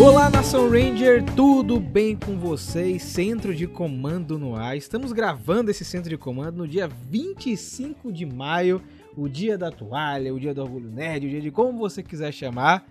Olá, 0.00 0.30
Nação 0.30 0.70
Ranger, 0.70 1.22
tudo 1.36 1.78
bem 1.78 2.16
com 2.16 2.36
vocês? 2.36 3.02
Centro 3.02 3.54
de 3.54 3.66
Comando 3.66 4.38
no 4.38 4.56
ar. 4.56 4.76
Estamos 4.76 5.12
gravando 5.12 5.70
esse 5.70 5.84
centro 5.84 6.08
de 6.08 6.16
comando 6.16 6.56
no 6.56 6.66
dia 6.66 6.88
25 6.88 8.10
de 8.10 8.24
maio, 8.24 8.82
o 9.16 9.28
dia 9.28 9.56
da 9.58 9.70
toalha, 9.70 10.34
o 10.34 10.40
dia 10.40 10.54
do 10.54 10.62
orgulho 10.62 10.90
nerd, 10.90 11.26
o 11.26 11.30
dia 11.30 11.40
de 11.40 11.50
como 11.50 11.78
você 11.78 12.02
quiser 12.02 12.32
chamar. 12.32 12.84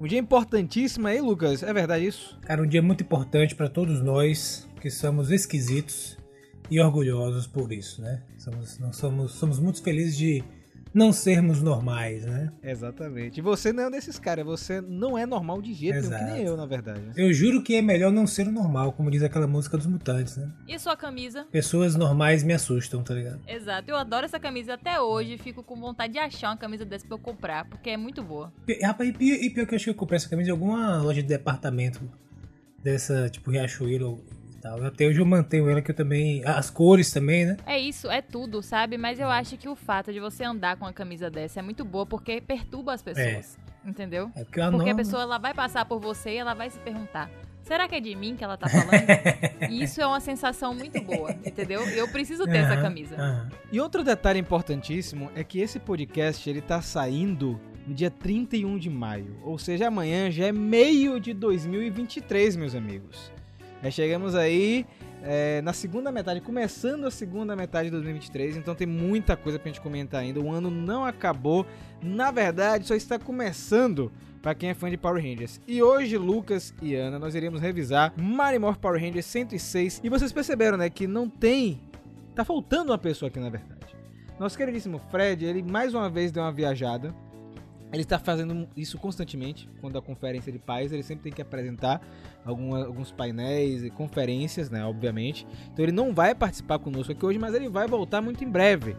Um 0.00 0.06
dia 0.06 0.18
importantíssimo 0.18 1.06
aí, 1.08 1.20
Lucas. 1.20 1.62
É 1.62 1.72
verdade 1.72 2.06
isso? 2.06 2.38
Cara, 2.42 2.62
um 2.62 2.66
dia 2.66 2.80
muito 2.80 3.02
importante 3.02 3.54
para 3.54 3.68
todos 3.68 4.00
nós 4.00 4.66
que 4.80 4.90
somos 4.90 5.30
esquisitos 5.30 6.16
e 6.70 6.80
orgulhosos 6.80 7.46
por 7.46 7.72
isso, 7.72 8.00
né? 8.00 8.22
Somos, 8.38 8.78
nós 8.78 8.96
somos, 8.96 9.32
somos 9.32 9.58
muito 9.58 9.82
felizes 9.82 10.16
de 10.16 10.42
não 10.94 11.12
sermos 11.12 11.60
normais, 11.60 12.24
né? 12.24 12.52
Exatamente. 12.62 13.38
E 13.38 13.42
você 13.42 13.72
não 13.72 13.82
é 13.82 13.88
um 13.88 13.90
desses 13.90 14.18
caras, 14.18 14.44
você 14.46 14.80
não 14.80 15.18
é 15.18 15.26
normal 15.26 15.60
de 15.60 15.74
jeito 15.74 16.08
nenhum, 16.08 16.16
que 16.18 16.24
nem 16.24 16.42
eu, 16.44 16.56
na 16.56 16.66
verdade. 16.66 17.00
né? 17.00 17.12
Eu 17.16 17.32
juro 17.32 17.62
que 17.62 17.74
é 17.74 17.82
melhor 17.82 18.12
não 18.12 18.26
ser 18.26 18.46
o 18.46 18.52
normal, 18.52 18.92
como 18.92 19.10
diz 19.10 19.22
aquela 19.22 19.46
música 19.46 19.76
dos 19.76 19.86
mutantes, 19.86 20.36
né? 20.36 20.50
E 20.68 20.78
sua 20.78 20.96
camisa? 20.96 21.46
Pessoas 21.50 21.96
normais 21.96 22.44
me 22.44 22.52
assustam, 22.52 23.02
tá 23.02 23.12
ligado? 23.12 23.40
Exato, 23.46 23.90
eu 23.90 23.96
adoro 23.96 24.24
essa 24.24 24.38
camisa 24.38 24.74
até 24.74 25.00
hoje. 25.00 25.36
Fico 25.36 25.62
com 25.62 25.74
vontade 25.76 26.12
de 26.12 26.18
achar 26.20 26.50
uma 26.50 26.56
camisa 26.56 26.84
dessa 26.84 27.04
pra 27.06 27.16
eu 27.16 27.20
comprar, 27.20 27.64
porque 27.68 27.90
é 27.90 27.96
muito 27.96 28.22
boa. 28.22 28.52
Rapaz, 28.82 29.08
e 29.08 29.12
pior, 29.12 29.36
e 29.36 29.50
pior 29.50 29.66
que 29.66 29.74
eu 29.74 29.76
acho 29.76 29.84
que 29.86 29.90
eu 29.90 29.94
comprei 29.94 30.16
essa 30.16 30.28
camisa 30.28 30.50
em 30.50 30.52
alguma 30.52 31.02
loja 31.02 31.20
de 31.20 31.28
departamento 31.28 32.00
dessa, 32.82 33.28
tipo, 33.28 33.50
Riachuelo 33.50 34.22
tal. 34.64 34.82
Até 34.82 35.06
hoje 35.06 35.20
eu 35.20 35.26
mantenho 35.26 35.68
ela, 35.68 35.82
que 35.82 35.90
eu 35.90 35.94
também... 35.94 36.42
As 36.46 36.70
cores 36.70 37.10
também, 37.12 37.44
né? 37.44 37.56
É 37.66 37.78
isso, 37.78 38.10
é 38.10 38.22
tudo, 38.22 38.62
sabe? 38.62 38.96
Mas 38.96 39.20
eu 39.20 39.28
acho 39.28 39.58
que 39.58 39.68
o 39.68 39.76
fato 39.76 40.10
de 40.10 40.18
você 40.18 40.42
andar 40.42 40.76
com 40.76 40.86
uma 40.86 40.92
camisa 40.92 41.30
dessa 41.30 41.60
é 41.60 41.62
muito 41.62 41.84
boa 41.84 42.06
porque 42.06 42.40
perturba 42.40 42.94
as 42.94 43.02
pessoas. 43.02 43.58
Entendeu? 43.84 44.30
É 44.34 44.44
porque, 44.44 44.60
Porque 44.62 44.86
não, 44.86 44.92
a 44.92 44.94
pessoa 44.94 45.22
ela 45.22 45.38
vai 45.38 45.52
passar 45.52 45.84
por 45.84 46.00
você 46.00 46.30
e 46.30 46.36
ela 46.38 46.54
vai 46.54 46.70
se 46.70 46.78
perguntar: 46.78 47.30
será 47.62 47.86
que 47.86 47.94
é 47.94 48.00
de 48.00 48.14
mim 48.14 48.34
que 48.34 48.42
ela 48.42 48.56
tá 48.56 48.66
falando? 48.66 49.04
e 49.70 49.82
isso 49.82 50.00
é 50.00 50.06
uma 50.06 50.20
sensação 50.20 50.72
muito 50.74 50.98
boa, 51.02 51.32
entendeu? 51.44 51.86
Eu 51.90 52.08
preciso 52.08 52.46
ter 52.46 52.58
essa 52.58 52.72
Aham, 52.72 52.82
camisa. 52.82 53.14
aham. 53.16 53.50
E 53.70 53.78
outro 53.78 54.02
detalhe 54.02 54.40
importantíssimo 54.40 55.30
é 55.34 55.44
que 55.44 55.60
esse 55.60 55.78
podcast 55.78 56.48
ele 56.48 56.62
tá 56.62 56.80
saindo 56.80 57.60
no 57.86 57.92
dia 57.94 58.10
31 58.10 58.78
de 58.78 58.88
maio, 58.88 59.36
ou 59.42 59.58
seja, 59.58 59.88
amanhã 59.88 60.30
já 60.30 60.46
é 60.46 60.52
meio 60.52 61.20
de 61.20 61.34
2023, 61.34 62.56
meus 62.56 62.74
amigos. 62.74 63.33
Chegamos 63.90 64.34
aí 64.34 64.86
é, 65.22 65.60
na 65.62 65.72
segunda 65.72 66.10
metade, 66.10 66.40
começando 66.40 67.06
a 67.06 67.10
segunda 67.10 67.54
metade 67.54 67.86
de 67.86 67.92
2023, 67.92 68.56
então 68.56 68.74
tem 68.74 68.86
muita 68.86 69.36
coisa 69.36 69.58
pra 69.58 69.68
gente 69.68 69.80
comentar 69.80 70.20
ainda. 70.20 70.40
O 70.40 70.50
ano 70.50 70.70
não 70.70 71.04
acabou, 71.04 71.66
na 72.02 72.30
verdade, 72.30 72.86
só 72.86 72.94
está 72.94 73.18
começando 73.18 74.12
para 74.42 74.54
quem 74.54 74.70
é 74.70 74.74
fã 74.74 74.90
de 74.90 74.96
Power 74.96 75.22
Rangers. 75.22 75.60
E 75.66 75.82
hoje, 75.82 76.18
Lucas 76.18 76.74
e 76.82 76.94
Ana, 76.94 77.18
nós 77.18 77.34
iremos 77.34 77.60
revisar 77.60 78.12
Marimorph 78.16 78.78
Power 78.78 79.00
Rangers 79.00 79.26
106. 79.26 80.00
E 80.04 80.08
vocês 80.08 80.32
perceberam, 80.32 80.76
né, 80.76 80.90
que 80.90 81.06
não 81.06 81.28
tem 81.28 81.80
Tá 82.34 82.44
faltando 82.44 82.90
uma 82.90 82.98
pessoa 82.98 83.28
aqui, 83.28 83.38
na 83.38 83.48
verdade. 83.48 83.94
Nosso 84.40 84.58
queridíssimo 84.58 84.98
Fred, 85.10 85.44
ele 85.44 85.62
mais 85.62 85.94
uma 85.94 86.10
vez 86.10 86.32
deu 86.32 86.42
uma 86.42 86.50
viajada. 86.50 87.14
Ele 87.92 88.02
está 88.02 88.18
fazendo 88.18 88.68
isso 88.76 88.98
constantemente. 88.98 89.68
Quando 89.80 89.96
a 89.96 90.02
conferência 90.02 90.50
de 90.50 90.58
pais, 90.58 90.92
ele 90.92 91.02
sempre 91.02 91.24
tem 91.24 91.32
que 91.32 91.40
apresentar 91.40 92.00
alguns 92.44 93.12
painéis 93.12 93.84
e 93.84 93.90
conferências, 93.90 94.68
né? 94.68 94.84
Obviamente. 94.84 95.46
Então 95.72 95.84
ele 95.84 95.92
não 95.92 96.12
vai 96.12 96.34
participar 96.34 96.78
conosco 96.80 97.12
aqui 97.12 97.24
hoje, 97.24 97.38
mas 97.38 97.54
ele 97.54 97.68
vai 97.68 97.86
voltar 97.86 98.20
muito 98.20 98.42
em 98.42 98.50
breve. 98.50 98.96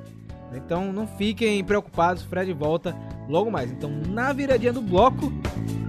Então 0.53 0.93
não 0.93 1.05
fiquem 1.05 1.61
preocupados, 1.63 2.23
Fred 2.23 2.53
volta 2.53 2.95
logo 3.27 3.51
mais. 3.51 3.71
Então 3.71 3.89
na 3.89 4.31
viradinha 4.31 4.71
do 4.71 4.81
bloco 4.81 5.33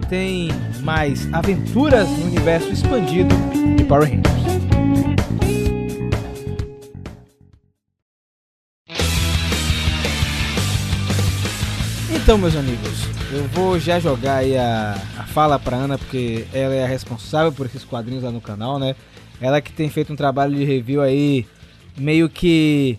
tem 0.08 0.48
mais 0.82 1.32
aventuras 1.32 2.08
no 2.08 2.26
universo 2.26 2.72
expandido 2.72 3.34
de 3.76 3.84
Power 3.84 4.08
Rangers. 4.08 4.35
Então, 12.26 12.36
meus 12.36 12.56
amigos, 12.56 13.06
eu 13.32 13.44
vou 13.44 13.78
já 13.78 14.00
jogar 14.00 14.38
aí 14.38 14.58
a, 14.58 14.94
a 15.16 15.22
fala 15.26 15.60
pra 15.60 15.76
Ana, 15.76 15.96
porque 15.96 16.44
ela 16.52 16.74
é 16.74 16.82
a 16.82 16.86
responsável 16.88 17.52
por 17.52 17.66
esses 17.66 17.84
quadrinhos 17.84 18.24
lá 18.24 18.32
no 18.32 18.40
canal, 18.40 18.80
né? 18.80 18.96
Ela 19.40 19.60
que 19.60 19.72
tem 19.72 19.88
feito 19.88 20.12
um 20.12 20.16
trabalho 20.16 20.52
de 20.52 20.64
review 20.64 21.00
aí, 21.00 21.46
meio 21.96 22.28
que 22.28 22.98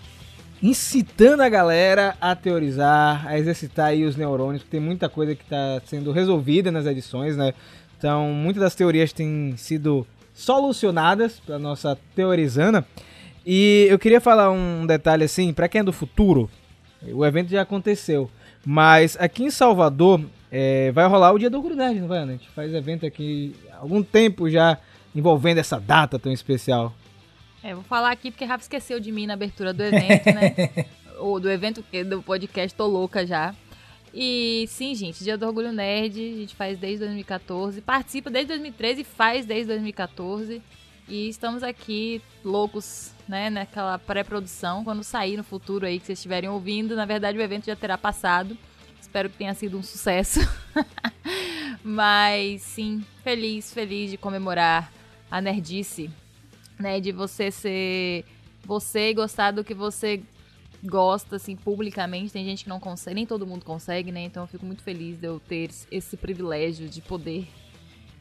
incitando 0.64 1.42
a 1.42 1.50
galera 1.50 2.16
a 2.22 2.38
teorizar, 2.38 3.28
a 3.28 3.38
exercitar 3.38 3.88
aí 3.88 4.06
os 4.06 4.16
neurônios, 4.16 4.64
porque 4.64 4.78
tem 4.78 4.80
muita 4.80 5.10
coisa 5.10 5.36
que 5.36 5.44
tá 5.44 5.82
sendo 5.86 6.14
resolvida 6.14 6.72
nas 6.72 6.86
edições, 6.86 7.36
né? 7.36 7.54
Então, 7.98 8.32
muitas 8.32 8.64
das 8.64 8.76
teorias 8.76 9.12
têm 9.12 9.56
sido 9.58 10.08
solucionadas 10.34 11.42
pela 11.42 11.60
nossa 11.60 11.98
teorizana. 12.16 12.88
E 13.46 13.88
eu 13.90 14.00
queria 14.00 14.22
falar 14.22 14.52
um 14.52 14.86
detalhe 14.88 15.26
assim, 15.26 15.52
pra 15.52 15.68
quem 15.68 15.82
é 15.82 15.84
do 15.84 15.92
futuro, 15.92 16.50
o 17.12 17.26
evento 17.26 17.50
já 17.50 17.64
aconteceu. 17.64 18.32
Mas 18.70 19.16
aqui 19.18 19.46
em 19.46 19.50
Salvador 19.50 20.20
é, 20.52 20.92
vai 20.92 21.08
rolar 21.08 21.32
o 21.32 21.40
Dia 21.40 21.50
do 21.50 21.56
Orgulho 21.56 21.78
Nerd, 21.78 22.02
não 22.02 22.08
vai, 22.10 22.20
Ana? 22.20 22.34
A 22.34 22.36
gente 22.36 22.50
faz 22.50 22.74
evento 22.74 23.06
aqui 23.06 23.56
há 23.72 23.78
algum 23.78 24.04
tempo 24.04 24.50
já 24.50 24.78
envolvendo 25.16 25.60
essa 25.60 25.80
data 25.80 26.20
tão 26.20 26.34
especial. 26.34 26.94
É, 27.64 27.74
vou 27.74 27.86
falar 27.86 28.12
aqui 28.12 28.30
porque 28.30 28.44
Rafa 28.44 28.64
esqueceu 28.64 29.00
de 29.00 29.10
mim 29.10 29.26
na 29.26 29.36
abertura 29.36 29.74
do 29.74 29.82
evento, 29.82 30.26
né? 30.26 30.86
Ou 31.18 31.40
do 31.40 31.50
evento 31.50 31.82
do 32.10 32.22
podcast, 32.22 32.76
tô 32.76 32.88
louca 32.88 33.26
já. 33.26 33.56
E 34.14 34.66
sim, 34.68 34.94
gente, 34.94 35.24
Dia 35.24 35.38
do 35.38 35.48
Orgulho 35.48 35.72
Nerd, 35.72 36.20
a 36.20 36.38
gente 36.40 36.54
faz 36.54 36.78
desde 36.78 37.06
2014, 37.06 37.80
participa 37.80 38.30
desde 38.30 38.50
2013 38.50 39.00
e 39.00 39.06
faz 39.06 39.46
desde 39.46 39.68
2014. 39.68 40.62
E 41.08 41.30
estamos 41.30 41.64
aqui 41.64 42.22
loucos, 42.44 43.14
né, 43.28 43.50
naquela 43.50 43.98
pré-produção. 43.98 44.84
Quando 44.84 45.04
sair 45.04 45.38
no 45.38 45.44
futuro 45.44 45.86
aí 45.86 46.00
que 46.00 46.06
vocês 46.06 46.20
estiverem 46.20 46.50
ouvindo, 46.50 46.96
na 46.96 47.06
verdade 47.06 47.38
o 47.38 47.42
evento 47.42 47.66
já 47.66 47.76
terá 47.76 47.98
passado. 47.98 48.58
Espero 49.00 49.30
que 49.30 49.38
tenha 49.38 49.54
sido 49.54 49.78
um 49.78 49.84
sucesso. 49.84 50.40
Mas 51.84 52.62
sim, 52.62 53.06
feliz, 53.24 53.74
feliz 53.74 54.12
de 54.12 54.18
comemorar 54.18 54.92
a 55.32 55.40
nerdice 55.40 56.10
né, 56.80 57.00
de 57.00 57.12
você 57.12 57.50
ser 57.52 58.26
você 58.66 59.12
e 59.12 59.14
gostar 59.14 59.52
do 59.52 59.64
que 59.64 59.74
você 59.74 60.22
gosta, 60.84 61.38
assim, 61.38 61.56
publicamente. 61.56 62.34
Tem 62.34 62.44
gente 62.46 62.64
que 62.64 62.70
não 62.70 62.80
consegue, 62.80 63.16
nem 63.16 63.26
todo 63.26 63.48
mundo 63.48 63.64
consegue, 63.64 64.12
né? 64.12 64.22
Então 64.22 64.44
eu 64.44 64.48
fico 64.48 64.66
muito 64.66 64.84
feliz 64.84 65.18
de 65.18 65.26
eu 65.26 65.40
ter 65.40 65.70
esse 65.90 66.18
privilégio 66.18 66.90
de 66.90 67.02
poder 67.02 67.48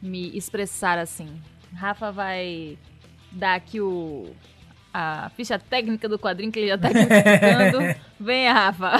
me 0.00 0.36
expressar 0.36 0.98
assim. 0.98 1.28
Rafa 1.76 2.10
vai 2.10 2.78
dar 3.30 3.54
aqui 3.54 3.80
o 3.80 4.26
a 4.98 5.30
ficha 5.36 5.58
técnica 5.58 6.08
do 6.08 6.18
quadrinho 6.18 6.50
que 6.50 6.58
ele 6.58 6.68
já 6.68 6.78
tá 6.78 6.88
aqui 6.88 7.00
explicando. 7.00 7.94
Vem, 8.18 8.48
Rafa. 8.48 8.92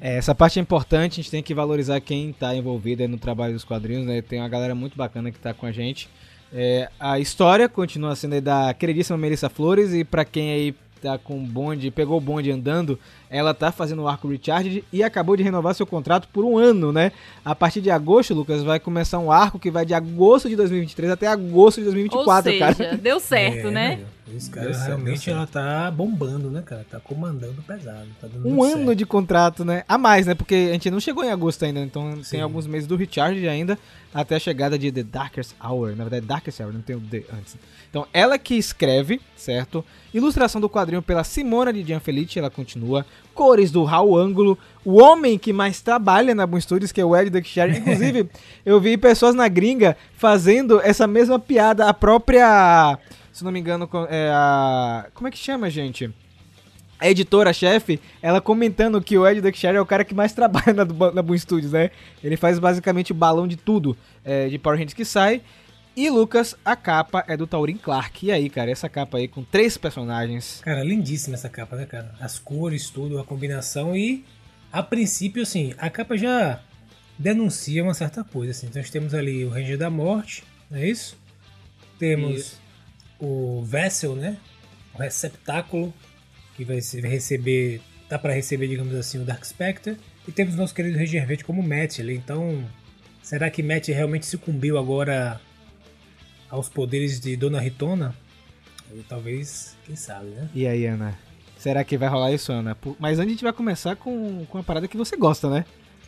É, 0.00 0.16
essa 0.16 0.32
parte 0.32 0.60
é 0.60 0.62
importante, 0.62 1.14
a 1.14 1.16
gente 1.16 1.30
tem 1.30 1.42
que 1.42 1.52
valorizar 1.52 2.00
quem 2.00 2.30
está 2.30 2.54
envolvido 2.54 3.02
aí 3.02 3.08
no 3.08 3.18
trabalho 3.18 3.52
dos 3.52 3.64
quadrinhos, 3.64 4.06
né? 4.06 4.22
Tem 4.22 4.38
uma 4.38 4.48
galera 4.48 4.76
muito 4.76 4.96
bacana 4.96 5.32
que 5.32 5.36
está 5.36 5.52
com 5.52 5.66
a 5.66 5.72
gente. 5.72 6.08
É, 6.52 6.88
a 7.00 7.18
história 7.18 7.68
continua 7.68 8.14
sendo 8.14 8.34
aí 8.34 8.40
da 8.40 8.72
queridíssima 8.74 9.18
Melissa 9.18 9.48
Flores 9.48 9.92
e 9.92 10.04
para 10.04 10.24
quem 10.24 10.52
aí 10.52 10.74
tá 11.02 11.18
com 11.18 11.36
o 11.42 11.46
bonde, 11.46 11.90
pegou 11.90 12.16
o 12.16 12.20
bonde 12.20 12.52
andando, 12.52 12.96
ela 13.36 13.52
tá 13.52 13.72
fazendo 13.72 14.02
o 14.02 14.06
arco 14.08 14.28
Recharge 14.28 14.84
e 14.92 15.02
acabou 15.02 15.36
de 15.36 15.42
renovar 15.42 15.74
seu 15.74 15.84
contrato 15.84 16.28
por 16.32 16.44
um 16.44 16.56
ano, 16.56 16.92
né? 16.92 17.10
A 17.44 17.52
partir 17.52 17.80
de 17.80 17.90
agosto, 17.90 18.32
Lucas, 18.32 18.62
vai 18.62 18.78
começar 18.78 19.18
um 19.18 19.30
arco 19.32 19.58
que 19.58 19.72
vai 19.72 19.84
de 19.84 19.92
agosto 19.92 20.48
de 20.48 20.54
2023 20.54 21.10
até 21.10 21.26
agosto 21.26 21.78
de 21.78 21.84
2024, 21.84 22.52
Ou 22.52 22.58
seja, 22.58 22.74
cara. 22.74 22.96
deu 22.96 23.18
certo, 23.18 23.66
É, 23.66 23.70
né? 23.72 24.00
Esse 24.34 24.48
cara 24.48 24.72
realmente 24.84 25.28
ela 25.28 25.46
tá 25.46 25.90
bombando, 25.90 26.48
né, 26.50 26.62
cara? 26.64 26.86
Tá 26.90 26.98
comandando 26.98 27.60
pesado. 27.62 28.06
Tá 28.20 28.26
dando 28.26 28.48
Um 28.48 28.62
ano 28.62 28.86
certo. 28.86 28.94
de 28.96 29.04
contrato, 29.04 29.64
né? 29.64 29.84
A 29.86 29.98
mais, 29.98 30.26
né? 30.26 30.34
Porque 30.34 30.54
a 30.70 30.72
gente 30.72 30.90
não 30.90 30.98
chegou 30.98 31.22
em 31.24 31.30
agosto 31.30 31.62
ainda, 31.64 31.80
então 31.80 32.16
Sim. 32.22 32.30
tem 32.30 32.40
alguns 32.40 32.66
meses 32.66 32.86
do 32.86 32.96
Recharge 32.96 33.46
ainda 33.46 33.78
até 34.14 34.36
a 34.36 34.38
chegada 34.38 34.78
de 34.78 34.90
The 34.90 35.02
Darkest 35.02 35.54
Hour. 35.62 35.94
Na 35.96 36.04
verdade, 36.04 36.24
Darkest 36.24 36.60
Hour, 36.60 36.72
não 36.72 36.80
tem 36.80 36.96
o 36.96 37.00
The 37.00 37.24
antes. 37.36 37.56
Então, 37.90 38.06
ela 38.14 38.38
que 38.38 38.54
escreve, 38.54 39.20
certo? 39.36 39.84
Ilustração 40.12 40.60
do 40.60 40.70
quadrinho 40.70 41.02
pela 41.02 41.22
Simona 41.22 41.72
de 41.72 41.84
Gianfelice, 41.84 42.38
ela 42.38 42.50
continua. 42.50 43.04
Cores 43.34 43.70
do 43.70 43.84
Raul 43.84 44.16
Ângulo. 44.16 44.56
O 44.84 45.02
homem 45.02 45.38
que 45.38 45.52
mais 45.52 45.80
trabalha 45.80 46.34
na 46.34 46.46
Boom 46.46 46.60
Studios, 46.60 46.92
que 46.92 47.00
é 47.00 47.04
o 47.04 47.16
Ed 47.16 47.30
Duckshire. 47.30 47.76
Inclusive, 47.76 48.28
eu 48.64 48.80
vi 48.80 48.96
pessoas 48.96 49.34
na 49.34 49.48
gringa 49.48 49.96
fazendo 50.16 50.80
essa 50.80 51.06
mesma 51.06 51.38
piada. 51.38 51.88
A 51.88 51.92
própria... 51.92 52.98
Se 53.32 53.42
não 53.44 53.50
me 53.50 53.60
engano, 53.60 53.88
é 54.08 54.30
a... 54.32 55.06
Como 55.12 55.26
é 55.26 55.30
que 55.30 55.38
chama, 55.38 55.68
gente? 55.68 56.10
a 56.98 57.10
editora-chefe, 57.10 58.00
ela 58.22 58.40
comentando 58.40 59.00
que 59.02 59.18
o 59.18 59.26
Ed 59.26 59.40
Duckshire 59.40 59.76
é 59.76 59.80
o 59.80 59.84
cara 59.84 60.04
que 60.04 60.14
mais 60.14 60.32
trabalha 60.34 60.72
na, 60.72 60.84
na 61.12 61.22
Boom 61.22 61.36
Studios, 61.36 61.72
né? 61.72 61.90
Ele 62.22 62.36
faz 62.36 62.58
basicamente 62.58 63.12
o 63.12 63.14
balão 63.14 63.46
de 63.46 63.56
tudo 63.56 63.96
é, 64.24 64.48
de 64.48 64.58
Power 64.58 64.78
Rangers 64.78 64.94
que 64.94 65.04
sai. 65.04 65.42
E 65.96 66.10
Lucas, 66.10 66.56
a 66.64 66.74
capa 66.74 67.24
é 67.28 67.36
do 67.36 67.46
Taurin 67.46 67.76
Clark. 67.76 68.26
E 68.26 68.32
aí, 68.32 68.50
cara, 68.50 68.70
essa 68.70 68.88
capa 68.88 69.18
aí 69.18 69.28
com 69.28 69.44
três 69.44 69.76
personagens. 69.76 70.60
Cara, 70.62 70.82
lindíssima 70.82 71.34
essa 71.36 71.48
capa, 71.48 71.76
né, 71.76 71.86
cara? 71.86 72.14
As 72.20 72.38
cores, 72.38 72.90
tudo, 72.90 73.18
a 73.18 73.24
combinação 73.24 73.96
e 73.96 74.24
a 74.72 74.82
princípio, 74.82 75.42
assim, 75.42 75.72
a 75.78 75.88
capa 75.88 76.16
já 76.16 76.60
denuncia 77.16 77.82
uma 77.82 77.94
certa 77.94 78.24
coisa, 78.24 78.50
assim. 78.50 78.66
Então 78.66 78.82
nós 78.82 78.90
temos 78.90 79.14
ali 79.14 79.44
o 79.44 79.50
Ranger 79.50 79.78
da 79.78 79.88
Morte, 79.88 80.42
não 80.68 80.78
é 80.78 80.88
isso? 80.88 81.16
Temos 81.98 82.40
Isso. 82.40 82.60
o 83.20 83.62
Vessel, 83.62 84.16
né? 84.16 84.36
O 84.94 84.98
receptáculo, 84.98 85.94
que 86.56 86.64
vai, 86.64 86.80
receber. 87.02 87.80
Tá 88.08 88.18
para 88.18 88.34
receber, 88.34 88.68
digamos 88.68 88.94
assim, 88.94 89.18
o 89.18 89.24
Dark 89.24 89.44
Spectre. 89.44 89.96
E 90.26 90.32
temos 90.32 90.54
nosso 90.56 90.74
querido 90.74 90.98
Ranger 90.98 91.26
Verde 91.26 91.44
como 91.44 91.62
Matt 91.62 92.00
ali. 92.00 92.14
Então, 92.14 92.64
será 93.22 93.48
que 93.50 93.62
Matt 93.62 93.88
realmente 93.88 94.26
sucumbiu 94.26 94.78
agora 94.78 95.40
aos 96.54 96.68
poderes 96.68 97.18
de 97.20 97.36
Dona 97.36 97.58
Ritona? 97.60 98.14
Talvez, 99.08 99.76
quem 99.84 99.96
sabe, 99.96 100.26
né? 100.26 100.48
E 100.54 100.66
aí, 100.66 100.86
Ana? 100.86 101.18
Será 101.58 101.82
que 101.82 101.98
vai 101.98 102.08
rolar 102.08 102.30
isso, 102.32 102.52
Ana? 102.52 102.76
Mas 102.98 103.18
antes 103.18 103.28
a 103.28 103.30
gente 103.32 103.42
vai 103.42 103.52
começar 103.52 103.96
com, 103.96 104.44
com 104.46 104.58
uma 104.58 104.62
parada 104.64 104.86
que 104.86 104.96
você 104.96 105.16
gosta, 105.16 105.50
né? 105.50 105.64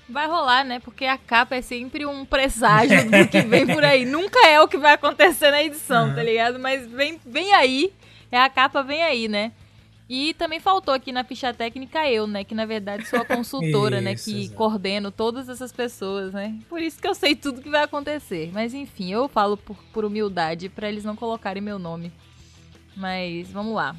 Vai 0.09 0.29
rolar, 0.29 0.65
né? 0.65 0.79
Porque 0.79 1.05
a 1.05 1.19
capa 1.19 1.57
é 1.57 1.63
sempre 1.63 2.07
um 2.07 2.25
presságio 2.25 3.11
do 3.11 3.27
que 3.29 3.41
vem 3.43 3.67
por 3.67 3.83
aí. 3.85 4.05
Nunca 4.07 4.39
é 4.47 4.61
o 4.61 4.69
que 4.69 4.77
vai 4.79 4.93
acontecer 4.93 5.51
na 5.51 5.63
edição, 5.65 6.09
Uhum. 6.11 6.15
tá 6.15 6.23
ligado? 6.23 6.61
Mas 6.61 6.87
vem, 6.87 7.19
vem 7.27 7.53
aí. 7.55 7.93
É 8.31 8.39
a 8.39 8.49
capa, 8.49 8.83
vem 8.85 9.03
aí, 9.03 9.27
né? 9.27 9.51
E 10.09 10.35
também 10.35 10.61
faltou 10.61 10.95
aqui 10.95 11.11
na 11.11 11.25
ficha 11.25 11.53
técnica 11.53 12.09
eu, 12.09 12.27
né? 12.27 12.45
Que 12.45 12.55
na 12.55 12.65
verdade 12.65 13.07
sou 13.07 13.21
a 13.21 13.25
consultora, 13.27 14.01
né? 14.01 14.13
Isso, 14.13 14.31
Que 14.31 14.41
exato. 14.43 14.57
coordeno 14.57 15.11
todas 15.11 15.49
essas 15.49 15.73
pessoas, 15.73 16.33
né? 16.33 16.57
Por 16.69 16.81
isso 16.81 17.01
que 17.01 17.09
eu 17.09 17.15
sei 17.15 17.35
tudo 17.35 17.61
que 17.61 17.69
vai 17.69 17.83
acontecer. 17.83 18.51
Mas 18.53 18.73
enfim, 18.73 19.13
eu 19.13 19.29
falo 19.29 19.57
por, 19.57 19.77
por 19.93 20.05
humildade 20.05 20.69
pra 20.69 20.89
eles 20.89 21.05
não 21.05 21.17
colocarem 21.17 21.63
meu 21.63 21.79
nome. 21.79 22.13
Mas 22.97 23.51
vamos 23.51 23.75
lá. 23.75 23.97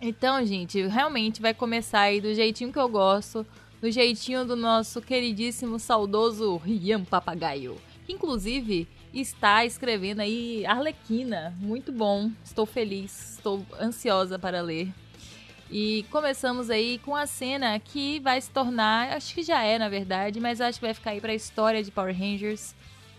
Então, 0.00 0.44
gente, 0.44 0.80
realmente 0.86 1.42
vai 1.42 1.54
começar 1.54 2.00
aí 2.02 2.20
do 2.20 2.32
jeitinho 2.34 2.72
que 2.72 2.78
eu 2.78 2.88
gosto, 2.88 3.44
do 3.80 3.90
jeitinho 3.90 4.44
do 4.44 4.54
nosso 4.54 5.00
queridíssimo, 5.02 5.78
saudoso 5.78 6.56
Rian 6.58 7.02
Papagaio. 7.02 7.76
Que, 8.06 8.12
inclusive, 8.12 8.86
está 9.12 9.64
escrevendo 9.64 10.20
aí 10.20 10.64
Arlequina. 10.66 11.54
Muito 11.58 11.90
bom, 11.92 12.30
estou 12.44 12.64
feliz, 12.66 13.32
estou 13.36 13.64
ansiosa 13.80 14.38
para 14.38 14.60
ler. 14.60 14.92
E 15.70 16.04
começamos 16.10 16.70
aí 16.70 16.98
com 16.98 17.16
a 17.16 17.26
cena 17.26 17.78
que 17.78 18.20
vai 18.20 18.40
se 18.40 18.50
tornar, 18.50 19.12
acho 19.12 19.34
que 19.34 19.42
já 19.42 19.62
é 19.62 19.78
na 19.78 19.88
verdade, 19.88 20.38
mas 20.38 20.60
acho 20.60 20.78
que 20.78 20.86
vai 20.86 20.94
ficar 20.94 21.10
aí 21.10 21.20
para 21.20 21.32
a 21.32 21.34
história 21.34 21.82
de 21.82 21.90
Power 21.90 22.16
Rangers, 22.16 22.74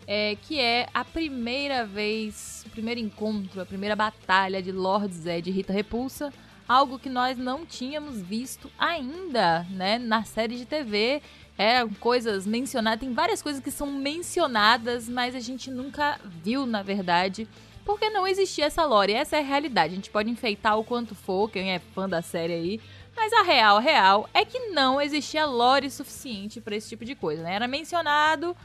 é, 0.08 0.38
que 0.42 0.58
é 0.60 0.88
a 0.94 1.04
primeira 1.04 1.86
vez, 1.86 2.64
o 2.66 2.70
primeiro 2.70 3.02
encontro, 3.02 3.60
a 3.60 3.66
primeira 3.66 3.96
batalha 3.96 4.62
de 4.62 4.72
Lord 4.72 5.14
Zed 5.14 5.50
e 5.50 5.54
Rita 5.54 5.74
Repulsa, 5.74 6.32
algo 6.66 6.98
que 6.98 7.10
nós 7.10 7.38
não 7.38 7.66
tínhamos 7.66 8.22
visto 8.22 8.72
ainda, 8.80 9.64
né, 9.70 9.98
na 9.98 10.24
série 10.24 10.56
de 10.58 10.66
TV. 10.66 11.22
É, 11.58 11.84
coisas 12.00 12.46
mencionadas, 12.46 13.00
tem 13.00 13.14
várias 13.14 13.42
coisas 13.42 13.60
que 13.62 13.72
são 13.72 13.88
mencionadas, 13.88 15.10
mas 15.10 15.34
a 15.34 15.40
gente 15.40 15.72
nunca 15.72 16.20
viu, 16.24 16.68
na 16.68 16.84
verdade, 16.84 17.48
porque 17.88 18.10
não 18.10 18.28
existia 18.28 18.66
essa 18.66 18.84
lore. 18.84 19.14
Essa 19.14 19.38
é 19.38 19.40
a 19.40 19.44
realidade. 19.44 19.94
A 19.94 19.96
gente 19.96 20.12
pode 20.12 20.30
enfeitar 20.30 20.78
o 20.78 20.84
quanto 20.84 21.16
for, 21.16 21.50
quem 21.50 21.72
é 21.72 21.80
fã 21.80 22.08
da 22.08 22.22
série 22.22 22.52
aí, 22.52 22.82
mas 23.16 23.32
a 23.32 23.44
real, 23.44 23.80
real, 23.80 24.30
é 24.34 24.44
que 24.44 24.60
não 24.72 25.02
existia 25.02 25.46
lore 25.46 25.90
suficiente 25.90 26.60
pra 26.60 26.76
esse 26.76 26.90
tipo 26.90 27.06
de 27.06 27.16
coisa, 27.16 27.42
né? 27.42 27.56
Era 27.56 27.66
mencionado, 27.66 28.56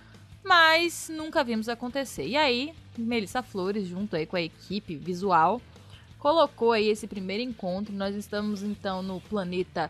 mas 0.43 1.09
nunca 1.09 1.45
vimos 1.45 1.69
acontecer. 1.69 2.27
E 2.27 2.37
aí, 2.37 2.75
Melissa 2.99 3.45
Flores, 3.45 3.87
junto 3.87 4.17
aí 4.17 4.27
com 4.27 4.35
a 4.35 4.43
equipe 4.43 4.97
visual, 4.97 5.63
colocou 6.19 6.73
aí 6.73 6.89
esse 6.89 7.07
primeiro 7.07 7.45
encontro. 7.45 7.95
Nós 7.95 8.17
estamos 8.17 8.61
então 8.65 9.05
no 9.05 9.21
planeta 9.21 9.89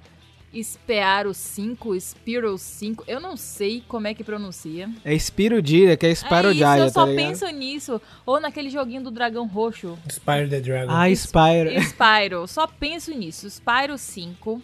Spearo 0.61 1.33
5, 1.33 1.99
Spiral 2.01 2.59
5. 2.59 3.05
Eu 3.07 3.21
não 3.21 3.37
sei 3.37 3.83
como 3.89 4.07
é 4.07 4.13
que 4.15 4.23
pronuncia. 4.23 4.91
É 5.05 5.17
Spiro 5.19 5.63
Dia, 5.63 5.97
que 5.97 6.05
é 6.07 6.11
É 6.11 6.15
Spyro 6.15 6.51
isso, 6.51 6.59
Jaya, 6.59 6.83
eu 6.85 6.91
só 6.91 7.05
tá 7.05 7.11
ligado? 7.11 7.27
penso 7.27 7.47
nisso. 7.49 8.01
Ou 8.27 8.41
naquele 8.41 8.69
joguinho 8.69 9.03
do 9.03 9.11
dragão 9.11 9.47
roxo. 9.47 9.99
Spire 10.11 10.49
the 10.49 10.61
Dragon. 10.61 10.93
Ah, 10.93 11.09
Spyro. 11.15 11.71
Spyro, 11.83 12.47
só 12.47 12.67
penso 12.67 13.11
nisso. 13.13 13.49
Spyro 13.49 13.97
5, 13.97 14.61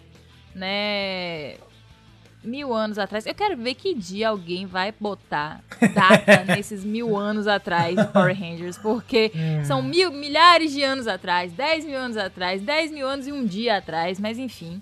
né? 0.55 1.55
Mil 2.45 2.73
anos 2.73 2.99
atrás. 2.99 3.27
Eu 3.27 3.35
quero 3.35 3.57
ver 3.57 3.75
que 3.75 3.95
dia 3.95 4.29
alguém 4.29 4.65
vai 4.67 4.93
botar 4.99 5.63
data 5.95 6.45
nesses 6.55 6.85
mil 6.85 7.17
anos 7.17 7.47
atrás 7.47 7.97
de 7.97 8.05
Power 8.13 8.39
Rangers. 8.39 8.79
Porque 8.79 9.33
são 9.65 9.83
mil, 9.83 10.13
milhares 10.13 10.73
de 10.73 10.83
anos 10.83 11.07
atrás, 11.09 11.51
10 11.53 11.85
mil 11.87 11.99
anos 11.99 12.17
atrás, 12.17 12.63
10 12.63 12.93
mil 12.93 13.09
anos 13.09 13.27
e 13.27 13.33
um 13.33 13.45
dia 13.45 13.79
atrás, 13.79 14.21
mas 14.21 14.39
enfim. 14.39 14.81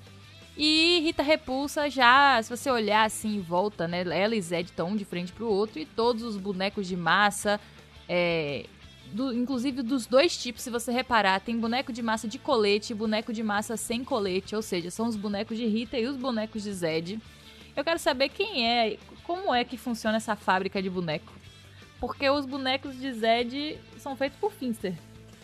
E 0.57 1.01
Rita 1.05 1.23
Repulsa 1.23 1.91
já, 1.91 2.41
se 2.43 2.49
você 2.49 2.71
olhar 2.71 3.05
assim 3.05 3.37
em 3.37 3.41
volta, 3.41 3.87
né? 3.87 4.01
Ela 4.11 4.35
e 4.35 4.41
Zed 4.41 4.71
estão 4.71 4.89
um 4.89 4.97
de 4.97 5.05
frente 5.05 5.33
pro 5.33 5.47
outro 5.49 5.79
e 5.79 5.85
todos 5.85 6.23
os 6.23 6.37
bonecos 6.39 6.87
de 6.89 6.97
massa, 6.97 7.61
é, 8.09 8.65
do- 9.13 9.35
inclusive 9.35 9.83
dos 9.83 10.07
dois 10.07 10.35
tipos, 10.37 10.63
se 10.63 10.71
você 10.71 10.91
reparar, 10.91 11.41
tem 11.41 11.59
boneco 11.59 11.93
de 11.93 12.03
massa 12.03 12.27
de 12.27 12.39
colete 12.39 12.93
e 12.93 12.97
boneco 12.97 13.33
de 13.35 13.43
massa 13.43 13.77
sem 13.77 14.03
colete, 14.03 14.57
ou 14.57 14.63
seja, 14.63 14.91
são 14.91 15.07
os 15.07 15.15
bonecos 15.17 15.59
de 15.59 15.67
Rita 15.67 15.99
e 15.99 16.07
os 16.07 16.17
bonecos 16.17 16.63
de 16.63 16.73
Zed. 16.73 17.21
Eu 17.77 17.85
quero 17.85 17.99
saber 17.99 18.31
quem 18.31 18.67
é, 18.67 18.97
como 19.25 19.55
é 19.55 19.63
que 19.63 19.77
funciona 19.77 20.17
essa 20.17 20.35
fábrica 20.35 20.83
de 20.83 20.89
boneco. 20.89 21.31
Porque 22.01 22.29
os 22.31 22.47
bonecos 22.47 22.99
de 22.99 23.13
Zed 23.13 23.79
são 23.99 24.17
feitos 24.17 24.39
por 24.39 24.53
Finster, 24.53 24.95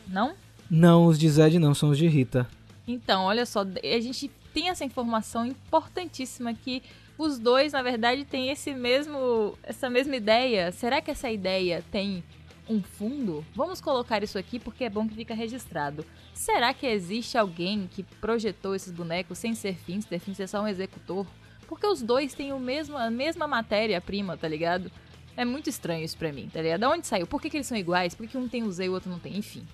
não? 0.08 0.32
Não, 0.70 1.05
os 1.06 1.19
de 1.19 1.29
Zed 1.29 1.58
não, 1.58 1.75
são 1.75 1.91
os 1.91 1.99
de 1.99 2.06
Rita. 2.08 2.49
Então, 2.88 3.25
olha 3.25 3.44
só, 3.44 3.61
a 3.61 4.00
gente 4.00 4.31
tem 4.53 4.69
essa 4.69 4.85
informação 4.85 5.47
importantíssima 5.47 6.55
que 6.55 6.83
os 7.19 7.39
dois, 7.39 7.73
na 7.73 7.83
verdade, 7.83 8.25
têm 8.25 8.51
esse 8.51 8.75
mesmo, 8.75 9.57
essa 9.63 9.89
mesma 9.89 10.17
ideia. 10.17 10.73
Será 10.73 11.01
que 11.01 11.11
essa 11.11 11.31
ideia 11.31 11.85
tem 11.91 12.25
um 12.69 12.83
fundo? 12.83 13.45
Vamos 13.55 13.81
colocar 13.81 14.23
isso 14.23 14.39
aqui 14.39 14.59
porque 14.59 14.85
é 14.85 14.91
bom 14.91 15.09
que 15.09 15.15
fica 15.15 15.35
registrado. 15.35 16.05
Será 16.35 16.73
que 16.73 16.87
existe 16.87 17.37
alguém 17.37 17.89
que 17.91 18.03
projetou 18.03 18.75
esses 18.75 18.93
bonecos 18.93 19.39
sem 19.39 19.55
ser 19.55 19.75
Finster? 19.75 20.19
Finster 20.19 20.45
é 20.45 20.47
só 20.47 20.63
um 20.63 20.69
executor? 20.69 21.27
Porque 21.69 21.87
os 21.87 22.03
dois 22.03 22.35
têm 22.35 22.53
o 22.53 22.59
mesmo, 22.59 22.97
a 22.97 23.11
mesma 23.11 23.47
matéria-prima, 23.47 24.37
tá 24.37 24.49
ligado? 24.49 24.91
É 25.37 25.45
muito 25.45 25.71
estranho 25.71 26.05
isso 26.05 26.17
pra 26.17 26.33
mim, 26.33 26.49
tá 26.53 26.61
ligado? 26.61 26.81
Da 26.81 26.91
onde 26.91 27.07
saiu? 27.07 27.27
Por 27.27 27.41
que, 27.41 27.49
que 27.49 27.57
eles 27.57 27.67
são 27.67 27.77
iguais? 27.77 28.15
Por 28.15 28.27
que 28.27 28.37
um 28.37 28.49
tem 28.49 28.63
o 28.63 28.71
Z 28.71 28.85
e 28.85 28.89
o 28.89 28.93
outro 28.93 29.11
não 29.11 29.19
tem? 29.19 29.37
Enfim. 29.37 29.67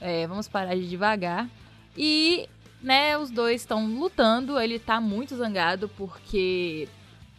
É, 0.00 0.26
vamos 0.26 0.48
parar 0.48 0.74
de 0.74 0.88
devagar. 0.88 1.48
E, 1.96 2.48
né, 2.82 3.16
os 3.16 3.30
dois 3.30 3.62
estão 3.62 3.86
lutando. 3.86 4.58
Ele 4.58 4.78
tá 4.78 5.00
muito 5.00 5.36
zangado 5.36 5.88
porque 5.90 6.88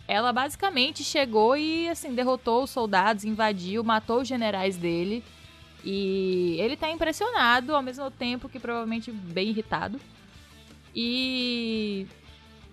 ela 0.08 0.32
basicamente 0.32 1.04
chegou 1.04 1.56
e, 1.56 1.90
assim, 1.90 2.14
derrotou 2.14 2.64
os 2.64 2.70
soldados, 2.70 3.26
invadiu, 3.26 3.84
matou 3.84 4.22
os 4.22 4.28
generais 4.28 4.78
dele. 4.78 5.24
E 5.84 6.56
ele 6.60 6.78
tá 6.78 6.90
impressionado, 6.90 7.76
ao 7.76 7.82
mesmo 7.82 8.10
tempo 8.10 8.48
que 8.48 8.60
provavelmente 8.60 9.12
bem 9.12 9.50
irritado. 9.50 10.00
E 10.96 12.08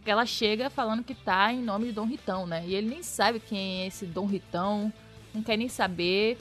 ela 0.05 0.25
chega 0.25 0.71
falando 0.71 1.03
que 1.03 1.15
tá 1.15 1.53
em 1.53 1.63
nome 1.63 1.87
de 1.87 1.93
Dom 1.93 2.07
Ritão, 2.07 2.47
né? 2.47 2.65
E 2.67 2.75
ele 2.75 2.89
nem 2.89 3.03
sabe 3.03 3.41
quem 3.41 3.83
é 3.83 3.87
esse 3.87 4.07
Dom 4.07 4.27
Ritão, 4.27 4.93
não 5.35 5.43
quer 5.43 5.57
nem 5.57 5.69
saber. 5.69 6.39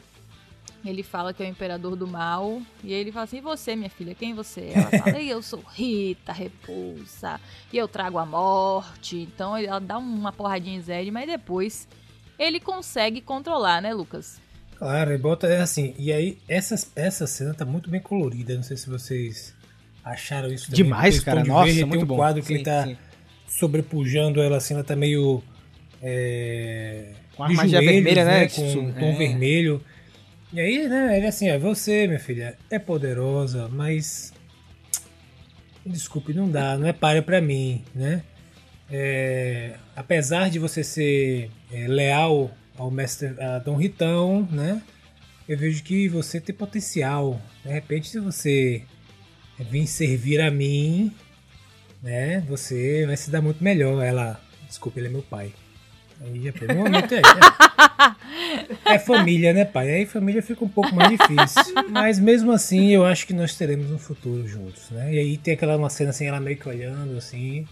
Ele 0.86 1.03
fala 1.03 1.33
que 1.33 1.43
é 1.43 1.45
o 1.45 1.50
imperador 1.50 1.95
do 1.95 2.07
mal. 2.07 2.62
E 2.83 2.93
ele 2.93 3.12
fala 3.12 3.25
assim: 3.25 3.38
e 3.38 3.41
você, 3.41 3.75
minha 3.75 3.89
filha, 3.89 4.15
quem 4.15 4.33
você 4.33 4.62
é? 4.62 4.74
Ela 4.75 4.91
fala: 5.03 5.21
eu 5.21 5.41
sou 5.41 5.62
Rita 5.74 6.31
Repulsa. 6.31 7.39
E 7.74 7.77
eu 7.77 7.88
trago 7.88 8.17
a 8.17 8.25
morte. 8.25 9.17
Então 9.17 9.57
ele- 9.57 9.67
ela 9.67 9.79
dá 9.79 9.98
uma 9.98 10.31
porradinha 10.31 10.77
em 10.77 10.81
Zed, 10.81 11.12
mas 11.12 11.27
depois 11.27 11.88
ele 12.38 12.59
consegue 12.59 13.19
controlar, 13.21 13.81
né, 13.81 13.93
Lucas? 13.93 14.39
Claro, 14.77 15.12
e 15.13 15.17
bota 15.17 15.45
é 15.48 15.59
assim. 15.59 15.93
E 16.00 16.13
aí, 16.13 16.38
essa, 16.48 16.75
essa 16.95 17.27
cena 17.27 17.53
tá 17.53 17.65
muito 17.65 17.89
bem 17.89 18.00
colorida. 18.00 18.55
Não 18.55 18.63
sei 18.63 18.77
se 18.77 18.89
vocês 18.89 19.53
acharam 20.05 20.48
isso 20.48 20.67
também. 20.67 20.83
Demais, 20.86 21.19
cara. 21.19 21.41
de 21.43 21.50
Nossa, 21.50 21.65
verde, 21.65 21.81
muito 21.83 21.91
tem 22.00 22.03
um 22.05 22.07
bom. 22.07 22.15
quadro 22.15 22.41
que 22.41 22.48
Sim, 22.48 22.53
ele 22.53 22.63
tá 22.63 22.86
sim. 22.86 22.98
sobrepujando 23.48 24.41
ela 24.41 24.55
assim, 24.55 24.74
ela 24.75 24.83
tá 24.83 24.95
meio. 24.95 25.43
É, 26.01 27.12
Com 27.36 27.43
a 27.43 27.48
de 27.50 27.53
magia 27.55 27.81
joelhos, 27.81 27.93
vermelha, 28.03 28.24
né? 28.25 28.48
Com 28.48 28.65
Isso, 28.65 28.79
um 28.79 28.93
tom 28.93 29.05
é. 29.12 29.17
vermelho. 29.17 29.83
E 30.51 30.59
aí, 30.59 30.87
né, 30.87 31.17
ele 31.17 31.27
assim, 31.27 31.51
ó, 31.51 31.59
você, 31.59 32.07
minha 32.07 32.19
filha, 32.19 32.57
é 32.69 32.79
poderosa, 32.79 33.67
mas. 33.67 34.33
Desculpe, 35.85 36.33
não 36.33 36.49
dá, 36.49 36.77
não 36.77 36.87
é 36.87 36.93
páreo 36.93 37.23
pra 37.23 37.39
mim, 37.39 37.83
né? 37.93 38.23
É, 38.91 39.75
apesar 39.95 40.49
de 40.49 40.57
você 40.57 40.83
ser 40.83 41.51
é, 41.71 41.87
leal 41.87 42.51
ao 42.75 42.89
mestre 42.89 43.35
a 43.39 43.59
Dom 43.59 43.75
Ritão, 43.75 44.47
né? 44.51 44.81
Eu 45.47 45.57
vejo 45.57 45.83
que 45.83 46.07
você 46.07 46.39
tem 46.41 46.55
potencial. 46.55 47.41
De 47.63 47.71
repente, 47.71 48.07
se 48.09 48.19
você 48.19 48.83
vir 49.59 49.87
servir 49.87 50.41
a 50.41 50.49
mim, 50.49 51.13
né? 52.01 52.41
Você 52.47 53.05
vai 53.05 53.17
se 53.17 53.29
dar 53.29 53.41
muito 53.41 53.63
melhor. 53.63 54.03
Ela, 54.03 54.39
desculpa, 54.67 54.99
ele 54.99 55.07
é 55.07 55.11
meu 55.11 55.23
pai. 55.23 55.53
Aí 56.21 56.43
já 56.43 56.53
pegou 56.53 56.75
um 56.75 56.83
momento 56.83 57.15
aí. 57.15 57.21
É, 58.85 58.95
é 58.95 58.99
família, 58.99 59.53
né, 59.53 59.65
pai? 59.65 59.89
Aí 59.91 60.05
família 60.05 60.41
fica 60.41 60.63
um 60.63 60.69
pouco 60.69 60.93
mais 60.93 61.09
difícil. 61.09 61.73
Mas 61.89 62.19
mesmo 62.19 62.51
assim, 62.51 62.89
eu 62.89 63.05
acho 63.05 63.25
que 63.25 63.33
nós 63.33 63.55
teremos 63.55 63.91
um 63.91 63.97
futuro 63.97 64.47
juntos, 64.47 64.89
né? 64.91 65.13
E 65.13 65.19
aí 65.19 65.38
tem 65.38 65.53
aquela 65.53 65.77
uma 65.77 65.89
cena 65.89 66.09
assim, 66.09 66.25
ela 66.25 66.39
meio 66.39 66.57
que 66.57 66.67
olhando 66.67 67.17
assim. 67.17 67.65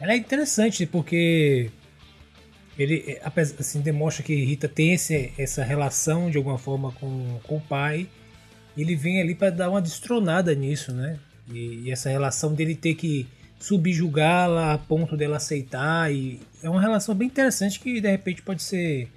Ela 0.00 0.12
é 0.12 0.16
interessante 0.16 0.84
porque 0.86 1.70
ele 2.78 3.18
assim, 3.58 3.80
demonstra 3.80 4.24
que 4.24 4.34
Rita 4.34 4.68
tem 4.68 4.94
esse, 4.94 5.32
essa 5.38 5.62
relação 5.62 6.30
de 6.30 6.38
alguma 6.38 6.58
forma 6.58 6.92
com, 6.92 7.38
com 7.44 7.56
o 7.56 7.60
pai. 7.60 8.08
Ele 8.76 8.96
vem 8.96 9.20
ali 9.20 9.34
para 9.34 9.50
dar 9.50 9.70
uma 9.70 9.82
destronada 9.82 10.54
nisso, 10.54 10.92
né? 10.92 11.18
E, 11.50 11.84
e, 11.84 11.90
essa 11.90 12.08
relação 12.08 12.54
dele 12.54 12.74
ter 12.74 12.94
que 12.94 13.28
subjugá-la 13.62 14.74
a 14.74 14.78
ponto 14.78 15.16
dela 15.16 15.36
aceitar. 15.36 16.12
E 16.12 16.40
é 16.62 16.68
uma 16.68 16.80
relação 16.80 17.14
bem 17.14 17.28
interessante 17.28 17.80
que 17.80 18.00
de 18.00 18.10
repente 18.10 18.42
pode 18.42 18.62
ser 18.62 19.08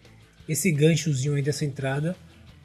esse 0.47 0.71
ganchozinho 0.71 1.35
aí 1.35 1.41
dessa 1.41 1.65
entrada 1.65 2.15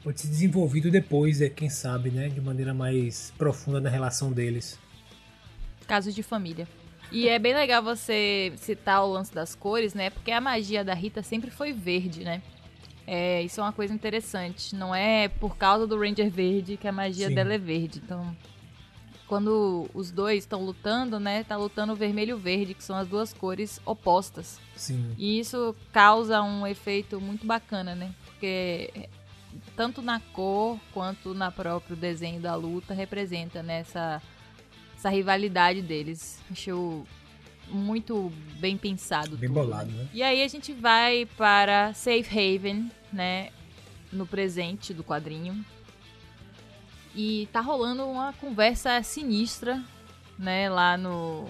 pode 0.03 0.21
ser 0.21 0.27
desenvolvido 0.27 0.89
depois, 0.89 1.41
é, 1.41 1.49
quem 1.49 1.69
sabe, 1.69 2.09
né? 2.09 2.29
De 2.29 2.41
maneira 2.41 2.73
mais 2.73 3.31
profunda 3.37 3.79
na 3.79 3.89
relação 3.89 4.31
deles. 4.31 4.79
Casos 5.87 6.13
de 6.13 6.23
família. 6.23 6.67
E 7.11 7.27
é 7.27 7.37
bem 7.37 7.53
legal 7.53 7.83
você 7.83 8.53
citar 8.57 9.03
o 9.03 9.11
lance 9.11 9.33
das 9.33 9.53
cores, 9.53 9.93
né? 9.93 10.09
Porque 10.09 10.31
a 10.31 10.39
magia 10.39 10.83
da 10.83 10.93
Rita 10.93 11.21
sempre 11.21 11.51
foi 11.51 11.73
verde, 11.73 12.23
né? 12.23 12.41
É, 13.05 13.41
isso 13.41 13.59
é 13.59 13.63
uma 13.63 13.73
coisa 13.73 13.93
interessante. 13.93 14.75
Não 14.75 14.95
é 14.95 15.27
por 15.27 15.57
causa 15.57 15.85
do 15.85 15.99
Ranger 15.99 16.29
verde 16.29 16.77
que 16.77 16.87
a 16.87 16.91
magia 16.91 17.27
Sim. 17.27 17.35
dela 17.35 17.53
é 17.53 17.57
verde. 17.57 18.01
Então, 18.03 18.35
quando 19.31 19.89
os 19.93 20.11
dois 20.11 20.39
estão 20.39 20.61
lutando, 20.61 21.17
né? 21.17 21.45
Tá 21.45 21.55
lutando 21.55 21.93
o 21.93 21.95
vermelho 21.95 22.31
e 22.31 22.33
o 22.33 22.37
verde, 22.37 22.73
que 22.73 22.83
são 22.83 22.97
as 22.97 23.07
duas 23.07 23.31
cores 23.31 23.79
opostas. 23.85 24.59
Sim. 24.75 25.15
E 25.17 25.39
isso 25.39 25.73
causa 25.93 26.41
um 26.41 26.67
efeito 26.67 27.21
muito 27.21 27.47
bacana, 27.47 27.95
né? 27.95 28.13
Porque 28.25 29.07
tanto 29.73 30.01
na 30.01 30.19
cor 30.19 30.77
quanto 30.93 31.33
na 31.33 31.49
próprio 31.49 31.95
desenho 31.95 32.41
da 32.41 32.55
luta 32.55 32.93
representa 32.93 33.63
nessa 33.63 34.17
né, 34.17 34.21
essa 34.97 35.09
rivalidade 35.09 35.81
deles. 35.81 36.41
Acho 36.51 37.05
muito 37.69 38.33
bem 38.59 38.75
pensado. 38.75 39.37
Bem 39.37 39.47
tudo, 39.47 39.61
bolado, 39.61 39.91
né? 39.93 40.09
E 40.13 40.21
aí 40.21 40.43
a 40.43 40.47
gente 40.49 40.73
vai 40.73 41.25
para 41.37 41.93
Safe 41.93 42.27
Haven, 42.37 42.91
né? 43.13 43.49
No 44.11 44.27
presente 44.27 44.93
do 44.93 45.05
quadrinho. 45.05 45.63
E 47.15 47.47
tá 47.51 47.59
rolando 47.59 48.05
uma 48.05 48.33
conversa 48.33 49.01
sinistra, 49.03 49.83
né? 50.37 50.69
Lá 50.69 50.97
no, 50.97 51.45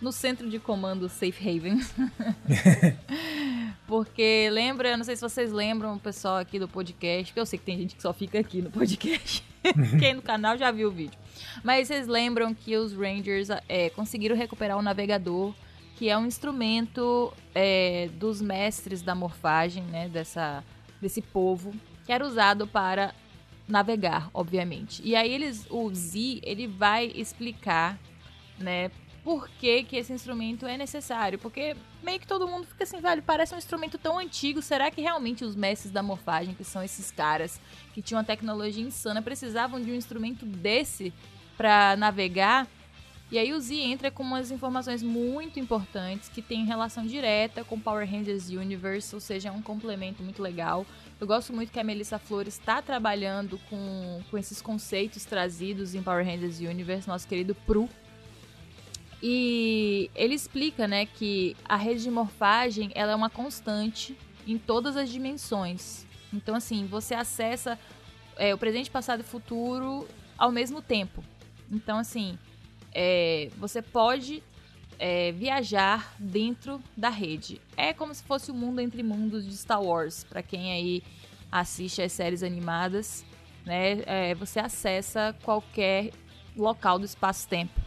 no 0.00 0.12
centro 0.12 0.48
de 0.48 0.58
comando 0.58 1.08
Safe 1.08 1.48
Haven. 1.48 1.80
Porque 3.86 4.48
lembra, 4.50 4.96
não 4.96 5.04
sei 5.04 5.16
se 5.16 5.22
vocês 5.22 5.52
lembram 5.52 5.94
o 5.94 5.98
pessoal 5.98 6.36
aqui 6.36 6.58
do 6.58 6.68
podcast, 6.68 7.32
que 7.32 7.38
eu 7.38 7.46
sei 7.46 7.58
que 7.58 7.64
tem 7.64 7.78
gente 7.78 7.96
que 7.96 8.02
só 8.02 8.12
fica 8.12 8.38
aqui 8.38 8.60
no 8.60 8.70
podcast. 8.70 9.42
Quem 9.98 10.14
no 10.14 10.22
canal 10.22 10.58
já 10.58 10.70
viu 10.70 10.88
o 10.88 10.90
vídeo. 10.92 11.18
Mas 11.62 11.88
vocês 11.88 12.06
lembram 12.06 12.52
que 12.54 12.76
os 12.76 12.92
Rangers 12.92 13.48
é, 13.68 13.90
conseguiram 13.90 14.36
recuperar 14.36 14.76
o 14.76 14.82
navegador, 14.82 15.54
que 15.96 16.08
é 16.08 16.18
um 16.18 16.26
instrumento 16.26 17.32
é, 17.54 18.08
dos 18.14 18.42
mestres 18.42 19.02
da 19.02 19.14
morfagem, 19.14 19.82
né? 19.84 20.08
Dessa, 20.08 20.62
desse 21.00 21.22
povo, 21.22 21.72
que 22.04 22.12
era 22.12 22.26
usado 22.26 22.66
para 22.66 23.14
navegar, 23.68 24.30
obviamente. 24.32 25.02
E 25.04 25.16
aí 25.16 25.32
eles, 25.32 25.66
o 25.70 25.92
Z, 25.92 26.40
ele 26.42 26.66
vai 26.66 27.12
explicar, 27.14 27.98
né, 28.58 28.90
por 29.26 29.48
que, 29.48 29.82
que 29.82 29.96
esse 29.96 30.12
instrumento 30.12 30.66
é 30.66 30.78
necessário. 30.78 31.36
Porque 31.36 31.76
meio 32.00 32.20
que 32.20 32.26
todo 32.28 32.46
mundo 32.46 32.64
fica 32.64 32.84
assim, 32.84 33.00
velho, 33.00 33.22
parece 33.22 33.54
um 33.54 33.58
instrumento 33.58 33.98
tão 33.98 34.18
antigo. 34.18 34.62
Será 34.62 34.88
que 34.88 35.00
realmente 35.00 35.44
os 35.44 35.56
mestres 35.56 35.92
da 35.92 36.00
morfagem, 36.00 36.54
que 36.54 36.62
são 36.62 36.80
esses 36.80 37.10
caras 37.10 37.60
que 37.92 38.00
tinham 38.00 38.20
uma 38.20 38.24
tecnologia 38.24 38.84
insana, 38.84 39.20
precisavam 39.20 39.80
de 39.80 39.90
um 39.90 39.94
instrumento 39.96 40.46
desse 40.46 41.12
para 41.56 41.96
navegar? 41.96 42.68
E 43.30 43.38
aí 43.38 43.52
o 43.52 43.60
Z 43.60 43.74
entra 43.74 44.10
com 44.10 44.22
umas 44.22 44.52
informações 44.52 45.02
muito 45.02 45.58
importantes 45.58 46.28
que 46.28 46.40
tem 46.40 46.64
relação 46.64 47.04
direta 47.04 47.64
com 47.64 47.78
Power 47.78 48.08
Rangers 48.08 48.48
Universe, 48.50 49.12
ou 49.14 49.20
seja, 49.20 49.48
é 49.48 49.52
um 49.52 49.60
complemento 49.60 50.22
muito 50.22 50.40
legal. 50.40 50.86
Eu 51.20 51.26
gosto 51.26 51.52
muito 51.52 51.72
que 51.72 51.80
a 51.80 51.84
Melissa 51.84 52.20
Flores 52.20 52.54
está 52.54 52.80
trabalhando 52.80 53.58
com, 53.68 54.22
com 54.30 54.38
esses 54.38 54.62
conceitos 54.62 55.24
trazidos 55.24 55.94
em 55.94 56.02
Power 56.02 56.24
Rangers 56.24 56.60
Universe, 56.60 57.08
nosso 57.08 57.26
querido 57.26 57.52
Pru, 57.66 57.88
e 59.22 60.10
ele 60.14 60.34
explica, 60.34 60.86
né, 60.86 61.06
que 61.06 61.56
a 61.64 61.76
rede 61.76 62.02
de 62.02 62.10
morfagem 62.10 62.92
ela 62.94 63.12
é 63.12 63.14
uma 63.14 63.30
constante 63.30 64.16
em 64.46 64.58
todas 64.58 64.96
as 64.96 65.10
dimensões. 65.10 66.06
Então, 66.32 66.54
assim, 66.54 66.86
você 66.86 67.14
acessa 67.14 67.78
é, 68.36 68.54
o 68.54 68.58
presente, 68.58 68.90
passado 68.90 69.20
e 69.20 69.24
futuro 69.24 70.06
ao 70.36 70.52
mesmo 70.52 70.82
tempo. 70.82 71.24
Então, 71.70 71.98
assim, 71.98 72.38
é, 72.98 73.50
você 73.58 73.82
pode 73.82 74.42
é, 74.98 75.30
viajar 75.32 76.14
dentro 76.18 76.82
da 76.96 77.10
rede. 77.10 77.60
É 77.76 77.92
como 77.92 78.14
se 78.14 78.22
fosse 78.22 78.50
o 78.50 78.54
mundo 78.54 78.80
entre 78.80 79.02
mundos 79.02 79.46
de 79.46 79.54
Star 79.54 79.82
Wars, 79.82 80.24
para 80.24 80.42
quem 80.42 80.72
aí 80.72 81.02
assiste 81.52 82.00
as 82.00 82.12
séries 82.12 82.42
animadas, 82.42 83.22
né? 83.66 84.02
É, 84.06 84.34
você 84.34 84.58
acessa 84.58 85.36
qualquer 85.42 86.10
local 86.56 86.98
do 86.98 87.04
espaço-tempo. 87.04 87.78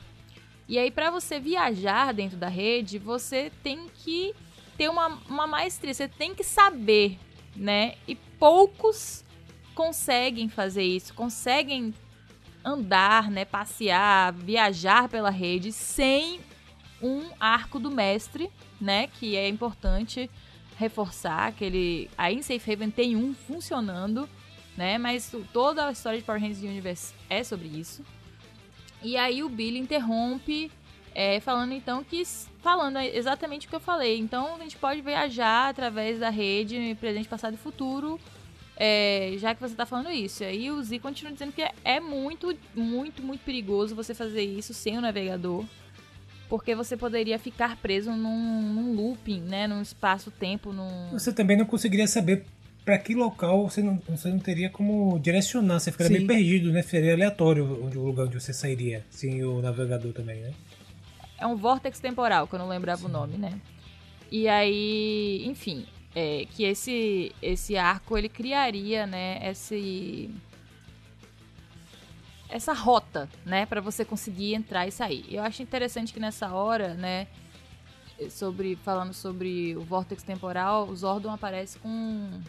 E 0.67 0.77
aí, 0.77 0.91
para 0.91 1.09
você 1.09 1.39
viajar 1.39 2.13
dentro 2.13 2.37
da 2.37 2.47
rede, 2.47 2.99
você 2.99 3.51
tem 3.63 3.89
que 3.89 4.35
ter 4.77 4.89
uma, 4.89 5.07
uma 5.27 5.47
maestria, 5.47 5.91
você 5.91 6.07
tem 6.07 6.35
que 6.35 6.43
saber, 6.43 7.17
né? 7.55 7.95
E 8.07 8.13
poucos 8.13 9.25
conseguem 9.73 10.47
fazer 10.47 10.83
isso, 10.83 11.15
conseguem 11.15 11.95
andar, 12.63 13.29
né, 13.31 13.45
passear, 13.45 14.33
viajar 14.33 15.07
pela 15.09 15.29
rede 15.29 15.71
sem 15.71 16.39
um 17.01 17.29
arco 17.39 17.79
do 17.79 17.89
mestre, 17.89 18.49
né, 18.79 19.07
que 19.07 19.35
é 19.35 19.47
importante 19.47 20.29
reforçar 20.77 21.51
que 21.51 21.65
ele 21.65 22.09
aí 22.17 22.35
em 22.35 22.41
Safe 22.41 22.71
Haven 22.71 22.89
tem 22.89 23.15
um 23.15 23.33
funcionando, 23.33 24.29
né, 24.77 24.97
mas 24.97 25.33
toda 25.51 25.87
a 25.87 25.91
história 25.91 26.19
de 26.19 26.25
Power 26.25 26.41
Rangers 26.41 26.61
Universe 26.61 27.13
é 27.29 27.43
sobre 27.43 27.67
isso. 27.67 28.03
E 29.01 29.15
aí 29.15 29.43
o 29.43 29.49
Billy 29.49 29.79
interrompe, 29.79 30.71
é, 31.15 31.39
falando 31.39 31.73
então 31.73 32.03
que. 32.03 32.23
Falando 32.61 32.97
exatamente 32.99 33.65
o 33.65 33.69
que 33.69 33.75
eu 33.75 33.79
falei. 33.79 34.19
Então 34.19 34.55
a 34.55 34.59
gente 34.59 34.77
pode 34.77 35.01
viajar 35.01 35.69
através 35.69 36.19
da 36.19 36.29
rede, 36.29 36.95
presente, 36.99 37.27
passado 37.27 37.53
e 37.53 37.57
futuro. 37.57 38.19
É, 38.81 39.33
já 39.37 39.53
que 39.53 39.59
você 39.59 39.73
está 39.73 39.85
falando 39.85 40.09
isso. 40.09 40.41
E 40.41 40.45
aí 40.45 40.71
o 40.71 40.81
Z 40.81 40.99
continua 40.99 41.33
dizendo 41.33 41.51
que 41.51 41.61
é 41.83 41.99
muito, 41.99 42.57
muito, 42.73 43.21
muito 43.21 43.41
perigoso 43.41 43.93
você 43.93 44.13
fazer 44.13 44.41
isso 44.41 44.73
sem 44.73 44.97
o 44.97 45.01
navegador. 45.01 45.65
Porque 46.47 46.73
você 46.73 46.95
poderia 46.95 47.37
ficar 47.37 47.75
preso 47.75 48.11
num, 48.11 48.61
num 48.73 48.95
looping, 48.95 49.41
né? 49.41 49.67
Num 49.67 49.81
espaço-tempo. 49.81 50.71
Num... 50.71 51.11
Você 51.11 51.33
também 51.33 51.57
não 51.57 51.65
conseguiria 51.65 52.07
saber 52.07 52.45
para 52.85 52.97
que 52.97 53.13
local 53.13 53.69
você 53.69 53.83
não, 53.83 54.01
você 54.07 54.29
não 54.29 54.39
teria 54.39 54.69
como 54.69 55.19
direcionar, 55.19 55.79
você 55.79 55.91
ficaria 55.91 56.17
Sim. 56.17 56.25
meio 56.25 56.27
perdido, 56.27 56.71
né? 56.71 56.81
Seria 56.81 57.13
aleatório 57.13 57.85
onde, 57.85 57.97
o 57.97 58.03
lugar 58.03 58.25
onde 58.25 58.39
você 58.39 58.53
sairia, 58.53 59.05
sem 59.11 59.43
o 59.43 59.61
navegador 59.61 60.11
também, 60.13 60.41
né? 60.41 60.53
É 61.37 61.45
um 61.45 61.55
vórtex 61.55 61.99
temporal, 61.99 62.47
que 62.47 62.55
eu 62.55 62.59
não 62.59 62.67
lembrava 62.67 63.01
Sim. 63.01 63.05
o 63.07 63.09
nome, 63.09 63.37
né? 63.37 63.59
E 64.31 64.47
aí, 64.47 65.43
enfim, 65.45 65.85
é, 66.15 66.45
que 66.51 66.63
esse, 66.63 67.33
esse 67.41 67.77
arco 67.77 68.17
ele 68.17 68.29
criaria, 68.29 69.05
né, 69.05 69.39
esse 69.49 70.29
essa 72.49 72.73
rota, 72.73 73.29
né, 73.45 73.67
para 73.67 73.79
você 73.79 74.03
conseguir 74.03 74.55
entrar 74.55 74.87
e 74.87 74.91
sair. 74.91 75.25
Eu 75.29 75.43
acho 75.43 75.61
interessante 75.61 76.11
que 76.11 76.19
nessa 76.19 76.51
hora, 76.51 76.95
né, 76.95 77.27
sobre 78.29 78.75
falando 78.83 79.13
sobre 79.13 79.75
o 79.77 79.81
vórtex 79.81 80.23
temporal, 80.23 80.87
o 80.87 80.95
Zordon 80.95 81.31
aparece 81.31 81.77
com 81.77 82.41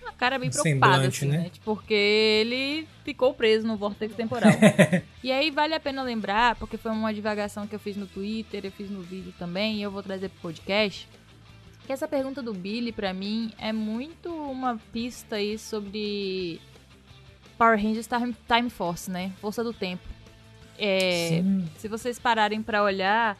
uma 0.00 0.12
cara 0.12 0.38
bem 0.38 0.48
um 0.48 0.52
preocupada, 0.52 1.08
assim, 1.08 1.26
né? 1.26 1.38
né? 1.38 1.50
Porque 1.64 1.94
ele 1.94 2.86
ficou 3.04 3.34
preso 3.34 3.66
no 3.66 3.76
vórtice 3.76 4.14
temporal. 4.14 4.52
e 5.22 5.32
aí 5.32 5.50
vale 5.50 5.74
a 5.74 5.80
pena 5.80 6.02
lembrar, 6.02 6.54
porque 6.56 6.76
foi 6.76 6.92
uma 6.92 7.12
divagação 7.12 7.66
que 7.66 7.74
eu 7.74 7.80
fiz 7.80 7.96
no 7.96 8.06
Twitter, 8.06 8.64
eu 8.64 8.70
fiz 8.70 8.88
no 8.88 9.02
vídeo 9.02 9.34
também, 9.38 9.78
e 9.78 9.82
eu 9.82 9.90
vou 9.90 10.02
trazer 10.02 10.28
pro 10.28 10.40
podcast. 10.42 11.08
Que 11.86 11.92
essa 11.92 12.08
pergunta 12.08 12.42
do 12.42 12.54
Billy, 12.54 12.92
para 12.92 13.12
mim, 13.12 13.52
é 13.58 13.72
muito 13.72 14.34
uma 14.34 14.78
pista 14.92 15.36
aí 15.36 15.58
sobre 15.58 16.60
Power 17.58 17.80
Rangers 17.80 18.08
Time 18.48 18.70
Force, 18.70 19.10
né? 19.10 19.32
Força 19.40 19.62
do 19.62 19.72
Tempo. 19.72 20.02
É, 20.78 21.42
se 21.76 21.86
vocês 21.86 22.18
pararem 22.18 22.62
para 22.62 22.82
olhar, 22.82 23.38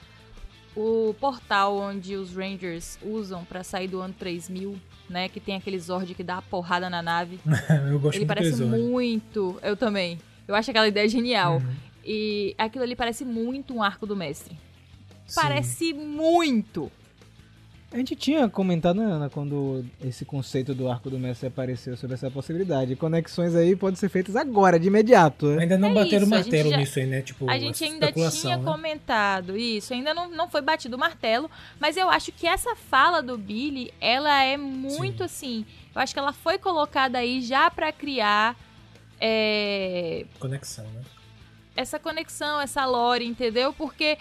o 0.77 1.15
portal 1.19 1.77
onde 1.77 2.15
os 2.15 2.35
Rangers 2.35 2.99
usam 3.03 3.45
para 3.45 3.65
sair 3.65 3.89
do 3.89 4.01
ano 4.01 4.15
3000 4.19 4.79
né? 5.09 5.29
Que 5.29 5.41
tem 5.41 5.57
aquele 5.57 5.79
Zord 5.79 6.15
que 6.15 6.23
dá 6.23 6.39
a 6.39 6.43
porrada 6.43 6.89
na 6.89 7.03
nave. 7.03 7.39
eu 7.91 7.99
gosto 7.99 8.17
Ele 8.17 8.27
parece 8.27 8.63
muito. 8.63 9.59
Eu 9.63 9.77
também. 9.77 10.19
Eu 10.47 10.55
acho 10.55 10.71
aquela 10.71 10.89
ideia 10.89 11.09
genial. 11.09 11.59
Uhum. 11.59 11.75
E 12.05 12.55
aquilo 12.59 12.85
ali 12.85 12.95
parece 12.95 13.25
muito 13.25 13.75
um 13.75 13.83
arco 13.83 14.07
do 14.07 14.17
mestre. 14.17 14.57
Sim. 15.27 15.41
Parece 15.41 15.93
muito. 15.93 16.91
A 17.95 17.97
gente 17.97 18.17
tinha 18.17 18.49
comentado, 18.49 18.97
né, 18.97 19.05
Ana, 19.05 19.31
quando 19.31 19.85
esse 20.05 20.25
conceito 20.25 20.75
do 20.75 20.89
arco 20.91 21.09
do 21.09 21.17
mestre 21.17 21.47
apareceu 21.47 21.97
sobre 21.97 22.15
essa 22.15 22.29
possibilidade. 22.29 22.97
Conexões 22.97 23.55
aí 23.55 23.77
podem 23.77 23.95
ser 23.95 24.09
feitas 24.09 24.35
agora, 24.35 24.81
de 24.81 24.89
imediato. 24.89 25.47
Né? 25.47 25.63
Ainda 25.63 25.79
não 25.79 25.91
É 25.91 25.95
bateram 25.95 26.25
o 26.25 26.27
isso, 26.27 26.35
a 26.35 26.39
gente 26.39 26.51
martelo 26.51 26.71
já- 26.71 26.77
nisso 26.77 26.99
aí, 26.99 27.07
né? 27.07 27.23
Tipo, 27.23 27.49
A 27.49 27.57
gente 27.57 27.85
ainda 27.85 28.11
tinha 28.11 28.57
né? 28.57 28.65
comentado 28.65 29.57
isso, 29.57 29.95
ainda 29.95 30.13
não, 30.13 30.29
não 30.29 30.49
foi 30.49 30.61
batido 30.61 30.97
o 30.97 30.99
martelo, 30.99 31.49
mas 31.79 31.97
eu 31.97 32.11
acho 32.11 32.33
que 32.33 32.49
essa 32.49 32.75
fala 32.75 33.23
do 33.23 33.39
Billy, 33.39 33.95
ela 34.01 34.43
é 34.43 34.57
muito 34.57 35.23
assim. 35.23 35.65
Eu 35.95 36.01
acho 36.01 36.13
que 36.13 36.19
ela 36.19 36.33
foi 36.33 36.59
colocada 36.59 37.19
aí 37.19 37.41
já 37.41 37.71
pra 37.71 37.93
criar 37.93 38.57
é, 39.21 40.27
Conexão, 40.41 40.85
né? 40.87 41.03
essa 41.77 41.99
conexão, 42.01 42.61
essa 42.61 42.85
lore, 42.85 43.25
entendeu? 43.25 43.73
Porque 43.73 44.19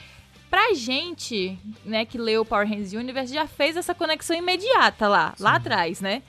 pra 0.53 0.71
gente, 0.75 1.57
né, 1.83 2.05
que 2.05 2.15
leu 2.15 2.45
Power 2.45 2.69
Rangers 2.69 2.93
Universe, 2.93 3.33
já 3.33 3.47
fez 3.47 3.75
essa 3.75 3.95
conexão 3.95 4.37
imediata 4.37 5.07
lá, 5.07 5.33
lá 5.39 5.49
Sim. 5.49 5.57
atrás, 5.57 5.99
né? 5.99 6.21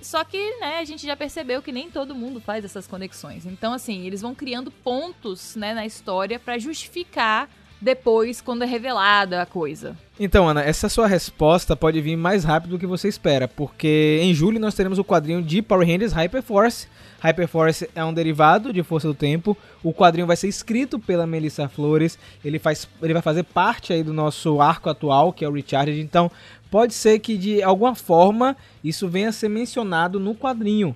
Só 0.00 0.22
que, 0.22 0.38
né, 0.60 0.78
a 0.78 0.84
gente 0.84 1.04
já 1.04 1.16
percebeu 1.16 1.60
que 1.60 1.72
nem 1.72 1.90
todo 1.90 2.14
mundo 2.14 2.40
faz 2.40 2.64
essas 2.64 2.86
conexões. 2.86 3.44
Então, 3.44 3.72
assim, 3.72 4.06
eles 4.06 4.22
vão 4.22 4.36
criando 4.36 4.70
pontos, 4.70 5.56
né, 5.56 5.74
na 5.74 5.84
história 5.84 6.38
pra 6.38 6.58
justificar 6.60 7.50
depois 7.80 8.40
quando 8.40 8.62
é 8.62 8.66
revelada 8.66 9.40
a 9.40 9.46
coisa. 9.46 9.96
Então, 10.18 10.46
Ana, 10.46 10.62
essa 10.62 10.88
sua 10.88 11.06
resposta 11.06 11.74
pode 11.74 12.00
vir 12.00 12.16
mais 12.16 12.44
rápido 12.44 12.72
do 12.72 12.78
que 12.78 12.86
você 12.86 13.08
espera, 13.08 13.48
porque 13.48 14.20
em 14.22 14.34
julho 14.34 14.60
nós 14.60 14.74
teremos 14.74 14.98
o 14.98 15.04
quadrinho 15.04 15.42
de 15.42 15.62
Power 15.62 15.86
Rangers 15.86 16.12
Hyperforce. 16.12 16.86
Hyperforce 17.22 17.88
é 17.94 18.04
um 18.04 18.12
derivado 18.12 18.72
de 18.72 18.82
Força 18.82 19.08
do 19.08 19.14
Tempo. 19.14 19.56
O 19.82 19.92
quadrinho 19.92 20.26
vai 20.26 20.36
ser 20.36 20.48
escrito 20.48 20.98
pela 20.98 21.26
Melissa 21.26 21.68
Flores. 21.68 22.18
Ele, 22.44 22.58
faz, 22.58 22.88
ele 23.02 23.12
vai 23.12 23.22
fazer 23.22 23.44
parte 23.44 23.92
aí 23.92 24.02
do 24.02 24.12
nosso 24.12 24.60
arco 24.60 24.88
atual, 24.88 25.32
que 25.32 25.44
é 25.44 25.48
o 25.48 25.52
Recharge. 25.52 26.00
Então, 26.00 26.30
pode 26.70 26.94
ser 26.94 27.18
que 27.18 27.36
de 27.36 27.62
alguma 27.62 27.94
forma 27.94 28.56
isso 28.82 29.08
venha 29.08 29.28
a 29.28 29.32
ser 29.32 29.50
mencionado 29.50 30.18
no 30.18 30.34
quadrinho. 30.34 30.94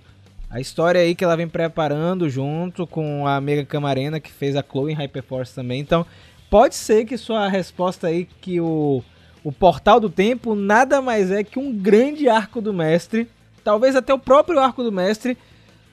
A 0.48 0.60
história 0.60 1.00
aí 1.00 1.14
que 1.14 1.24
ela 1.24 1.36
vem 1.36 1.48
preparando 1.48 2.30
junto 2.30 2.86
com 2.86 3.26
a 3.26 3.40
Mega 3.40 3.64
Camarena, 3.64 4.20
que 4.20 4.30
fez 4.30 4.54
a 4.54 4.62
Chloe 4.62 4.92
em 4.92 4.94
Hyperforce 4.94 5.54
também. 5.54 5.80
Então, 5.80 6.06
pode 6.54 6.76
ser 6.76 7.04
que 7.04 7.18
sua 7.18 7.48
resposta 7.48 8.06
aí 8.06 8.28
que 8.40 8.60
o, 8.60 9.02
o 9.42 9.50
Portal 9.50 9.98
do 9.98 10.08
Tempo 10.08 10.54
nada 10.54 11.02
mais 11.02 11.32
é 11.32 11.42
que 11.42 11.58
um 11.58 11.76
grande 11.76 12.28
arco 12.28 12.60
do 12.60 12.72
mestre, 12.72 13.28
talvez 13.64 13.96
até 13.96 14.14
o 14.14 14.20
próprio 14.20 14.60
arco 14.60 14.80
do 14.84 14.92
mestre, 14.92 15.36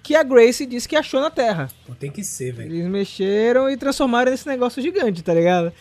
que 0.04 0.14
a 0.14 0.22
Grace 0.22 0.64
disse 0.68 0.88
que 0.88 0.96
achou 0.96 1.20
na 1.20 1.32
Terra. 1.32 1.68
Pô, 1.84 1.96
tem 1.96 2.12
que 2.12 2.24
ser, 2.24 2.54
velho. 2.54 2.76
Eles 2.76 2.86
mexeram 2.86 3.72
e 3.72 3.76
transformaram 3.76 4.30
nesse 4.30 4.48
negócio 4.48 4.84
gigante, 4.84 5.24
tá 5.24 5.34
ligado? 5.34 5.74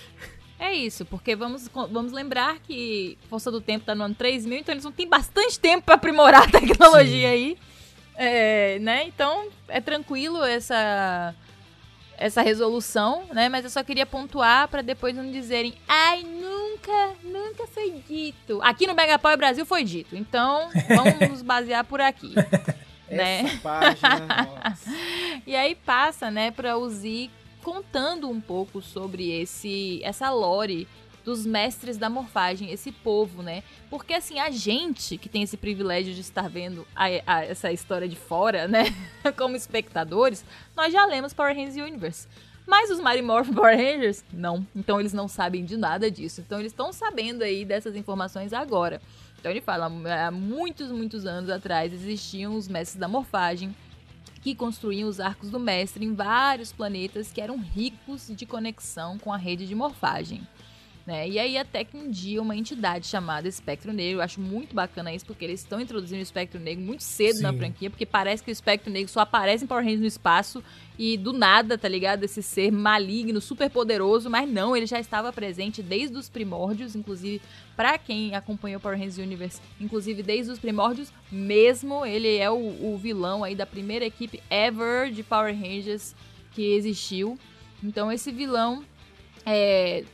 É 0.58 0.72
isso, 0.72 1.04
porque 1.04 1.36
vamos, 1.36 1.68
vamos 1.68 2.10
lembrar 2.10 2.58
que 2.60 3.18
Força 3.28 3.50
do 3.50 3.60
Tempo 3.60 3.84
tá 3.84 3.94
no 3.94 4.04
ano 4.04 4.14
3000, 4.14 4.60
então 4.60 4.72
eles 4.72 4.84
não 4.84 4.92
têm 4.92 5.06
bastante 5.06 5.60
tempo 5.60 5.84
pra 5.84 5.96
aprimorar 5.96 6.44
a 6.44 6.50
tecnologia 6.58 7.28
Sim. 7.28 7.34
aí. 7.34 7.58
É, 8.16 8.78
né? 8.78 9.04
Então 9.04 9.48
é 9.68 9.78
tranquilo 9.82 10.42
essa 10.42 11.34
essa 12.20 12.42
resolução, 12.42 13.24
né? 13.32 13.48
Mas 13.48 13.64
eu 13.64 13.70
só 13.70 13.82
queria 13.82 14.04
pontuar 14.04 14.68
pra 14.68 14.82
depois 14.82 15.16
não 15.16 15.30
dizerem, 15.32 15.74
ai, 15.88 16.22
nunca, 16.22 17.14
nunca 17.24 17.66
foi 17.66 17.90
dito. 18.06 18.60
Aqui 18.62 18.86
no 18.86 18.94
Megapower 18.94 19.38
Brasil 19.38 19.64
foi 19.64 19.82
dito, 19.82 20.14
então 20.14 20.68
vamos 20.94 21.30
nos 21.30 21.42
basear 21.42 21.82
por 21.84 22.00
aqui. 22.00 22.34
né? 23.08 23.40
Essa 23.40 23.58
página, 23.58 24.48
nossa. 24.64 24.90
E 25.46 25.56
aí 25.56 25.74
passa, 25.74 26.30
né, 26.30 26.50
pra 26.50 26.76
Uzi 26.76 27.30
contando 27.62 28.28
um 28.28 28.40
pouco 28.40 28.80
sobre 28.80 29.30
esse 29.40 30.00
essa 30.04 30.30
lore 30.30 30.86
dos 31.30 31.46
mestres 31.46 31.96
da 31.96 32.10
morfagem, 32.10 32.70
esse 32.72 32.90
povo, 32.90 33.42
né? 33.42 33.62
Porque 33.88 34.12
assim, 34.14 34.38
a 34.40 34.50
gente 34.50 35.16
que 35.16 35.28
tem 35.28 35.42
esse 35.42 35.56
privilégio 35.56 36.12
de 36.12 36.20
estar 36.20 36.48
vendo 36.48 36.84
a- 36.94 37.06
a- 37.26 37.44
essa 37.44 37.70
história 37.70 38.08
de 38.08 38.16
fora, 38.16 38.66
né, 38.66 38.84
como 39.38 39.54
espectadores, 39.56 40.44
nós 40.76 40.92
já 40.92 41.06
lemos 41.06 41.32
Power 41.32 41.54
Rangers 41.54 41.76
Universe. 41.76 42.26
Mas 42.66 42.90
os 42.90 43.00
Morphin 43.00 43.52
Power 43.54 43.76
Rangers, 43.76 44.24
não. 44.32 44.66
Então 44.74 44.98
eles 45.00 45.12
não 45.12 45.26
sabem 45.28 45.64
de 45.64 45.76
nada 45.76 46.10
disso. 46.10 46.40
Então 46.40 46.58
eles 46.60 46.72
estão 46.72 46.92
sabendo 46.92 47.42
aí 47.42 47.64
dessas 47.64 47.96
informações 47.96 48.52
agora. 48.52 49.00
Então 49.38 49.50
ele 49.50 49.60
fala, 49.60 49.86
há 50.26 50.30
muitos, 50.30 50.90
muitos 50.92 51.24
anos 51.26 51.48
atrás 51.50 51.92
existiam 51.92 52.54
os 52.56 52.68
mestres 52.68 53.00
da 53.00 53.08
morfagem, 53.08 53.74
que 54.42 54.54
construíam 54.54 55.08
os 55.08 55.18
arcos 55.20 55.50
do 55.50 55.58
mestre 55.58 56.04
em 56.04 56.14
vários 56.14 56.72
planetas 56.72 57.30
que 57.32 57.40
eram 57.40 57.58
ricos 57.58 58.28
de 58.34 58.46
conexão 58.46 59.18
com 59.18 59.32
a 59.32 59.36
rede 59.36 59.66
de 59.66 59.74
morfagem. 59.74 60.46
Né? 61.06 61.28
E 61.28 61.38
aí 61.38 61.56
até 61.56 61.82
que 61.82 61.96
um 61.96 62.10
dia 62.10 62.42
uma 62.42 62.54
entidade 62.54 63.06
chamada 63.06 63.48
Espectro 63.48 63.92
Negro, 63.92 64.18
eu 64.18 64.22
acho 64.22 64.40
muito 64.40 64.74
bacana 64.74 65.12
isso, 65.12 65.24
porque 65.24 65.44
eles 65.44 65.60
estão 65.60 65.80
introduzindo 65.80 66.20
o 66.20 66.22
Espectro 66.22 66.60
Negro 66.60 66.84
muito 66.84 67.02
cedo 67.02 67.40
na 67.40 67.52
Sim. 67.52 67.58
franquia, 67.58 67.90
porque 67.90 68.04
parece 68.04 68.42
que 68.42 68.50
o 68.50 68.52
Espectro 68.52 68.92
Negro 68.92 69.10
só 69.10 69.20
aparece 69.20 69.64
em 69.64 69.66
Power 69.66 69.82
Rangers 69.82 70.00
no 70.00 70.06
espaço 70.06 70.62
e 70.98 71.16
do 71.16 71.32
nada, 71.32 71.78
tá 71.78 71.88
ligado? 71.88 72.24
Esse 72.24 72.42
ser 72.42 72.70
maligno, 72.70 73.40
super 73.40 73.70
poderoso, 73.70 74.28
mas 74.28 74.48
não, 74.48 74.76
ele 74.76 74.86
já 74.86 75.00
estava 75.00 75.32
presente 75.32 75.82
desde 75.82 76.16
os 76.16 76.28
primórdios, 76.28 76.94
inclusive 76.94 77.40
pra 77.74 77.96
quem 77.96 78.34
acompanhou 78.34 78.78
Power 78.78 78.98
Rangers 78.98 79.16
Universe, 79.16 79.60
inclusive 79.80 80.22
desde 80.22 80.52
os 80.52 80.58
primórdios 80.58 81.10
mesmo, 81.32 82.04
ele 82.04 82.36
é 82.36 82.50
o, 82.50 82.56
o 82.56 82.98
vilão 82.98 83.42
aí 83.42 83.54
da 83.54 83.64
primeira 83.64 84.04
equipe 84.04 84.42
ever 84.50 85.10
de 85.10 85.22
Power 85.22 85.54
Rangers 85.54 86.14
que 86.52 86.74
existiu. 86.74 87.38
Então 87.82 88.12
esse 88.12 88.30
vilão 88.30 88.84
é, 89.46 90.04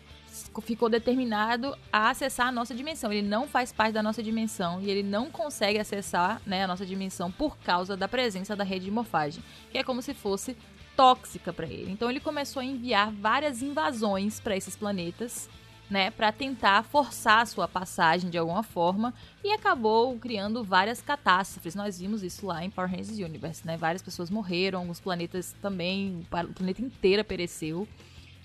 ficou 0.60 0.88
determinado 0.88 1.76
a 1.92 2.10
acessar 2.10 2.48
a 2.48 2.52
nossa 2.52 2.74
dimensão. 2.74 3.12
Ele 3.12 3.26
não 3.26 3.46
faz 3.46 3.72
parte 3.72 3.92
da 3.92 4.02
nossa 4.02 4.22
dimensão 4.22 4.80
e 4.80 4.90
ele 4.90 5.02
não 5.02 5.30
consegue 5.30 5.78
acessar 5.78 6.40
né, 6.46 6.64
a 6.64 6.66
nossa 6.66 6.86
dimensão 6.86 7.30
por 7.30 7.56
causa 7.58 7.96
da 7.96 8.08
presença 8.08 8.56
da 8.56 8.64
rede 8.64 8.86
de 8.86 8.90
morfagem, 8.90 9.42
que 9.70 9.78
é 9.78 9.84
como 9.84 10.02
se 10.02 10.14
fosse 10.14 10.56
tóxica 10.96 11.52
para 11.52 11.66
ele. 11.66 11.90
Então 11.90 12.10
ele 12.10 12.20
começou 12.20 12.60
a 12.60 12.64
enviar 12.64 13.12
várias 13.12 13.62
invasões 13.62 14.40
para 14.40 14.56
esses 14.56 14.74
planetas, 14.74 15.48
né, 15.88 16.10
para 16.10 16.32
tentar 16.32 16.82
forçar 16.82 17.42
a 17.42 17.46
sua 17.46 17.68
passagem 17.68 18.28
de 18.28 18.36
alguma 18.36 18.62
forma 18.62 19.14
e 19.44 19.52
acabou 19.52 20.18
criando 20.18 20.64
várias 20.64 21.00
catástrofes. 21.00 21.74
Nós 21.74 22.00
vimos 22.00 22.22
isso 22.22 22.46
lá 22.46 22.64
em 22.64 22.70
Power 22.70 22.90
Rangers 22.90 23.18
Universe, 23.18 23.64
né? 23.64 23.76
Várias 23.76 24.02
pessoas 24.02 24.28
morreram, 24.28 24.80
alguns 24.80 24.98
planetas 24.98 25.54
também, 25.62 26.26
o 26.28 26.54
planeta 26.54 26.82
inteiro 26.82 27.24
pereceu 27.24 27.86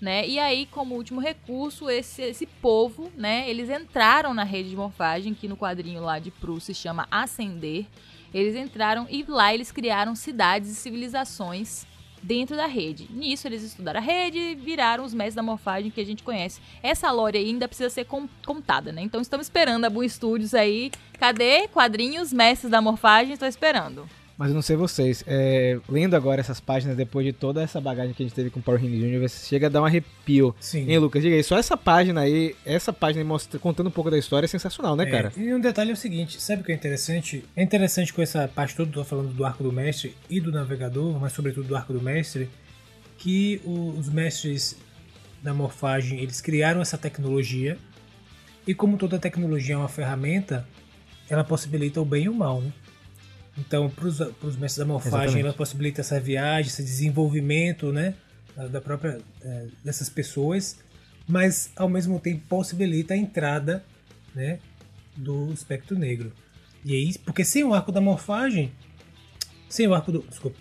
né? 0.02 0.26
E 0.28 0.36
aí, 0.36 0.66
como 0.66 0.96
último 0.96 1.20
recurso, 1.20 1.88
esse, 1.88 2.22
esse 2.22 2.44
povo, 2.44 3.08
né? 3.16 3.48
Eles 3.48 3.70
entraram 3.70 4.34
na 4.34 4.42
rede 4.42 4.70
de 4.70 4.76
morfagem, 4.76 5.32
que 5.32 5.46
no 5.46 5.56
quadrinho 5.56 6.02
lá 6.02 6.18
de 6.18 6.32
Proust 6.32 6.66
se 6.66 6.74
chama 6.74 7.06
Ascender. 7.08 7.86
Eles 8.34 8.56
entraram 8.56 9.06
e 9.08 9.24
lá 9.28 9.54
eles 9.54 9.70
criaram 9.70 10.16
cidades 10.16 10.70
e 10.70 10.74
civilizações 10.74 11.86
dentro 12.20 12.56
da 12.56 12.66
rede. 12.66 13.08
Nisso 13.12 13.46
eles 13.46 13.62
estudaram 13.62 14.00
a 14.00 14.02
rede 14.02 14.38
e 14.38 14.54
viraram 14.56 15.04
os 15.04 15.14
mestres 15.14 15.36
da 15.36 15.42
morfagem 15.42 15.90
que 15.90 16.00
a 16.00 16.04
gente 16.06 16.24
conhece. 16.24 16.60
Essa 16.82 17.10
lore 17.12 17.38
ainda 17.38 17.68
precisa 17.68 17.88
ser 17.88 18.04
con- 18.04 18.28
contada, 18.44 18.90
né? 18.90 19.02
Então 19.02 19.20
estamos 19.20 19.46
esperando 19.46 19.84
a 19.84 19.90
Boom 19.90 20.08
Studios 20.08 20.52
aí. 20.52 20.90
Cadê? 21.16 21.68
Quadrinhos, 21.68 22.32
mestres 22.32 22.70
da 22.72 22.80
morfagem, 22.82 23.34
estou 23.34 23.46
esperando. 23.48 24.08
Mas 24.36 24.48
eu 24.48 24.54
não 24.54 24.62
sei 24.62 24.76
vocês, 24.76 25.22
é, 25.26 25.78
lendo 25.88 26.14
agora 26.14 26.40
essas 26.40 26.58
páginas 26.58 26.96
depois 26.96 27.24
de 27.24 27.32
toda 27.32 27.62
essa 27.62 27.80
bagagem 27.80 28.14
que 28.14 28.22
a 28.22 28.26
gente 28.26 28.34
teve 28.34 28.50
com 28.50 28.60
Power 28.60 28.80
Rangers 28.80 29.02
Universe, 29.02 29.46
chega 29.46 29.66
a 29.66 29.70
dar 29.70 29.82
um 29.82 29.84
arrepio. 29.84 30.54
Sim. 30.58 30.90
Hein, 30.90 30.98
Lucas? 30.98 31.22
Diga 31.22 31.36
aí, 31.36 31.42
só 31.42 31.58
essa 31.58 31.76
página 31.76 32.22
aí, 32.22 32.56
essa 32.64 32.92
página 32.92 33.24
mostra, 33.24 33.58
contando 33.58 33.88
um 33.88 33.92
pouco 33.92 34.10
da 34.10 34.18
história 34.18 34.46
é 34.46 34.48
sensacional, 34.48 34.96
né, 34.96 35.04
É, 35.04 35.10
cara? 35.10 35.32
E 35.36 35.52
um 35.52 35.60
detalhe 35.60 35.90
é 35.90 35.92
o 35.92 35.96
seguinte, 35.96 36.40
sabe 36.40 36.62
o 36.62 36.64
que 36.64 36.72
é 36.72 36.74
interessante? 36.74 37.44
É 37.54 37.62
interessante 37.62 38.12
com 38.12 38.22
essa 38.22 38.48
parte 38.48 38.74
toda, 38.74 38.90
tô 38.90 39.04
falando 39.04 39.32
do 39.32 39.44
arco 39.44 39.62
do 39.62 39.72
mestre 39.72 40.16
e 40.28 40.40
do 40.40 40.50
navegador, 40.50 41.18
mas 41.20 41.32
sobretudo 41.32 41.68
do 41.68 41.76
arco 41.76 41.92
do 41.92 42.00
mestre, 42.00 42.48
que 43.18 43.60
os 43.64 44.08
mestres 44.08 44.76
da 45.42 45.52
morfagem, 45.52 46.20
eles 46.20 46.40
criaram 46.40 46.80
essa 46.80 46.96
tecnologia 46.96 47.76
e 48.66 48.74
como 48.74 48.96
toda 48.96 49.18
tecnologia 49.18 49.74
é 49.74 49.78
uma 49.78 49.88
ferramenta, 49.88 50.66
ela 51.28 51.44
possibilita 51.44 52.00
o 52.00 52.04
bem 52.04 52.24
e 52.24 52.28
o 52.28 52.34
mal, 52.34 52.60
né? 52.60 52.72
Então, 53.58 53.90
para 53.90 54.06
os 54.08 54.18
mestres 54.56 54.76
da 54.78 54.84
morfagem, 54.86 55.18
Exatamente. 55.18 55.40
ela 55.46 55.52
possibilita 55.52 56.00
essa 56.00 56.18
viagem, 56.18 56.70
esse 56.70 56.82
desenvolvimento, 56.82 57.92
né, 57.92 58.14
da- 58.70 58.80
própria 58.80 59.20
eh, 59.42 59.66
dessas 59.84 60.08
pessoas, 60.08 60.78
mas 61.28 61.70
ao 61.76 61.88
mesmo 61.88 62.18
tempo 62.18 62.42
possibilita 62.48 63.12
a 63.14 63.16
entrada, 63.16 63.84
né, 64.34 64.58
do 65.14 65.52
espectro 65.52 65.98
negro. 65.98 66.32
E 66.84 66.94
aí, 66.94 67.14
porque 67.24 67.44
sem 67.44 67.62
o 67.62 67.74
arco 67.74 67.92
da 67.92 68.00
morfagem, 68.00 68.72
sem 69.68 69.86
o 69.86 69.94
arco 69.94 70.10
do, 70.10 70.22
desculpa, 70.28 70.56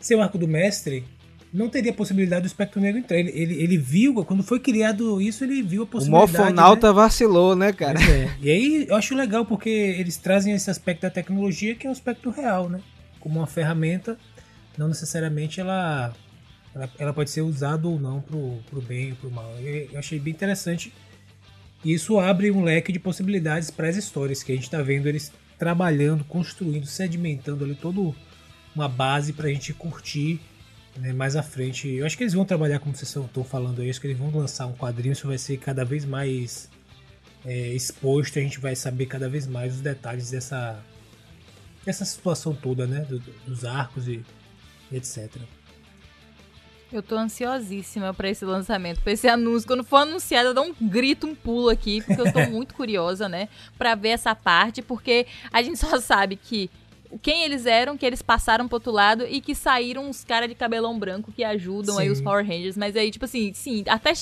sem 0.00 0.16
o 0.16 0.20
arco 0.20 0.36
do 0.36 0.48
mestre, 0.48 1.04
não 1.52 1.68
teria 1.68 1.92
possibilidade 1.92 2.42
do 2.42 2.46
espectro 2.46 2.80
negro 2.80 2.98
entrar. 2.98 3.18
Ele, 3.18 3.30
ele, 3.34 3.62
ele 3.62 3.76
viu, 3.76 4.24
quando 4.24 4.42
foi 4.42 4.58
criado 4.58 5.20
isso, 5.20 5.44
ele 5.44 5.62
viu 5.62 5.82
a 5.82 5.84
O 5.84 5.86
possibilidade. 5.86 6.32
Morfonauta 6.32 6.88
né? 6.88 6.92
vacilou, 6.94 7.54
né, 7.54 7.72
cara? 7.72 8.00
É. 8.00 8.30
E 8.40 8.50
aí 8.50 8.86
eu 8.88 8.96
acho 8.96 9.14
legal 9.14 9.44
porque 9.44 9.68
eles 9.68 10.16
trazem 10.16 10.54
esse 10.54 10.70
aspecto 10.70 11.02
da 11.02 11.10
tecnologia 11.10 11.74
que 11.74 11.86
é 11.86 11.90
o 11.90 11.92
aspecto 11.92 12.30
real, 12.30 12.70
né? 12.70 12.80
Como 13.20 13.38
uma 13.38 13.46
ferramenta, 13.46 14.16
não 14.78 14.88
necessariamente 14.88 15.60
ela, 15.60 16.14
ela, 16.74 16.90
ela 16.98 17.12
pode 17.12 17.30
ser 17.30 17.42
usada 17.42 17.86
ou 17.86 18.00
não 18.00 18.22
pro, 18.22 18.58
pro 18.70 18.80
bem 18.80 19.10
ou 19.10 19.16
pro 19.16 19.30
mal. 19.30 19.52
Eu, 19.60 19.90
eu 19.92 19.98
achei 19.98 20.18
bem 20.18 20.32
interessante 20.32 20.92
E 21.84 21.92
isso 21.92 22.18
abre 22.18 22.50
um 22.50 22.64
leque 22.64 22.92
de 22.92 22.98
possibilidades 22.98 23.70
para 23.70 23.88
as 23.88 23.96
histórias 23.96 24.42
que 24.42 24.52
a 24.52 24.54
gente 24.54 24.64
está 24.64 24.80
vendo 24.80 25.06
eles 25.06 25.30
trabalhando, 25.58 26.24
construindo, 26.24 26.86
sedimentando 26.86 27.62
ali 27.62 27.74
toda 27.74 28.14
uma 28.74 28.88
base 28.88 29.34
para 29.34 29.48
a 29.48 29.50
gente 29.52 29.74
curtir 29.74 30.40
né, 30.96 31.12
mais 31.12 31.36
à 31.36 31.42
frente. 31.42 31.88
Eu 31.88 32.06
acho 32.06 32.16
que 32.16 32.22
eles 32.22 32.34
vão 32.34 32.44
trabalhar, 32.44 32.78
como 32.78 32.94
vocês 32.94 33.14
estão 33.14 33.44
falando 33.44 33.80
aí, 33.80 33.90
acho 33.90 34.00
que 34.00 34.06
eles 34.06 34.18
vão 34.18 34.30
lançar 34.30 34.66
um 34.66 34.74
quadrinho, 34.74 35.12
isso 35.12 35.26
vai 35.26 35.38
ser 35.38 35.56
cada 35.58 35.84
vez 35.84 36.04
mais 36.04 36.68
é, 37.44 37.68
exposto, 37.68 38.38
a 38.38 38.42
gente 38.42 38.60
vai 38.60 38.76
saber 38.76 39.06
cada 39.06 39.28
vez 39.28 39.46
mais 39.46 39.74
os 39.74 39.80
detalhes 39.80 40.30
dessa, 40.30 40.78
dessa 41.84 42.04
situação 42.04 42.54
toda, 42.54 42.86
né, 42.86 43.00
do, 43.00 43.18
dos 43.46 43.64
arcos 43.64 44.08
e, 44.08 44.24
e 44.90 44.96
etc. 44.96 45.36
Eu 46.92 47.02
tô 47.02 47.16
ansiosíssima 47.16 48.12
para 48.12 48.28
esse 48.28 48.44
lançamento, 48.44 49.00
pra 49.00 49.12
esse 49.12 49.26
anúncio. 49.26 49.66
Quando 49.66 49.82
for 49.82 49.96
anunciado, 49.96 50.50
eu 50.50 50.54
dou 50.54 50.66
um 50.66 50.88
grito, 50.88 51.26
um 51.26 51.34
pulo 51.34 51.70
aqui, 51.70 52.02
porque 52.02 52.20
eu 52.20 52.30
tô 52.30 52.40
muito 52.52 52.74
curiosa, 52.74 53.30
né? 53.30 53.48
Pra 53.78 53.94
ver 53.94 54.10
essa 54.10 54.34
parte, 54.34 54.82
porque 54.82 55.26
a 55.50 55.62
gente 55.62 55.78
só 55.78 55.98
sabe 55.98 56.36
que 56.36 56.70
quem 57.20 57.44
eles 57.44 57.66
eram, 57.66 57.96
que 57.96 58.06
eles 58.06 58.22
passaram 58.22 58.66
pro 58.66 58.76
outro 58.76 58.92
lado 58.92 59.26
e 59.28 59.40
que 59.40 59.54
saíram 59.54 60.08
uns 60.08 60.24
caras 60.24 60.48
de 60.48 60.54
cabelão 60.54 60.98
branco 60.98 61.32
que 61.32 61.44
ajudam 61.44 61.96
sim. 61.96 62.02
aí 62.02 62.10
os 62.10 62.20
Power 62.20 62.46
Rangers. 62.46 62.76
Mas 62.76 62.96
aí, 62.96 63.10
tipo 63.10 63.24
assim, 63.24 63.52
sim, 63.52 63.84
até 63.88 64.12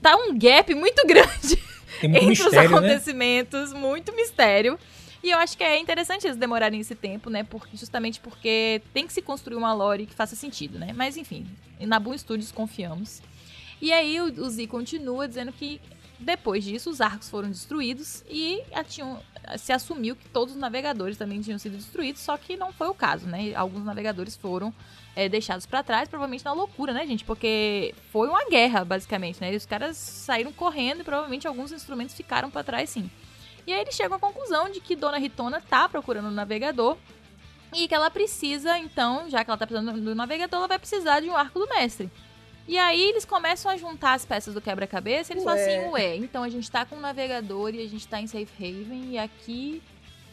tá 0.00 0.16
um 0.16 0.36
gap 0.38 0.74
muito 0.74 1.04
grande 1.06 1.58
muito 2.02 2.16
entre 2.16 2.26
mistério, 2.28 2.48
os 2.48 2.70
né? 2.70 2.78
acontecimentos, 2.78 3.72
né? 3.72 3.78
muito 3.78 4.14
mistério. 4.14 4.78
E 5.22 5.30
eu 5.30 5.38
acho 5.38 5.56
que 5.56 5.62
é 5.62 5.78
interessante 5.78 6.26
eles 6.26 6.36
demorarem 6.36 6.80
esse 6.80 6.94
tempo, 6.94 7.28
né? 7.28 7.44
Porque, 7.44 7.76
justamente 7.76 8.20
porque 8.20 8.80
tem 8.94 9.06
que 9.06 9.12
se 9.12 9.20
construir 9.20 9.56
uma 9.56 9.72
lore 9.74 10.06
que 10.06 10.14
faça 10.14 10.34
sentido, 10.34 10.78
né? 10.78 10.92
Mas 10.94 11.16
enfim, 11.16 11.46
na 11.80 11.98
Boom 11.98 12.16
Studios 12.16 12.50
confiamos. 12.50 13.20
E 13.82 13.92
aí 13.92 14.20
o, 14.20 14.24
o 14.24 14.50
Z 14.50 14.66
continua 14.66 15.28
dizendo 15.28 15.52
que 15.52 15.80
depois 16.20 16.62
disso 16.62 16.90
os 16.90 17.00
arcos 17.00 17.30
foram 17.30 17.48
destruídos 17.48 18.22
e 18.28 18.62
tinham, 18.86 19.18
se 19.56 19.72
assumiu 19.72 20.14
que 20.14 20.28
todos 20.28 20.54
os 20.54 20.60
navegadores 20.60 21.16
também 21.16 21.40
tinham 21.40 21.58
sido 21.58 21.76
destruídos, 21.76 22.20
só 22.20 22.36
que 22.36 22.58
não 22.58 22.72
foi 22.72 22.88
o 22.88 22.94
caso, 22.94 23.26
né? 23.26 23.54
Alguns 23.54 23.84
navegadores 23.84 24.36
foram 24.36 24.72
é, 25.16 25.30
deixados 25.30 25.64
para 25.64 25.82
trás, 25.82 26.08
provavelmente 26.10 26.44
na 26.44 26.52
loucura, 26.52 26.92
né, 26.92 27.06
gente? 27.06 27.24
Porque 27.24 27.94
foi 28.12 28.28
uma 28.28 28.44
guerra, 28.50 28.84
basicamente, 28.84 29.40
né? 29.40 29.52
E 29.52 29.56
os 29.56 29.64
caras 29.64 29.96
saíram 29.96 30.52
correndo 30.52 31.00
e 31.00 31.04
provavelmente 31.04 31.48
alguns 31.48 31.72
instrumentos 31.72 32.14
ficaram 32.14 32.50
para 32.50 32.62
trás, 32.62 32.90
sim. 32.90 33.10
E 33.66 33.72
aí 33.72 33.80
eles 33.80 33.94
chegam 33.94 34.16
à 34.16 34.20
conclusão 34.20 34.70
de 34.70 34.78
que 34.78 34.94
Dona 34.94 35.18
Ritona 35.18 35.60
tá 35.60 35.88
procurando 35.88 36.28
um 36.28 36.32
navegador 36.32 36.98
e 37.74 37.88
que 37.88 37.94
ela 37.94 38.10
precisa, 38.10 38.76
então, 38.78 39.28
já 39.30 39.42
que 39.42 39.50
ela 39.50 39.56
tá 39.56 39.66
precisando 39.66 39.98
do 39.98 40.14
navegador, 40.14 40.58
ela 40.58 40.68
vai 40.68 40.78
precisar 40.78 41.20
de 41.20 41.30
um 41.30 41.36
arco 41.36 41.58
do 41.58 41.68
mestre. 41.68 42.10
E 42.68 42.78
aí 42.78 43.02
eles 43.02 43.24
começam 43.24 43.70
a 43.70 43.76
juntar 43.76 44.14
as 44.14 44.24
peças 44.24 44.54
do 44.54 44.60
quebra-cabeça 44.60 45.32
e 45.32 45.34
eles 45.34 45.44
ué. 45.44 45.50
falam 45.50 45.62
assim, 45.62 45.90
ué, 45.90 46.16
então 46.16 46.42
a 46.42 46.48
gente 46.48 46.70
tá 46.70 46.84
com 46.84 46.96
um 46.96 47.00
navegador 47.00 47.74
e 47.74 47.82
a 47.82 47.88
gente 47.88 48.06
tá 48.06 48.20
em 48.20 48.26
Safe 48.26 48.48
Haven 48.58 49.10
e 49.12 49.18
aqui 49.18 49.82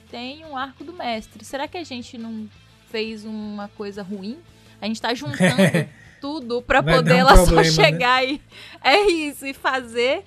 tem 0.10 0.46
um 0.46 0.56
arco 0.56 0.84
do 0.84 0.94
mestre. 0.94 1.44
Será 1.44 1.68
que 1.68 1.78
a 1.78 1.84
gente 1.84 2.18
não 2.18 2.48
fez 2.90 3.26
uma 3.26 3.68
coisa 3.70 4.04
ruim? 4.04 4.38
A 4.80 4.86
gente 4.86 5.02
tá 5.02 5.14
juntando 5.14 5.56
tudo 6.22 6.62
para 6.62 6.84
poder 6.84 7.14
um 7.14 7.18
ela 7.18 7.34
problema, 7.34 7.64
só 7.64 7.82
né? 7.82 7.90
chegar 7.90 8.24
né? 8.24 8.34
e 8.34 8.42
é 8.84 9.02
isso 9.10 9.46
e 9.46 9.54
fazer 9.54 10.24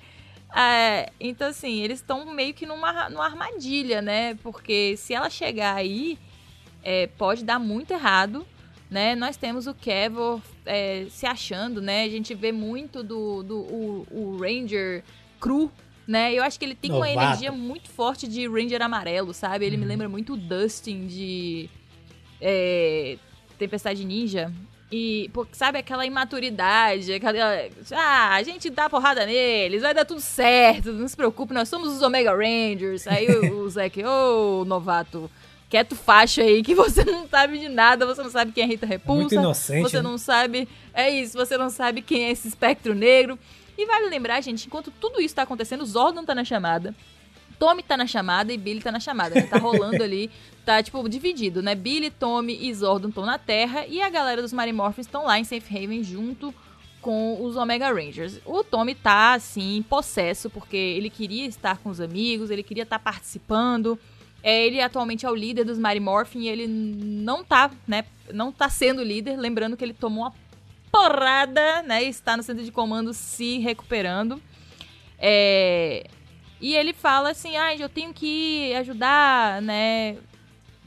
é, 0.53 1.09
então, 1.19 1.47
assim, 1.47 1.81
eles 1.81 1.99
estão 1.99 2.25
meio 2.33 2.53
que 2.53 2.65
numa, 2.65 3.09
numa 3.09 3.25
armadilha, 3.25 4.01
né? 4.01 4.35
Porque 4.35 4.95
se 4.97 5.13
ela 5.13 5.29
chegar 5.29 5.75
aí, 5.75 6.19
é, 6.83 7.07
pode 7.07 7.45
dar 7.45 7.57
muito 7.57 7.91
errado, 7.91 8.45
né? 8.91 9.15
Nós 9.15 9.37
temos 9.37 9.67
o 9.67 9.73
Kevor 9.73 10.41
é, 10.65 11.05
se 11.09 11.25
achando, 11.25 11.81
né? 11.81 12.03
A 12.03 12.09
gente 12.09 12.35
vê 12.35 12.51
muito 12.51 13.01
do, 13.01 13.41
do 13.41 13.57
o, 13.59 14.07
o 14.11 14.37
Ranger 14.37 15.01
cru, 15.39 15.71
né? 16.05 16.33
Eu 16.33 16.43
acho 16.43 16.59
que 16.59 16.65
ele 16.65 16.75
tem 16.75 16.91
Novato. 16.91 17.09
uma 17.09 17.23
energia 17.23 17.53
muito 17.53 17.89
forte 17.89 18.27
de 18.27 18.45
Ranger 18.49 18.81
amarelo, 18.81 19.33
sabe? 19.33 19.65
Ele 19.65 19.77
uhum. 19.77 19.81
me 19.83 19.87
lembra 19.87 20.09
muito 20.09 20.33
o 20.33 20.37
Dustin 20.37 21.07
de 21.07 21.69
é, 22.41 23.17
Tempestade 23.57 24.03
Ninja. 24.03 24.51
E, 24.91 25.29
porque, 25.31 25.55
sabe, 25.55 25.79
aquela 25.79 26.05
imaturidade, 26.05 27.13
aquela. 27.13 27.39
Ah, 27.93 28.35
a 28.35 28.43
gente 28.43 28.69
dá 28.69 28.89
porrada 28.89 29.25
neles, 29.25 29.83
vai 29.83 29.93
dar 29.93 30.03
tudo 30.03 30.19
certo, 30.19 30.91
não 30.91 31.07
se 31.07 31.15
preocupe, 31.15 31.53
nós 31.53 31.69
somos 31.69 31.95
os 31.95 32.01
Omega 32.01 32.35
Rangers. 32.35 33.07
Aí 33.07 33.25
o, 33.25 33.59
o 33.61 33.69
Zack, 33.69 34.03
ô, 34.03 34.63
oh, 34.63 34.65
novato, 34.65 35.31
quieto 35.71 35.95
faixa 35.95 36.41
aí, 36.41 36.61
que 36.61 36.75
você 36.75 37.05
não 37.05 37.25
sabe 37.29 37.57
de 37.57 37.69
nada, 37.69 38.05
você 38.05 38.21
não 38.21 38.29
sabe 38.29 38.51
quem 38.51 38.65
é 38.65 38.67
Rita 38.67 38.85
Repulsa. 38.85 39.21
Muito 39.21 39.35
inocente. 39.35 39.81
Você 39.83 39.97
né? 39.97 40.03
não 40.03 40.17
sabe. 40.17 40.67
É 40.93 41.09
isso, 41.09 41.37
você 41.37 41.57
não 41.57 41.69
sabe 41.69 42.01
quem 42.01 42.25
é 42.25 42.31
esse 42.31 42.49
espectro 42.49 42.93
negro. 42.93 43.39
E 43.77 43.85
vale 43.85 44.09
lembrar, 44.09 44.41
gente, 44.41 44.67
enquanto 44.67 44.91
tudo 44.91 45.21
isso 45.21 45.33
tá 45.33 45.43
acontecendo, 45.43 45.85
Zordon 45.85 46.25
tá 46.25 46.35
na 46.35 46.43
chamada. 46.43 46.93
Tommy 47.57 47.81
tá 47.83 47.95
na 47.95 48.05
chamada 48.05 48.51
e 48.51 48.57
Billy 48.57 48.81
tá 48.81 48.91
na 48.91 48.99
chamada. 48.99 49.33
Né? 49.33 49.43
Tá 49.43 49.57
rolando 49.57 50.03
ali, 50.03 50.29
tá 50.65 50.83
tipo 50.83 51.07
dividido, 51.07 51.61
né? 51.61 51.73
Billy, 51.73 52.11
Tommy 52.11 52.67
e 52.67 52.73
Zordon 52.73 53.07
estão 53.07 53.25
na 53.25 53.37
Terra 53.37 53.85
e 53.87 54.01
a 54.01 54.09
galera 54.09 54.41
dos 54.41 54.51
Marimorphs 54.51 55.05
estão 55.05 55.23
lá 55.23 55.39
em 55.39 55.45
Safe 55.45 55.77
Haven 55.77 56.03
junto 56.03 56.53
com 57.01 57.41
os 57.41 57.55
Omega 57.55 57.89
Rangers. 57.93 58.41
O 58.45 58.61
Tommy 58.61 58.93
tá 58.93 59.35
assim, 59.35 59.83
possesso, 59.89 60.49
porque 60.49 60.75
ele 60.75 61.09
queria 61.09 61.45
estar 61.45 61.77
com 61.77 61.89
os 61.89 62.01
amigos, 62.01 62.51
ele 62.51 62.61
queria 62.61 62.83
estar 62.83 62.99
participando. 62.99 63.97
É, 64.43 64.65
ele 64.65 64.81
atualmente 64.81 65.25
é 65.25 65.29
o 65.29 65.35
líder 65.35 65.63
dos 65.63 65.77
Marimorphin 65.77 66.41
e 66.41 66.49
ele 66.49 66.67
não 66.67 67.43
tá, 67.43 67.69
né? 67.87 68.05
Não 68.33 68.51
tá 68.51 68.69
sendo 68.69 69.03
líder, 69.03 69.37
lembrando 69.37 69.77
que 69.77 69.83
ele 69.83 69.93
tomou 69.93 70.23
uma 70.23 70.33
porrada, 70.91 71.83
né? 71.83 72.03
Está 72.03 72.35
no 72.35 72.43
centro 72.43 72.63
de 72.63 72.71
comando 72.71 73.13
se 73.13 73.59
recuperando. 73.59 74.41
É, 75.17 76.07
e 76.61 76.75
ele 76.75 76.93
fala 76.93 77.31
assim: 77.31 77.57
ah, 77.57 77.75
eu 77.75 77.89
tenho 77.89 78.13
que 78.13 78.73
ajudar, 78.75 79.61
né? 79.61 80.17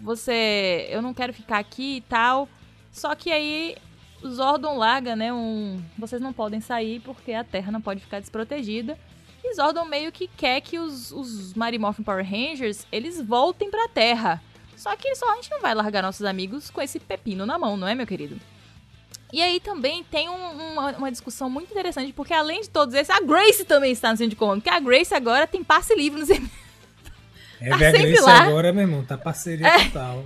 Você. 0.01 0.87
Eu 0.90 1.03
não 1.03 1.12
quero 1.12 1.33
ficar 1.33 1.59
aqui 1.59 1.97
e 1.97 2.01
tal. 2.03 2.49
Só 2.93 3.14
que 3.14 3.33
aí 3.33 3.77
o 4.23 4.29
Zordon 4.29 4.77
larga, 4.77 5.17
né? 5.17 5.33
Um. 5.33 5.83
Vocês 5.99 6.23
não 6.23 6.33
podem 6.33 6.61
sair 6.61 7.01
porque 7.01 7.33
a 7.33 7.43
Terra 7.43 7.73
não 7.73 7.81
pode 7.81 8.01
ficar 8.01 8.21
desprotegida. 8.21 8.99
E 9.45 9.55
Zordon 9.55 9.85
meio 9.85 10.11
que 10.11 10.27
quer 10.27 10.63
que 10.63 10.79
os, 10.79 11.13
os 11.13 11.53
Marimorphin 11.53 12.03
Power 12.03 12.25
Rangers 12.25 12.87
eles 12.91 13.21
voltem 13.21 13.71
pra 13.71 13.89
Terra. 13.89 14.43
Só 14.75 14.97
que 14.97 15.15
só 15.15 15.31
a 15.31 15.37
gente 15.37 15.51
não 15.51 15.61
vai 15.61 15.75
largar 15.75 16.03
nossos 16.03 16.25
amigos 16.25 16.71
com 16.71 16.81
esse 16.81 16.99
pepino 16.99 17.45
na 17.45 17.59
mão, 17.59 17.77
não 17.77 17.87
é, 17.87 17.95
meu 17.95 18.07
querido? 18.07 18.41
E 19.33 19.43
aí 19.43 19.61
também 19.61 20.03
tem 20.03 20.29
um, 20.29 20.73
uma, 20.73 20.93
uma, 20.93 21.11
discussão 21.11 21.51
muito 21.51 21.71
interessante, 21.71 22.13
porque 22.13 22.33
além 22.33 22.63
de 22.63 22.71
todos 22.71 22.95
esses, 22.95 23.11
a 23.11 23.21
Grace 23.21 23.65
também 23.65 23.93
está 23.93 24.11
no 24.11 24.17
centro 24.17 24.31
de 24.31 24.37
comando, 24.37 24.63
porque 24.63 24.75
a 24.75 24.81
Grace 24.81 25.13
agora 25.13 25.47
tem 25.47 25.63
passe 25.63 25.95
livre 25.95 26.21
no 26.21 26.27
centro. 26.27 26.51
É, 27.61 27.71
tá 27.71 27.77
a 27.77 27.93
Grace 27.93 28.21
lá. 28.21 28.43
agora, 28.43 28.73
meu 28.73 28.83
irmão, 28.83 29.05
tá 29.05 29.17
parceria 29.17 29.67
é, 29.67 29.85
total. 29.85 30.25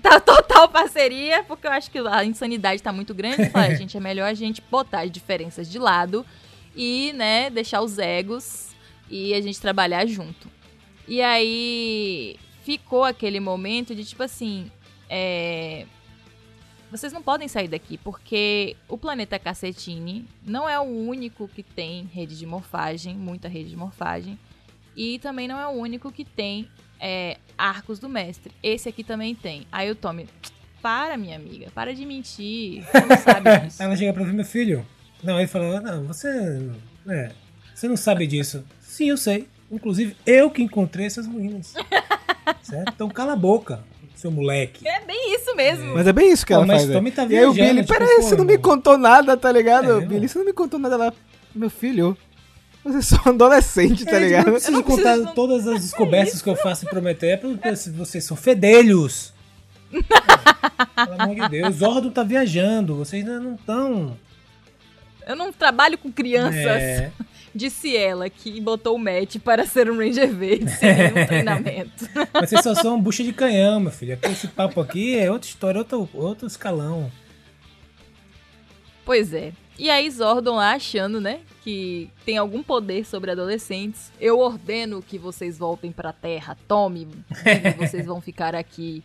Tá 0.00 0.18
total 0.18 0.68
parceria, 0.68 1.42
porque 1.44 1.66
eu 1.66 1.70
acho 1.70 1.90
que 1.90 1.98
a 1.98 2.24
insanidade 2.24 2.82
tá 2.82 2.92
muito 2.92 3.12
grande. 3.12 3.50
Fala, 3.50 3.74
gente, 3.76 3.96
é 3.96 4.00
melhor 4.00 4.26
a 4.26 4.32
gente 4.32 4.62
botar 4.70 5.00
as 5.00 5.10
diferenças 5.10 5.70
de 5.70 5.78
lado 5.78 6.24
e, 6.74 7.12
né, 7.14 7.50
deixar 7.50 7.82
os 7.82 7.98
egos 7.98 8.74
e 9.10 9.34
a 9.34 9.40
gente 9.40 9.60
trabalhar 9.60 10.06
junto. 10.06 10.48
E 11.06 11.20
aí 11.20 12.36
ficou 12.64 13.04
aquele 13.04 13.40
momento 13.40 13.94
de 13.94 14.04
tipo 14.04 14.22
assim, 14.22 14.70
é, 15.08 15.84
vocês 16.90 17.12
não 17.12 17.22
podem 17.22 17.48
sair 17.48 17.68
daqui, 17.68 17.98
porque 17.98 18.76
o 18.88 18.96
planeta 18.96 19.38
Cassetini 19.38 20.26
não 20.44 20.68
é 20.68 20.78
o 20.78 20.84
único 20.84 21.48
que 21.48 21.62
tem 21.62 22.04
rede 22.12 22.38
de 22.38 22.46
morfagem, 22.46 23.14
muita 23.14 23.48
rede 23.48 23.70
de 23.70 23.76
morfagem, 23.76 24.38
e 24.96 25.18
também 25.18 25.48
não 25.48 25.58
é 25.58 25.66
o 25.66 25.70
único 25.70 26.12
que 26.12 26.24
tem 26.24 26.68
é, 27.00 27.38
arcos 27.56 27.98
do 27.98 28.08
mestre. 28.08 28.52
Esse 28.62 28.88
aqui 28.88 29.02
também 29.02 29.34
tem. 29.34 29.66
Aí 29.72 29.90
o 29.90 29.94
Tommy, 29.94 30.28
para, 30.82 31.16
minha 31.16 31.36
amiga, 31.36 31.70
para 31.74 31.94
de 31.94 32.04
mentir. 32.04 32.84
Você 32.84 33.00
não 33.00 33.16
sabe 33.16 33.58
disso. 33.64 33.82
Ela 33.82 33.96
chega 33.96 34.12
pra 34.12 34.24
ver 34.24 34.34
meu 34.34 34.44
filho. 34.44 34.86
Não, 35.22 35.38
ele 35.38 35.48
falou, 35.48 35.80
não, 35.80 36.04
você. 36.04 36.28
É, 37.08 37.30
você 37.74 37.88
não 37.88 37.96
sabe 37.96 38.26
disso. 38.26 38.64
Sim, 38.80 39.10
eu 39.10 39.16
sei. 39.16 39.48
Inclusive, 39.70 40.16
eu 40.26 40.50
que 40.50 40.62
encontrei 40.62 41.06
essas 41.06 41.26
ruínas. 41.26 41.74
certo? 42.62 42.92
Então 42.94 43.08
cala 43.08 43.32
a 43.32 43.36
boca 43.36 43.82
seu 44.22 44.30
moleque. 44.30 44.86
É 44.86 45.00
bem 45.00 45.34
isso 45.34 45.54
mesmo. 45.56 45.90
É. 45.90 45.94
Mas 45.94 46.06
é 46.06 46.12
bem 46.12 46.32
isso 46.32 46.46
que 46.46 46.52
Pô, 46.52 46.58
ela 46.58 46.66
mas 46.66 46.82
faz. 46.82 46.92
Tommy 46.92 47.10
tá 47.10 47.26
e 47.28 47.36
aí 47.36 47.44
o 47.44 47.52
Billy, 47.52 47.82
tipo, 47.82 47.92
peraí, 47.92 48.22
você 48.22 48.36
não 48.36 48.44
me 48.44 48.56
contou 48.56 48.96
nada, 48.96 49.36
tá 49.36 49.50
ligado? 49.50 50.00
É, 50.00 50.06
Billy, 50.06 50.28
você 50.28 50.38
não 50.38 50.46
me 50.46 50.52
contou 50.52 50.78
nada 50.78 50.96
lá. 50.96 51.12
Meu 51.52 51.68
filho, 51.68 52.16
você 52.84 52.98
é 52.98 53.02
só 53.02 53.16
um 53.26 53.30
adolescente, 53.30 54.04
tá 54.04 54.16
é, 54.16 54.20
ligado? 54.20 54.46
Eu 54.46 54.52
não 54.52 54.52
preciso 54.52 54.72
eu 54.72 54.76
não 54.76 54.82
contar 54.82 55.14
preciso... 55.14 55.34
todas 55.34 55.66
as 55.66 55.80
descobertas 55.80 56.40
que 56.40 56.48
eu 56.48 56.56
faço 56.56 56.84
e 56.84 56.88
prometer, 56.88 57.26
é 57.26 57.36
porque 57.36 57.74
vocês 57.96 58.24
são 58.24 58.36
fedelhos. 58.36 59.34
Pelo 59.90 61.22
amor 61.22 61.34
de 61.34 61.48
Deus, 61.48 61.74
Zordo 61.76 62.10
tá 62.10 62.22
viajando, 62.22 62.94
vocês 62.94 63.26
ainda 63.26 63.40
não 63.40 63.54
estão. 63.54 64.16
Eu 65.26 65.36
não 65.36 65.52
trabalho 65.52 65.96
com 65.98 66.10
crianças. 66.10 66.66
É. 66.66 67.12
Disse 67.54 67.94
ela 67.94 68.30
que 68.30 68.60
botou 68.60 68.96
o 68.96 68.98
Matt 68.98 69.36
para 69.38 69.66
ser 69.66 69.90
um 69.90 69.98
Ranger 69.98 70.32
Verde 70.34 70.70
sem 70.70 70.94
nenhum 70.96 71.26
treinamento. 71.26 72.08
Mas 72.32 72.48
vocês 72.48 72.62
só 72.62 72.74
são 72.74 73.00
bucha 73.00 73.22
de 73.22 73.32
canhão, 73.32 73.78
meu 73.78 73.92
filho. 73.92 74.18
Esse 74.22 74.48
papo 74.48 74.80
aqui 74.80 75.18
é 75.18 75.30
outra 75.30 75.48
história, 75.48 75.78
outro, 75.78 76.08
outro 76.14 76.46
escalão. 76.46 77.12
Pois 79.04 79.34
é. 79.34 79.52
E 79.78 79.90
aí 79.90 80.08
Zordon 80.10 80.56
lá 80.56 80.74
achando, 80.74 81.20
né, 81.20 81.40
que 81.62 82.10
tem 82.24 82.38
algum 82.38 82.62
poder 82.62 83.04
sobre 83.04 83.30
adolescentes. 83.30 84.12
Eu 84.20 84.38
ordeno 84.38 85.02
que 85.02 85.18
vocês 85.18 85.58
voltem 85.58 85.90
pra 85.90 86.12
Terra. 86.12 86.56
Tome, 86.68 87.08
vocês 87.76 88.06
vão 88.06 88.20
ficar 88.20 88.54
aqui. 88.54 89.02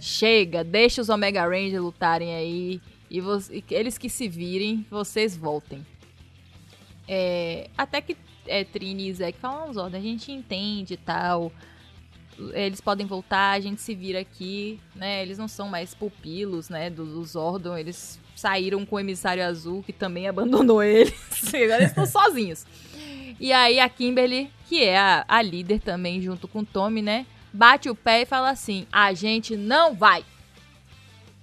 Chega, 0.00 0.62
deixa 0.62 1.00
os 1.00 1.08
Omega 1.08 1.42
Rangers 1.44 1.82
lutarem 1.82 2.34
aí. 2.34 2.80
E, 3.10 3.20
eles 3.70 3.98
que 3.98 4.08
se 4.08 4.28
virem, 4.28 4.86
vocês 4.90 5.36
voltem. 5.36 5.84
É, 7.08 7.68
até 7.76 8.00
que 8.00 8.16
é, 8.46 8.62
Trini 8.62 9.08
e 9.08 9.14
Zack 9.14 9.38
falam, 9.38 9.68
ah, 9.68 9.72
Zordon, 9.72 9.96
a 9.96 10.00
gente 10.00 10.30
entende 10.30 10.94
e 10.94 10.96
tal 10.96 11.52
eles 12.54 12.80
podem 12.80 13.06
voltar, 13.06 13.52
a 13.52 13.60
gente 13.60 13.80
se 13.80 13.94
vira 13.94 14.20
aqui, 14.20 14.80
né? 14.94 15.22
Eles 15.22 15.36
não 15.36 15.48
são 15.48 15.68
mais 15.68 15.94
pupilos, 15.94 16.68
né, 16.68 16.88
do, 16.88 17.04
do 17.04 17.24
Zordon, 17.24 17.76
eles 17.76 18.18
saíram 18.34 18.86
com 18.86 18.96
o 18.96 19.00
emissário 19.00 19.44
azul, 19.44 19.82
que 19.82 19.92
também 19.92 20.26
abandonou 20.26 20.82
eles. 20.82 21.14
Agora 21.48 21.76
eles 21.76 21.88
estão 21.90 22.06
sozinhos. 22.06 22.66
E 23.38 23.52
aí 23.52 23.78
a 23.78 23.88
Kimberly, 23.88 24.50
que 24.66 24.82
é 24.82 24.98
a, 24.98 25.24
a 25.28 25.42
líder 25.42 25.80
também, 25.80 26.20
junto 26.20 26.48
com 26.48 26.60
o 26.60 26.66
Tommy, 26.66 27.02
né? 27.02 27.26
Bate 27.52 27.90
o 27.90 27.94
pé 27.94 28.22
e 28.22 28.26
fala 28.26 28.50
assim: 28.50 28.86
a 28.92 29.12
gente 29.12 29.56
não 29.56 29.94
vai. 29.94 30.24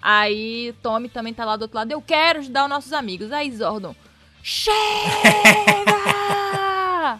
Aí 0.02 0.74
Tommy 0.82 1.10
também 1.10 1.34
tá 1.34 1.46
lá 1.46 1.56
do 1.56 1.64
outro 1.64 1.78
lado. 1.78 1.92
Eu 1.92 2.02
quero 2.02 2.40
ajudar 2.40 2.64
os 2.64 2.70
nossos 2.70 2.94
amigos. 2.94 3.32
Aí 3.32 3.52
Zordon. 3.52 3.96
Chega! 4.44 4.76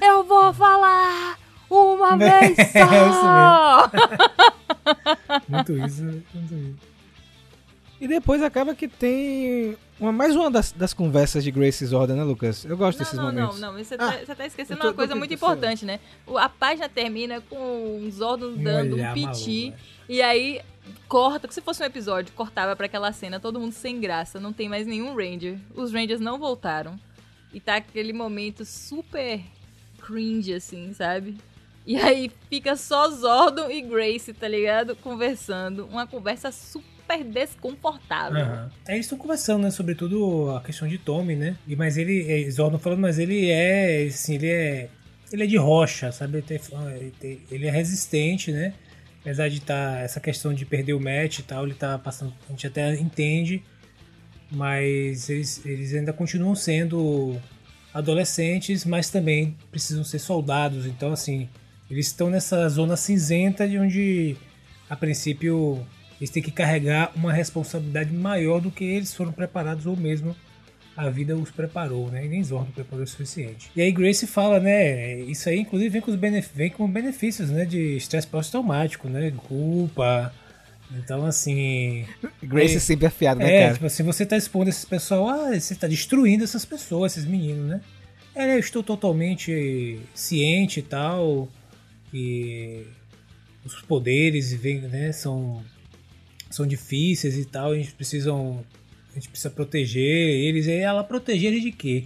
Eu 0.00 0.24
vou 0.24 0.52
falar 0.52 1.38
uma 1.70 2.16
vez 2.16 2.58
é 2.74 3.12
só! 3.12 3.88
muito 5.48 5.72
isso, 5.72 6.04
muito 6.04 6.54
isso. 6.54 6.92
E 8.00 8.08
depois 8.08 8.42
acaba 8.42 8.74
que 8.74 8.88
tem 8.88 9.76
uma, 10.00 10.10
mais 10.10 10.34
uma 10.34 10.50
das, 10.50 10.72
das 10.72 10.92
conversas 10.92 11.44
de 11.44 11.52
Grace 11.52 11.86
Zorda, 11.86 12.16
né, 12.16 12.24
Lucas? 12.24 12.64
Eu 12.64 12.76
gosto 12.76 12.98
não, 12.98 13.04
desses 13.04 13.16
não, 13.16 13.26
momentos. 13.26 13.60
Não, 13.60 13.72
não, 13.72 13.78
Você, 13.78 13.96
tá, 13.96 14.18
ah, 14.28 14.34
tá 14.34 14.44
esquecendo 14.44 14.80
tô, 14.80 14.88
uma 14.88 14.92
coisa 14.92 15.14
muito 15.14 15.32
importante, 15.32 15.84
né? 15.84 16.00
A 16.34 16.48
página 16.48 16.88
termina 16.88 17.40
com 17.42 18.00
um 18.02 18.10
Zordon 18.10 18.54
dando 18.54 18.96
um 18.96 19.14
piti. 19.14 19.72
E 20.08 20.20
aí 20.20 20.60
corta, 21.08 21.50
se 21.50 21.60
fosse 21.60 21.82
um 21.82 21.86
episódio, 21.86 22.32
cortava 22.34 22.74
para 22.74 22.86
aquela 22.86 23.12
cena, 23.12 23.38
todo 23.38 23.60
mundo 23.60 23.72
sem 23.72 24.00
graça, 24.00 24.40
não 24.40 24.52
tem 24.52 24.68
mais 24.68 24.86
nenhum 24.86 25.14
Ranger. 25.14 25.58
Os 25.74 25.92
Rangers 25.92 26.20
não 26.20 26.38
voltaram. 26.38 26.98
E 27.52 27.60
tá 27.60 27.76
aquele 27.76 28.12
momento 28.12 28.64
super 28.64 29.40
cringe, 30.00 30.54
assim, 30.54 30.92
sabe? 30.94 31.36
E 31.86 31.96
aí 31.96 32.30
fica 32.48 32.76
só 32.76 33.10
Zordon 33.10 33.70
e 33.70 33.82
Grace, 33.82 34.32
tá 34.32 34.48
ligado? 34.48 34.96
Conversando. 34.96 35.86
Uma 35.86 36.06
conversa 36.06 36.50
super 36.50 37.22
desconfortável. 37.24 38.44
Uhum. 38.44 38.68
Aí 38.86 38.94
eles 38.94 39.06
estão 39.06 39.18
conversando, 39.18 39.62
né? 39.62 39.70
Sobretudo 39.70 40.50
a 40.56 40.60
questão 40.62 40.88
de 40.88 40.96
Tommy, 40.96 41.36
né? 41.36 41.56
E, 41.66 41.76
mas 41.76 41.98
ele, 41.98 42.24
é, 42.30 42.48
Zordon 42.50 42.78
falando, 42.78 43.00
mas 43.00 43.18
ele 43.18 43.50
é, 43.50 44.06
assim, 44.06 44.36
ele 44.36 44.48
é... 44.48 44.88
Ele 45.32 45.44
é 45.44 45.46
de 45.46 45.56
rocha, 45.56 46.12
sabe? 46.12 46.44
Ele 47.50 47.66
é 47.66 47.70
resistente, 47.70 48.52
né? 48.52 48.74
Apesar 49.22 49.48
de 49.48 49.58
estar 49.58 49.94
tá, 49.94 50.00
essa 50.00 50.20
questão 50.20 50.52
de 50.52 50.66
perder 50.66 50.92
o 50.92 51.00
match 51.00 51.38
e 51.38 51.42
tal, 51.42 51.64
ele 51.64 51.74
tá 51.74 51.96
passando... 51.96 52.34
A 52.48 52.50
gente 52.50 52.66
até 52.66 52.94
entende, 52.94 53.62
mas 54.50 55.30
eles, 55.30 55.64
eles 55.64 55.94
ainda 55.94 56.12
continuam 56.12 56.54
sendo 56.54 57.40
adolescentes, 57.94 58.84
mas 58.84 59.10
também 59.10 59.56
precisam 59.70 60.02
ser 60.02 60.18
soldados. 60.18 60.86
Então, 60.86 61.12
assim, 61.12 61.48
eles 61.90 62.08
estão 62.08 62.28
nessa 62.28 62.68
zona 62.68 62.96
cinzenta 62.96 63.68
de 63.68 63.78
onde, 63.78 64.36
a 64.90 64.96
princípio, 64.96 65.86
eles 66.20 66.30
têm 66.30 66.42
que 66.42 66.50
carregar 66.50 67.12
uma 67.14 67.32
responsabilidade 67.32 68.12
maior 68.12 68.60
do 68.60 68.70
que 68.70 68.84
eles 68.84 69.14
foram 69.14 69.32
preparados 69.32 69.86
ou 69.86 69.96
mesmo 69.96 70.34
a 70.96 71.08
vida 71.08 71.36
os 71.36 71.50
preparou, 71.50 72.10
né? 72.10 72.24
E 72.24 72.28
nem 72.28 72.44
Zordon 72.44 72.70
preparou 72.72 73.04
o 73.04 73.06
suficiente. 73.06 73.70
E 73.74 73.80
aí 73.80 73.90
Grace 73.90 74.26
fala, 74.26 74.60
né? 74.60 75.20
Isso 75.20 75.48
aí, 75.48 75.60
inclusive, 75.60 75.90
vem 75.90 76.00
com, 76.02 76.10
os 76.10 76.16
benef 76.16 76.50
vem 76.54 76.70
com 76.70 76.88
benefícios, 76.90 77.50
né? 77.50 77.64
De 77.64 77.96
estresse 77.96 78.26
pós-traumático, 78.26 79.08
né? 79.08 79.32
Culpa. 79.48 80.32
Então, 80.90 81.24
assim. 81.24 82.04
Grace 82.42 82.76
é, 82.76 82.80
sempre 82.80 83.06
afiado, 83.06 83.40
né, 83.40 83.54
é, 83.54 83.60
cara? 83.62 83.74
Tipo 83.74 83.86
assim, 83.86 84.02
você 84.02 84.26
tá 84.26 84.36
expondo 84.36 84.68
esses 84.68 84.84
pessoal, 84.84 85.28
ah, 85.28 85.58
você 85.58 85.74
tá 85.74 85.86
destruindo 85.86 86.44
essas 86.44 86.64
pessoas, 86.64 87.12
esses 87.12 87.24
meninos, 87.24 87.66
né? 87.66 87.80
É, 88.34 88.54
eu 88.54 88.58
estou 88.58 88.82
totalmente 88.82 90.00
ciente 90.14 90.80
e 90.80 90.82
tal 90.82 91.48
que 92.10 92.86
os 93.64 93.80
poderes 93.82 94.52
vem, 94.52 94.80
né, 94.80 95.12
são, 95.12 95.62
são 96.50 96.66
difíceis 96.66 97.36
e 97.36 97.44
tal, 97.44 97.72
a 97.72 97.76
gente 97.76 97.92
precisa, 97.92 98.32
a 99.12 99.14
gente 99.14 99.28
precisa 99.28 99.50
proteger 99.50 100.02
eles. 100.02 100.66
E 100.66 100.72
ela 100.72 101.04
proteger 101.04 101.52
eles 101.52 101.62
de 101.62 101.70
quê? 101.72 102.04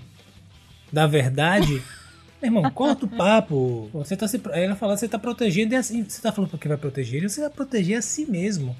Da 0.93 1.07
verdade? 1.07 1.83
Meu 2.43 2.49
irmão, 2.49 2.71
corta 2.71 3.07
o 3.07 3.09
papo. 3.09 3.89
Você 3.93 4.17
tá 4.17 4.29
se, 4.29 4.41
ela 4.53 4.77
fala, 4.77 4.97
você 4.97 5.09
tá 5.09 5.19
protegendo 5.19 5.75
e 5.75 5.77
assim, 5.77 6.05
você 6.05 6.21
tá 6.21 6.31
falando 6.31 6.51
porque 6.51 6.69
vai 6.69 6.77
proteger 6.77 7.19
ele, 7.19 7.29
você 7.29 7.41
vai 7.41 7.51
proteger 7.51 7.99
a 7.99 8.03
si 8.03 8.27
mesmo. 8.27 8.77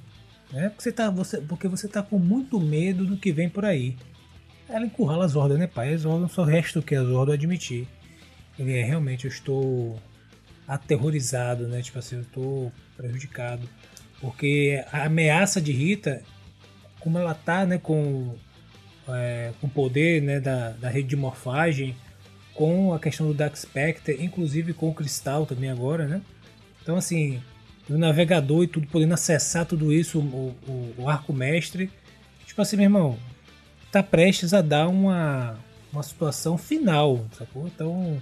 Né? 0.53 0.69
Porque, 0.69 0.83
você 0.83 0.93
tá, 0.93 1.11
você, 1.11 1.41
porque 1.41 1.69
você 1.69 1.89
tá 1.89 2.03
com 2.03 2.19
muito 2.19 2.61
medo 2.61 3.05
do 3.05 3.17
que 3.17 3.33
vem 3.33 3.49
por 3.49 3.65
aí. 3.65 3.97
Ela 4.69 4.85
encurrala 4.85 5.25
as 5.25 5.37
ordens, 5.37 5.61
né, 5.61 5.67
pai? 5.67 5.95
As 5.95 6.05
ordens 6.05 6.33
só 6.33 6.43
resta 6.43 6.81
o 6.81 6.83
que 6.83 6.95
as 6.95 7.07
ordens 7.07 7.35
admitir. 7.35 7.87
Ele 8.59 8.77
é 8.77 8.83
realmente, 8.83 9.25
eu 9.25 9.31
estou 9.31 10.01
aterrorizado, 10.67 11.69
né? 11.69 11.81
Tipo 11.83 11.99
assim, 11.99 12.17
eu 12.17 12.25
tô 12.33 12.73
prejudicado. 12.97 13.69
Porque 14.21 14.85
a 14.93 15.05
ameaça 15.05 15.61
de 15.61 15.73
Rita, 15.73 16.23
como 17.07 17.21
ela 17.21 17.35
tá, 17.35 17.65
né, 17.65 17.79
com 17.79 18.35
é, 19.09 19.53
o 19.63 19.69
poder 19.69 20.21
né, 20.21 20.41
da, 20.41 20.71
da 20.71 20.89
rede 20.89 21.07
de 21.07 21.15
morfagem, 21.15 21.95
com 22.53 22.93
a 22.93 22.99
questão 22.99 23.29
do 23.29 23.33
Dark 23.33 23.55
Spectre, 23.55 24.21
inclusive 24.21 24.73
com 24.73 24.89
o 24.89 24.95
Cristal 24.95 25.47
também 25.47 25.71
agora, 25.71 26.09
né? 26.09 26.21
Então, 26.83 26.97
assim, 26.97 27.41
o 27.89 27.97
navegador 27.97 28.65
e 28.65 28.67
tudo, 28.67 28.89
podendo 28.89 29.15
acessar 29.15 29.65
tudo 29.65 29.93
isso, 29.93 30.19
o, 30.19 30.53
o, 30.67 30.95
o 30.99 31.09
arco 31.09 31.33
mestre, 31.33 31.93
tipo 32.45 32.61
assim, 32.61 32.75
meu 32.75 32.87
irmão, 32.87 33.17
tá 33.93 34.03
prestes 34.03 34.53
a 34.53 34.61
dar 34.61 34.89
uma, 34.89 35.57
uma 35.93 36.03
situação 36.03 36.59
final, 36.59 37.25
sacou? 37.39 37.69
Então, 37.69 38.21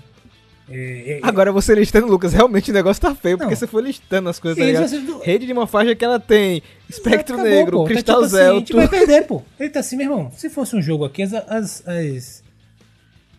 é, 0.68 1.18
é, 1.18 1.20
Agora 1.22 1.52
você 1.52 1.74
listando, 1.74 2.06
Lucas, 2.06 2.32
realmente 2.32 2.70
o 2.70 2.74
negócio 2.74 3.00
tá 3.00 3.14
feio, 3.14 3.36
não. 3.36 3.44
porque 3.44 3.56
você 3.56 3.66
foi 3.66 3.82
listando 3.82 4.28
as 4.30 4.38
coisas, 4.38 4.58
tá 4.58 4.64
ligado? 4.64 5.20
Rede 5.20 5.46
de 5.46 5.52
morfagem 5.52 5.94
que 5.94 6.04
ela 6.04 6.18
tem, 6.18 6.62
espectro 6.88 7.34
acabou, 7.34 7.52
negro, 7.52 7.76
pô. 7.78 7.84
cristal 7.84 8.22
tá, 8.22 8.26
tipo 8.28 8.36
Assim, 8.36 8.48
a 8.48 8.58
gente 8.58 8.72
vai 8.72 8.88
perder, 8.88 9.26
pô. 9.26 9.42
Ele 9.60 9.70
tá 9.70 9.80
assim, 9.80 9.96
meu 9.96 10.06
irmão, 10.06 10.32
se 10.34 10.48
fosse 10.48 10.74
um 10.74 10.80
jogo 10.80 11.04
aqui, 11.04 11.22
as, 11.22 11.34
as, 11.34 11.86
as, 11.86 12.42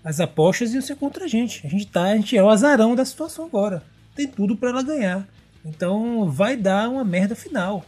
as 0.04 0.20
apostas 0.20 0.74
iam 0.74 0.82
ser 0.82 0.96
contra 0.98 1.26
a 1.26 1.28
gente. 1.28 1.66
A 1.66 1.70
gente 1.70 1.88
tá, 1.88 2.04
a 2.04 2.16
gente 2.16 2.38
é 2.38 2.44
o 2.44 2.50
azarão 2.50 2.96
da 2.96 3.04
situação 3.04 3.46
agora. 3.46 3.82
Tem 4.16 4.28
tudo 4.28 4.56
para 4.56 4.70
ela 4.70 4.84
ganhar. 4.84 5.28
Então 5.66 6.30
vai 6.30 6.56
dar 6.56 6.90
uma 6.90 7.04
merda 7.04 7.36
final. 7.36 7.84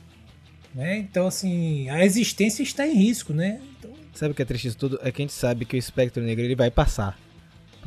Né? 0.74 0.98
Então, 0.98 1.28
assim, 1.28 1.90
a 1.90 2.04
existência 2.04 2.64
está 2.64 2.88
em 2.88 2.94
risco, 2.94 3.34
né? 3.34 3.60
Então... 3.78 3.92
Sabe 4.14 4.32
o 4.32 4.36
que 4.36 4.42
é 4.42 4.46
triste 4.46 4.68
isso 4.68 4.78
tudo? 4.78 5.00
É 5.04 5.12
que 5.12 5.22
a 5.22 5.24
gente 5.24 5.34
sabe 5.34 5.64
que 5.64 5.76
o 5.76 5.80
espectro 5.80 6.24
negro 6.24 6.44
ele 6.44 6.56
vai 6.56 6.72
passar 6.72 7.18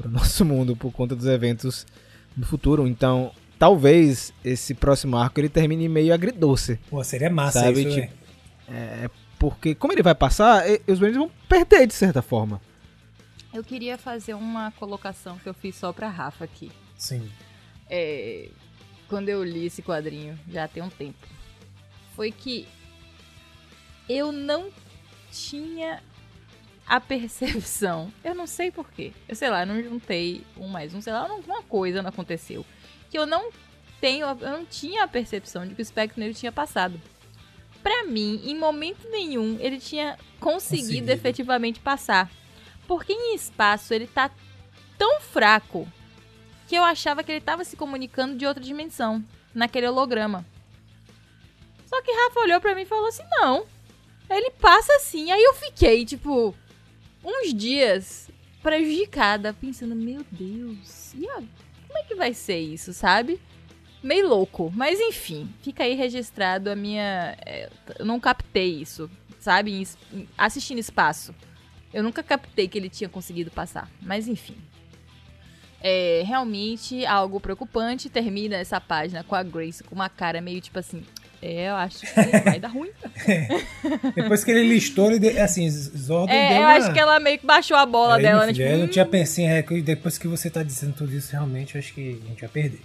para 0.00 0.08
o 0.08 0.10
nosso 0.10 0.44
mundo 0.46 0.74
por 0.74 0.90
conta 0.92 1.14
dos 1.14 1.26
eventos 1.26 1.86
no 2.36 2.46
futuro. 2.46 2.86
Então, 2.86 3.32
talvez 3.58 4.32
esse 4.44 4.74
próximo 4.74 5.16
arco 5.16 5.38
ele 5.38 5.48
termine 5.48 5.88
meio 5.88 6.14
agridoce. 6.14 6.78
Pô, 6.88 7.04
seria 7.04 7.30
massa 7.30 7.60
sabe? 7.60 7.82
isso, 7.82 8.00
tipo, 8.00 8.12
é, 8.68 9.10
porque 9.38 9.74
como 9.74 9.92
ele 9.92 10.02
vai 10.02 10.14
passar, 10.14 10.64
os 10.86 10.98
Rangers 10.98 11.16
vão 11.16 11.30
perder 11.48 11.86
de 11.86 11.94
certa 11.94 12.22
forma. 12.22 12.60
Eu 13.52 13.64
queria 13.64 13.98
fazer 13.98 14.34
uma 14.34 14.70
colocação 14.72 15.38
que 15.38 15.48
eu 15.48 15.54
fiz 15.54 15.74
só 15.74 15.92
para 15.92 16.08
Rafa 16.08 16.44
aqui. 16.44 16.70
Sim. 16.96 17.28
É, 17.88 18.48
quando 19.08 19.28
eu 19.28 19.42
li 19.42 19.66
esse 19.66 19.82
quadrinho, 19.82 20.38
já 20.48 20.68
tem 20.68 20.82
um 20.82 20.88
tempo, 20.88 21.26
foi 22.14 22.30
que 22.30 22.68
eu 24.08 24.30
não 24.30 24.70
tinha 25.32 26.00
a 26.90 27.00
percepção. 27.00 28.12
Eu 28.24 28.35
não 28.35 28.48
sei 28.48 28.72
porquê. 28.72 29.12
Eu 29.29 29.37
sei 29.37 29.48
lá, 29.48 29.64
não 29.64 29.81
juntei 29.81 30.44
um 30.57 30.66
mais 30.66 30.92
um, 30.92 31.00
sei 31.00 31.12
lá, 31.12 31.20
alguma 31.20 31.62
coisa 31.62 32.03
não 32.03 32.09
aconteceu. 32.09 32.66
Que 33.09 33.16
eu 33.16 33.24
não 33.24 33.53
tenho, 34.00 34.26
eu 34.26 34.37
não 34.37 34.66
tinha 34.66 35.05
a 35.05 35.09
percepção 35.09 35.64
de 35.64 35.76
que 35.76 35.81
o 35.81 35.85
espectro 35.85 36.18
nele 36.18 36.35
tinha 36.35 36.50
passado. 36.50 37.00
Para 37.81 38.03
mim, 38.03 38.42
em 38.44 38.59
momento 38.59 39.09
nenhum, 39.09 39.57
ele 39.61 39.79
tinha 39.79 40.18
conseguido, 40.40 40.83
conseguido 40.83 41.12
efetivamente 41.12 41.79
passar. 41.79 42.29
Porque 42.88 43.12
em 43.12 43.37
espaço 43.37 43.94
ele 43.94 44.09
tá 44.09 44.29
tão 44.98 45.20
fraco 45.20 45.87
que 46.66 46.74
eu 46.74 46.83
achava 46.83 47.22
que 47.22 47.31
ele 47.31 47.40
tava 47.40 47.64
se 47.64 47.76
comunicando 47.76 48.35
de 48.35 48.44
outra 48.44 48.64
dimensão, 48.64 49.24
naquele 49.55 49.87
holograma. 49.87 50.44
Só 51.87 52.03
que 52.03 52.11
Rafa 52.11 52.40
olhou 52.40 52.61
para 52.61 52.74
mim 52.74 52.83
e 52.83 52.87
falou 52.87 53.07
assim: 53.07 53.24
"Não. 53.31 53.64
Ele 54.29 54.50
passa 54.50 54.92
assim". 54.94 55.31
Aí 55.31 55.42
eu 55.42 55.55
fiquei 55.55 56.05
tipo, 56.05 56.55
uns 57.24 57.52
dias 57.54 58.30
prejudicada, 58.62 59.52
pensando, 59.52 59.94
meu 59.94 60.24
Deus, 60.30 61.14
e 61.14 61.28
a, 61.28 61.42
como 61.90 61.98
é 61.98 62.02
que 62.04 62.14
vai 62.14 62.33
ser 62.33 62.59
isso, 62.59 62.92
sabe? 62.92 63.40
Meio 64.02 64.28
louco, 64.28 64.72
mas 64.74 64.98
enfim, 64.98 65.52
fica 65.61 65.85
aí 65.85 65.94
registrado 65.94 66.70
a 66.70 66.76
minha. 66.76 67.37
É, 67.44 67.68
eu 67.98 68.06
não 68.06 68.18
captei 68.18 68.80
isso, 68.80 69.11
sabe? 69.38 69.87
Assistindo 70.38 70.78
espaço. 70.78 71.35
Eu 71.92 72.02
nunca 72.02 72.22
captei 72.22 72.68
que 72.68 72.78
ele 72.78 72.88
tinha 72.88 73.09
conseguido 73.09 73.50
passar, 73.50 73.90
mas 74.00 74.28
enfim. 74.28 74.56
É 75.83 76.22
realmente 76.24 77.04
algo 77.06 77.40
preocupante. 77.40 78.09
Termina 78.09 78.56
essa 78.56 78.80
página 78.80 79.24
com 79.24 79.35
a 79.35 79.42
Grace 79.42 79.83
com 79.83 79.94
uma 79.94 80.09
cara 80.09 80.40
meio 80.40 80.61
tipo 80.61 80.78
assim. 80.78 81.04
É, 81.42 81.70
eu 81.70 81.74
acho 81.74 82.00
que 82.00 82.40
vai 82.44 82.61
dar 82.61 82.68
ruim. 82.68 82.90
Depois 84.14 84.44
que 84.44 84.50
ele 84.50 84.68
listou, 84.68 85.11
ele, 85.11 85.38
assim, 85.38 85.68
Zordon 85.70 86.31
É, 86.31 86.59
eu 86.59 86.61
uma... 86.61 86.72
acho 86.74 86.92
que 86.92 86.98
ela 86.98 87.18
meio 87.18 87.38
que 87.38 87.46
baixou 87.46 87.76
a 87.76 87.87
bola 87.87 88.18
dela, 88.18 88.44
né? 88.44 88.53
Tipo, 88.53 88.68
eu 88.68 88.79
não 88.79 88.85
hum, 88.85 88.88
tinha 88.88 89.07
pensado, 89.07 89.46
é, 89.46 89.62
depois 89.81 90.18
que 90.18 90.29
você 90.29 90.50
tá 90.50 90.62
dizendo 90.62 90.94
tudo 90.94 91.14
isso, 91.14 91.33
realmente, 91.33 91.74
eu 91.74 91.79
acho 91.79 91.94
que 91.94 92.20
a 92.22 92.29
gente 92.29 92.40
vai 92.40 92.50
perder. 92.50 92.81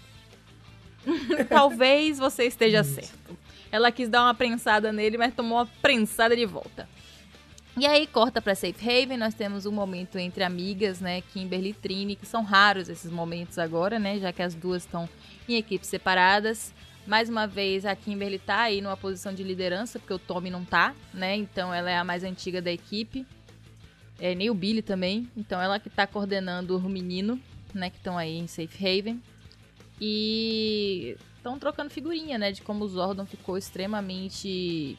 talvez 1.50 2.18
você 2.18 2.46
esteja 2.46 2.84
certo. 2.84 3.38
Ela 3.72 3.92
quis 3.92 4.10
dar 4.10 4.24
uma 4.24 4.34
prensada 4.34 4.92
nele, 4.92 5.18
mas 5.18 5.34
tomou 5.34 5.58
uma 5.58 5.66
prensada 5.82 6.36
de 6.36 6.46
volta. 6.46 6.88
E 7.78 7.86
aí 7.86 8.08
corta 8.08 8.42
pra 8.42 8.56
Safe 8.56 8.90
Haven, 8.90 9.18
nós 9.18 9.34
temos 9.34 9.66
um 9.66 9.72
momento 9.72 10.18
entre 10.18 10.46
amigas, 10.46 11.02
né, 11.02 11.22
Kimberly 11.34 11.72
e 11.72 11.74
Trini, 11.74 12.16
que 12.16 12.26
são 12.26 12.42
raros 12.42 12.88
esses 12.88 13.12
momentos 13.12 13.60
agora, 13.60 14.00
né, 14.00 14.18
já 14.18 14.32
que 14.32 14.42
as 14.42 14.56
duas 14.56 14.84
estão 14.84 15.10
em 15.48 15.56
equipes 15.56 15.90
separadas. 15.90 16.74
Mais 17.08 17.30
uma 17.30 17.46
vez 17.46 17.86
a 17.86 17.96
Kimberly 17.96 18.40
tá 18.40 18.62
aí 18.62 18.82
numa 18.82 18.98
posição 18.98 19.34
de 19.34 19.44
liderança, 19.44 20.00
porque 20.00 20.14
o 20.14 20.20
Tommy 20.20 20.50
não 20.50 20.66
tá, 20.66 20.96
né? 21.14 21.36
Então 21.36 21.72
ela 21.72 21.90
é 21.90 21.98
a 21.98 22.04
mais 22.04 22.24
antiga 22.24 22.62
da 22.62 22.72
equipe. 22.72 23.26
É, 24.20 24.34
nem 24.34 24.50
o 24.50 24.56
Billy 24.56 24.82
também. 24.82 25.30
Então 25.38 25.62
ela 25.62 25.80
que 25.80 25.90
tá 25.90 26.08
coordenando 26.08 26.78
o 26.78 26.90
menino, 26.90 27.40
né, 27.74 27.90
que 27.90 27.98
estão 27.98 28.18
aí 28.18 28.38
em 28.38 28.48
Safe 28.48 28.76
Haven. 28.76 29.22
E 30.02 31.16
estão 31.38 31.60
trocando 31.60 31.92
figurinha, 31.92 32.40
né? 32.40 32.52
De 32.52 32.64
como 32.64 32.84
o 32.84 32.88
Zordon 32.88 33.26
ficou 33.26 33.56
extremamente 33.56 34.98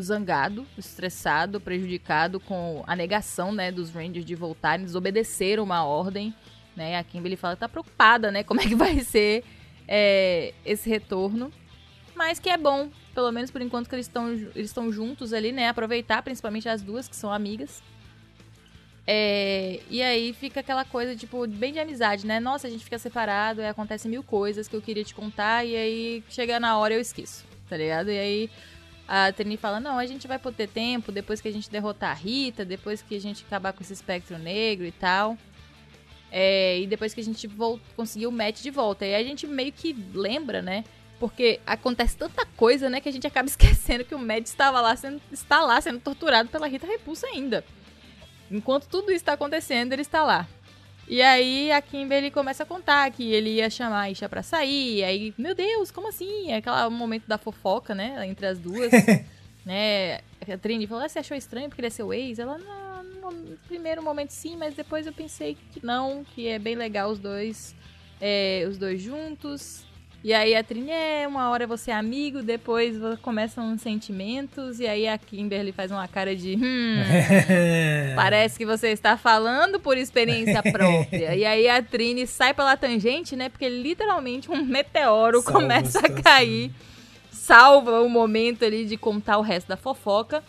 zangado, 0.00 0.64
estressado, 0.78 1.60
prejudicado 1.60 2.38
com 2.38 2.84
a 2.86 2.94
negação, 2.94 3.52
né, 3.52 3.70
dos 3.70 3.90
Rangers 3.90 4.24
de 4.24 4.34
voltarem, 4.34 4.86
desobedeceram 4.86 5.64
uma 5.64 5.84
ordem, 5.84 6.32
né? 6.76 6.96
A 6.96 7.02
Kimberly 7.02 7.36
fala 7.36 7.54
que 7.54 7.60
tá 7.60 7.68
preocupada, 7.68 8.30
né? 8.30 8.44
Como 8.44 8.60
é 8.60 8.64
que 8.64 8.76
vai 8.76 9.00
ser 9.00 9.44
é, 9.90 10.54
esse 10.64 10.88
retorno. 10.88 11.52
Mas 12.14 12.38
que 12.38 12.48
é 12.48 12.56
bom, 12.56 12.88
pelo 13.12 13.32
menos 13.32 13.50
por 13.50 13.60
enquanto 13.60 13.88
que 13.88 13.94
eles 13.96 14.06
estão 14.06 14.30
eles 14.54 14.94
juntos 14.94 15.32
ali, 15.32 15.50
né? 15.50 15.68
Aproveitar, 15.68 16.22
principalmente 16.22 16.68
as 16.68 16.80
duas 16.80 17.08
que 17.08 17.16
são 17.16 17.32
amigas. 17.32 17.82
É, 19.06 19.80
e 19.90 20.00
aí 20.00 20.32
fica 20.32 20.60
aquela 20.60 20.84
coisa, 20.84 21.16
tipo, 21.16 21.44
bem 21.48 21.72
de 21.72 21.80
amizade, 21.80 22.24
né? 22.26 22.38
Nossa, 22.38 22.68
a 22.68 22.70
gente 22.70 22.84
fica 22.84 22.98
separado 22.98 23.60
acontece 23.62 24.06
mil 24.06 24.22
coisas 24.22 24.68
que 24.68 24.76
eu 24.76 24.82
queria 24.82 25.02
te 25.02 25.14
contar 25.14 25.64
e 25.64 25.74
aí 25.74 26.24
chega 26.28 26.60
na 26.60 26.78
hora 26.78 26.94
eu 26.94 27.00
esqueço, 27.00 27.44
tá 27.68 27.76
ligado? 27.76 28.10
E 28.10 28.18
aí 28.18 28.50
a 29.08 29.32
Trini 29.32 29.56
fala, 29.56 29.80
não, 29.80 29.98
a 29.98 30.06
gente 30.06 30.28
vai 30.28 30.38
poder 30.38 30.68
tempo 30.68 31.10
depois 31.10 31.40
que 31.40 31.48
a 31.48 31.52
gente 31.52 31.68
derrotar 31.68 32.10
a 32.10 32.14
Rita, 32.14 32.64
depois 32.64 33.02
que 33.02 33.16
a 33.16 33.20
gente 33.20 33.44
acabar 33.44 33.72
com 33.72 33.82
esse 33.82 33.92
espectro 33.92 34.38
negro 34.38 34.86
e 34.86 34.92
tal. 34.92 35.36
É, 36.30 36.78
e 36.78 36.86
depois 36.86 37.12
que 37.12 37.20
a 37.20 37.24
gente 37.24 37.46
vol- 37.46 37.80
conseguiu 37.96 38.28
o 38.28 38.32
match 38.32 38.62
de 38.62 38.70
volta. 38.70 39.04
E 39.04 39.14
aí 39.14 39.24
a 39.24 39.26
gente 39.26 39.46
meio 39.46 39.72
que 39.72 39.92
lembra, 40.14 40.62
né? 40.62 40.84
Porque 41.18 41.60
acontece 41.66 42.16
tanta 42.16 42.46
coisa, 42.56 42.88
né, 42.88 43.00
que 43.00 43.08
a 43.08 43.12
gente 43.12 43.26
acaba 43.26 43.46
esquecendo 43.48 44.04
que 44.04 44.14
o 44.14 44.18
Matt 44.18 44.46
estava 44.46 44.80
lá 44.80 44.96
sendo, 44.96 45.20
está 45.30 45.60
lá 45.60 45.80
sendo 45.80 46.00
torturado 46.00 46.48
pela 46.48 46.66
Rita 46.66 46.86
Repulsa 46.86 47.26
ainda. 47.26 47.64
Enquanto 48.50 48.86
tudo 48.88 49.10
isso 49.10 49.16
está 49.16 49.34
acontecendo, 49.34 49.92
ele 49.92 50.02
está 50.02 50.22
lá. 50.22 50.48
E 51.06 51.20
aí 51.20 51.72
a 51.72 51.82
Kimberly 51.82 52.30
começa 52.30 52.62
a 52.62 52.66
contar 52.66 53.10
que 53.10 53.32
ele 53.32 53.50
ia 53.56 53.68
chamar 53.68 54.02
a 54.02 54.10
Isha 54.10 54.28
pra 54.28 54.42
sair. 54.44 54.98
E 54.98 55.04
aí, 55.04 55.34
meu 55.36 55.54
Deus, 55.56 55.90
como 55.90 56.08
assim? 56.08 56.52
É 56.52 56.56
aquele 56.56 56.88
momento 56.88 57.26
da 57.26 57.36
fofoca, 57.36 57.94
né? 57.94 58.26
Entre 58.28 58.46
as 58.46 58.58
duas. 58.60 58.90
né? 59.66 60.20
A 60.48 60.56
Trini 60.56 60.86
falou: 60.86 61.04
ah, 61.04 61.08
você 61.08 61.18
achou 61.18 61.36
estranho 61.36 61.68
porque 61.68 61.80
ele 61.80 61.88
é 61.88 61.90
seu 61.90 62.14
ex? 62.14 62.38
Ela, 62.38 62.58
não, 62.58 62.89
no 63.30 63.56
primeiro 63.68 64.02
momento 64.02 64.30
sim, 64.30 64.56
mas 64.56 64.74
depois 64.74 65.06
eu 65.06 65.12
pensei 65.12 65.56
que 65.72 65.84
não, 65.84 66.24
que 66.24 66.48
é 66.48 66.58
bem 66.58 66.74
legal 66.74 67.10
os 67.10 67.18
dois, 67.18 67.74
é, 68.20 68.66
os 68.68 68.78
dois 68.78 69.00
juntos. 69.00 69.84
E 70.22 70.34
aí 70.34 70.54
a 70.54 70.62
Trini 70.62 70.90
é, 70.90 71.26
uma 71.26 71.48
hora 71.48 71.66
você 71.66 71.90
é 71.90 71.94
amigo, 71.94 72.42
depois 72.42 72.96
começam 73.22 73.72
os 73.72 73.80
sentimentos, 73.80 74.78
e 74.78 74.86
aí 74.86 75.08
a 75.08 75.16
Kimberly 75.16 75.72
faz 75.72 75.90
uma 75.90 76.06
cara 76.06 76.36
de 76.36 76.56
hum, 76.56 76.96
parece 78.14 78.58
que 78.58 78.66
você 78.66 78.88
está 78.88 79.16
falando 79.16 79.80
por 79.80 79.96
experiência 79.96 80.62
própria. 80.62 81.32
e 81.34 81.46
aí 81.46 81.66
a 81.70 81.82
Trini 81.82 82.26
sai 82.26 82.52
pela 82.52 82.76
tangente, 82.76 83.34
né? 83.34 83.48
Porque 83.48 83.66
literalmente 83.66 84.50
um 84.50 84.62
meteoro 84.62 85.40
Salva 85.40 85.58
começa 85.58 86.00
a 86.00 86.10
cair, 86.22 86.70
salva 87.32 88.02
o 88.02 88.08
momento 88.10 88.62
ali 88.62 88.84
de 88.84 88.98
contar 88.98 89.38
o 89.38 89.42
resto 89.42 89.68
da 89.68 89.76
fofoca, 89.78 90.44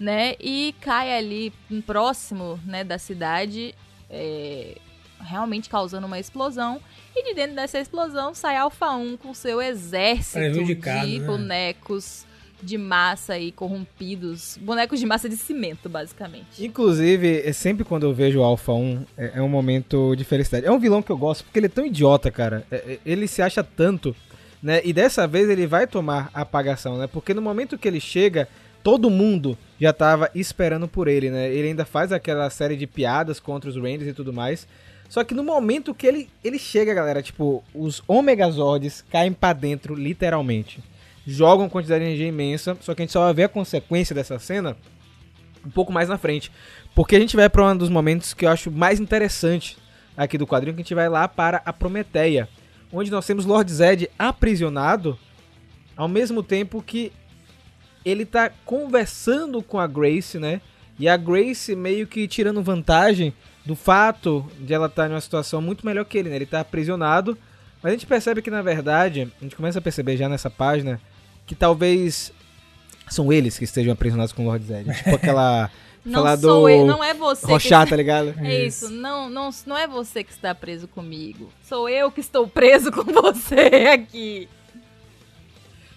né? 0.00 0.34
E 0.40 0.74
cai 0.80 1.16
ali 1.16 1.52
próximo, 1.86 2.58
né, 2.64 2.82
da 2.82 2.98
cidade, 2.98 3.74
é, 4.08 4.78
realmente 5.20 5.68
causando 5.68 6.06
uma 6.06 6.18
explosão. 6.18 6.80
E 7.14 7.22
de 7.22 7.34
dentro 7.34 7.54
dessa 7.54 7.78
explosão 7.78 8.34
sai 8.34 8.56
Alpha 8.56 8.90
1 8.92 9.18
com 9.18 9.34
seu 9.34 9.60
exército 9.60 10.64
de 10.64 10.74
né? 10.74 11.26
bonecos 11.26 12.24
de 12.62 12.78
massa 12.78 13.34
aí 13.34 13.52
corrompidos. 13.52 14.58
Bonecos 14.60 15.00
de 15.00 15.06
massa 15.06 15.28
de 15.28 15.36
cimento, 15.36 15.88
basicamente. 15.88 16.64
Inclusive, 16.64 17.42
é 17.44 17.52
sempre 17.52 17.84
quando 17.84 18.04
eu 18.04 18.12
vejo 18.12 18.40
o 18.40 18.42
Alpha 18.42 18.72
1, 18.72 19.04
é, 19.16 19.32
é 19.36 19.42
um 19.42 19.48
momento 19.48 20.14
de 20.14 20.24
felicidade. 20.24 20.66
É 20.66 20.70
um 20.70 20.78
vilão 20.78 21.02
que 21.02 21.10
eu 21.10 21.16
gosto, 21.16 21.44
porque 21.44 21.58
ele 21.58 21.66
é 21.66 21.70
tão 21.70 21.86
idiota, 21.86 22.30
cara. 22.30 22.64
É, 22.70 22.76
é, 22.76 22.98
ele 23.04 23.26
se 23.26 23.42
acha 23.42 23.64
tanto, 23.64 24.14
né? 24.62 24.80
E 24.84 24.92
dessa 24.92 25.26
vez 25.26 25.48
ele 25.48 25.66
vai 25.66 25.86
tomar 25.86 26.30
a 26.34 26.42
apagação, 26.42 26.98
né? 26.98 27.06
Porque 27.06 27.34
no 27.34 27.42
momento 27.42 27.78
que 27.78 27.88
ele 27.88 28.00
chega, 28.00 28.48
todo 28.82 29.10
mundo 29.10 29.56
já 29.80 29.92
tava 29.92 30.30
esperando 30.34 30.86
por 30.86 31.08
ele, 31.08 31.30
né? 31.30 31.48
Ele 31.52 31.68
ainda 31.68 31.84
faz 31.84 32.12
aquela 32.12 32.48
série 32.50 32.76
de 32.76 32.86
piadas 32.86 33.40
contra 33.40 33.68
os 33.68 33.76
Rangers 33.76 34.08
e 34.08 34.12
tudo 34.12 34.32
mais. 34.32 34.66
Só 35.08 35.24
que 35.24 35.34
no 35.34 35.42
momento 35.42 35.94
que 35.94 36.06
ele, 36.06 36.28
ele 36.44 36.58
chega, 36.58 36.94
galera, 36.94 37.22
tipo, 37.22 37.64
os 37.74 38.02
Omegazords 38.06 39.04
caem 39.10 39.32
pra 39.32 39.52
dentro, 39.52 39.94
literalmente. 39.94 40.80
Jogam 41.26 41.68
quantidade 41.68 42.04
de 42.04 42.10
energia 42.10 42.28
imensa, 42.28 42.76
só 42.80 42.94
que 42.94 43.02
a 43.02 43.04
gente 43.04 43.12
só 43.12 43.24
vai 43.24 43.34
ver 43.34 43.44
a 43.44 43.48
consequência 43.48 44.14
dessa 44.14 44.38
cena 44.38 44.76
um 45.66 45.70
pouco 45.70 45.92
mais 45.92 46.08
na 46.08 46.16
frente. 46.16 46.50
Porque 46.94 47.16
a 47.16 47.20
gente 47.20 47.36
vai 47.36 47.48
para 47.48 47.66
um 47.72 47.76
dos 47.76 47.88
momentos 47.88 48.34
que 48.34 48.46
eu 48.46 48.50
acho 48.50 48.70
mais 48.70 49.00
interessante 49.00 49.76
aqui 50.16 50.38
do 50.38 50.46
quadrinho, 50.46 50.74
que 50.74 50.80
a 50.80 50.84
gente 50.84 50.94
vai 50.94 51.08
lá 51.08 51.26
para 51.26 51.62
a 51.64 51.72
Prometeia, 51.72 52.48
onde 52.92 53.10
nós 53.10 53.26
temos 53.26 53.44
Lord 53.44 53.72
Zed 53.72 54.10
aprisionado, 54.18 55.18
ao 55.96 56.08
mesmo 56.08 56.42
tempo 56.42 56.82
que 56.82 57.12
ele 58.04 58.24
tá 58.24 58.50
conversando 58.64 59.62
com 59.62 59.78
a 59.78 59.86
Grace, 59.86 60.38
né? 60.38 60.60
E 60.98 61.08
a 61.08 61.16
Grace 61.16 61.74
meio 61.74 62.06
que 62.06 62.28
tirando 62.28 62.62
vantagem 62.62 63.32
do 63.64 63.74
fato 63.74 64.50
de 64.58 64.72
ela 64.72 64.86
estar 64.86 65.08
em 65.08 65.12
uma 65.12 65.20
situação 65.20 65.60
muito 65.60 65.84
melhor 65.84 66.04
que 66.04 66.18
ele, 66.18 66.28
né? 66.28 66.36
Ele 66.36 66.46
tá 66.46 66.60
aprisionado, 66.60 67.36
mas 67.82 67.90
a 67.90 67.94
gente 67.94 68.06
percebe 68.06 68.42
que 68.42 68.50
na 68.50 68.62
verdade, 68.62 69.30
a 69.40 69.44
gente 69.44 69.56
começa 69.56 69.78
a 69.78 69.82
perceber 69.82 70.16
já 70.16 70.28
nessa 70.28 70.50
página 70.50 71.00
que 71.46 71.54
talvez 71.54 72.32
são 73.08 73.32
eles 73.32 73.58
que 73.58 73.64
estejam 73.64 73.92
aprisionados 73.92 74.32
com 74.32 74.42
o 74.42 74.46
Lord 74.46 74.64
Zed. 74.64 74.92
Tipo 74.94 75.16
aquela 75.16 75.70
Não 76.04 76.22
falar 76.22 76.38
sou 76.38 76.62
do 76.62 76.68
eu, 76.68 76.86
não 76.86 77.04
é 77.04 77.12
você 77.12 77.46
que 77.46 77.52
Rochá, 77.52 77.86
tá 77.86 77.94
ligado? 77.94 78.34
É 78.38 78.64
isso, 78.64 78.88
não, 78.88 79.28
não, 79.28 79.50
não 79.66 79.76
é 79.76 79.86
você 79.86 80.24
que 80.24 80.32
está 80.32 80.54
preso 80.54 80.88
comigo. 80.88 81.52
Sou 81.62 81.88
eu 81.88 82.10
que 82.10 82.20
estou 82.20 82.48
preso 82.48 82.90
com 82.90 83.04
você 83.12 83.88
aqui. 83.92 84.48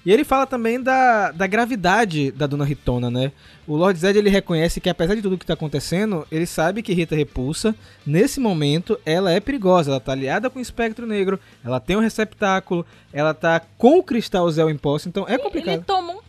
E 0.06 0.12
ele 0.12 0.24
fala 0.24 0.46
também 0.46 0.82
da, 0.82 1.32
da 1.32 1.48
gravidade 1.48 2.32
da 2.32 2.46
Dona 2.46 2.66
Ritona, 2.66 3.10
né? 3.10 3.32
O 3.66 3.78
Lord 3.78 3.98
Zed 3.98 4.18
ele 4.18 4.30
reconhece 4.30 4.82
que 4.82 4.90
apesar 4.90 5.16
de 5.16 5.22
tudo 5.22 5.38
que 5.38 5.46
tá 5.46 5.54
acontecendo, 5.54 6.28
ele 6.30 6.46
sabe 6.46 6.82
que 6.82 6.94
Rita 6.94 7.16
Repulsa, 7.16 7.74
nesse 8.06 8.40
momento, 8.40 9.00
ela 9.06 9.32
é 9.32 9.40
perigosa. 9.40 9.92
Ela 9.92 10.00
tá 10.02 10.12
aliada 10.12 10.50
com 10.50 10.60
o 10.60 10.62
Espectro 10.62 11.08
Negro, 11.08 11.40
ela 11.64 11.80
tem 11.80 11.96
um 11.96 12.02
receptáculo, 12.02 12.86
ela 13.14 13.34
tá 13.34 13.62
com 13.78 14.00
o 14.00 14.04
Cristal 14.04 14.50
Zéu 14.52 14.70
Imposto, 14.70 15.08
então 15.08 15.26
é 15.28 15.38
complicado. 15.38 15.76
Ele 15.76 15.84
toma 15.84 16.14
um 16.14 16.20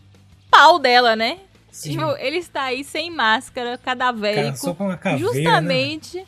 pau 0.48 0.78
dela, 0.78 1.16
né? 1.16 1.38
Sim. 1.72 1.90
Tipo, 1.90 2.12
ele 2.18 2.36
está 2.36 2.62
aí 2.62 2.84
sem 2.84 3.10
máscara, 3.10 3.76
cadavérico. 3.76 4.56
Só 4.56 4.72
com 4.72 4.84
uma 4.84 4.96
caveira, 4.96 5.60
né? 5.60 6.24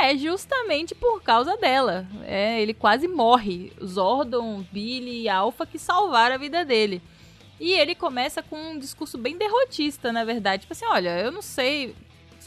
É, 0.00 0.16
justamente 0.16 0.94
por 0.94 1.22
causa 1.22 1.56
dela. 1.56 2.06
É, 2.24 2.60
ele 2.60 2.72
quase 2.72 3.08
morre. 3.08 3.72
Zordon, 3.84 4.64
Billy 4.70 5.22
e 5.22 5.28
Alpha 5.28 5.66
que 5.66 5.78
salvaram 5.78 6.36
a 6.36 6.38
vida 6.38 6.64
dele. 6.64 7.02
E 7.60 7.72
ele 7.72 7.94
começa 7.94 8.42
com 8.42 8.56
um 8.56 8.78
discurso 8.78 9.18
bem 9.18 9.36
derrotista, 9.36 10.12
na 10.12 10.24
verdade. 10.24 10.62
Tipo 10.62 10.72
assim, 10.72 10.86
olha, 10.86 11.18
eu 11.20 11.32
não 11.32 11.42
sei. 11.42 11.94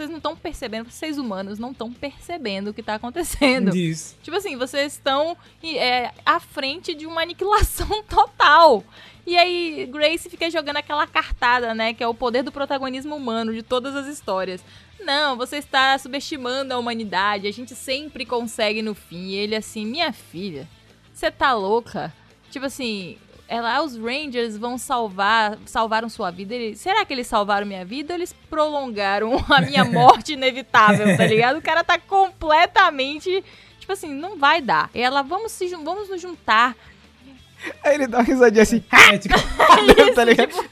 Vocês 0.01 0.09
não 0.09 0.17
estão 0.17 0.35
percebendo, 0.35 0.89
vocês 0.89 1.17
humanos 1.19 1.59
não 1.59 1.71
estão 1.71 1.93
percebendo 1.93 2.69
o 2.69 2.73
que 2.73 2.81
tá 2.81 2.95
acontecendo. 2.95 3.69
Diz. 3.69 4.17
Tipo 4.23 4.35
assim, 4.35 4.57
vocês 4.57 4.93
estão 4.93 5.37
é, 5.63 6.11
à 6.25 6.39
frente 6.39 6.95
de 6.95 7.05
uma 7.05 7.21
aniquilação 7.21 8.01
total. 8.09 8.83
E 9.27 9.37
aí, 9.37 9.87
Grace 9.91 10.27
fica 10.27 10.49
jogando 10.49 10.77
aquela 10.77 11.05
cartada, 11.05 11.75
né? 11.75 11.93
Que 11.93 12.03
é 12.03 12.07
o 12.07 12.15
poder 12.15 12.41
do 12.41 12.51
protagonismo 12.51 13.15
humano 13.15 13.53
de 13.53 13.61
todas 13.61 13.95
as 13.95 14.07
histórias. 14.07 14.63
Não, 14.99 15.37
você 15.37 15.57
está 15.57 15.95
subestimando 15.99 16.73
a 16.73 16.79
humanidade, 16.79 17.45
a 17.45 17.53
gente 17.53 17.75
sempre 17.75 18.25
consegue 18.25 18.81
no 18.81 18.95
fim. 18.95 19.27
E 19.27 19.35
ele 19.35 19.55
assim, 19.55 19.85
minha 19.85 20.11
filha, 20.11 20.67
você 21.13 21.29
tá 21.29 21.53
louca? 21.53 22.11
Tipo 22.49 22.65
assim, 22.65 23.19
ela, 23.53 23.75
ah, 23.75 23.83
os 23.83 23.97
Rangers 23.97 24.57
vão 24.57 24.77
salvar, 24.77 25.57
salvaram 25.65 26.07
sua 26.07 26.31
vida. 26.31 26.55
Ele, 26.55 26.75
será 26.75 27.03
que 27.03 27.13
eles 27.13 27.27
salvaram 27.27 27.67
minha 27.67 27.83
vida 27.83 28.13
ou 28.13 28.17
eles 28.17 28.33
prolongaram 28.49 29.43
a 29.49 29.59
minha 29.61 29.83
morte 29.85 30.33
inevitável, 30.33 31.17
tá 31.17 31.25
ligado? 31.25 31.57
O 31.57 31.61
cara 31.61 31.83
tá 31.83 31.99
completamente, 31.99 33.43
tipo 33.79 33.91
assim, 33.91 34.13
não 34.13 34.37
vai 34.37 34.61
dar. 34.61 34.89
E 34.95 35.01
ela, 35.01 35.21
vamos, 35.21 35.51
se, 35.51 35.67
vamos 35.75 36.09
nos 36.09 36.21
juntar. 36.21 36.75
Aí 37.83 37.95
ele 37.95 38.07
dá 38.07 38.19
uma 38.19 38.23
risadinha 38.23 38.63
assim. 38.63 38.83
É, 39.11 39.17
tipo, 39.17 39.35
Isso, 39.35 40.15
tá 40.15 40.23
ligado? 40.23 40.49
tipo, 40.49 40.63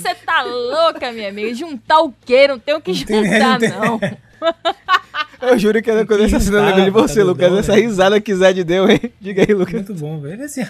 Você 0.00 0.14
tá 0.26 0.42
louca, 0.42 1.12
minha 1.12 1.28
amiga? 1.28 1.54
Juntar 1.54 2.00
o 2.00 2.12
quê? 2.24 2.48
Não 2.48 2.58
tenho 2.58 2.80
que 2.80 2.92
Não 2.92 3.04
tem- 3.04 3.24
juntar, 3.24 3.48
não 3.50 3.58
tem- 3.58 3.70
não. 3.70 4.00
Eu 5.40 5.58
juro 5.58 5.80
que 5.82 6.04
quando 6.06 6.24
essa 6.24 6.40
cena 6.40 6.72
de 6.72 6.90
você, 6.90 7.20
Tá 7.20 7.24
Lucas. 7.26 7.40
doidão, 7.48 7.58
Essa 7.58 7.72
né? 7.74 7.80
risada 7.80 8.20
que 8.20 8.34
Zed 8.34 8.64
deu, 8.64 8.88
hein? 8.90 9.00
Diga 9.20 9.42
aí, 9.46 9.52
Lucas. 9.54 9.74
muito 9.74 9.94
bom, 9.94 10.18
velho. 10.20 10.34
Ele 10.34 10.44
assim, 10.44 10.62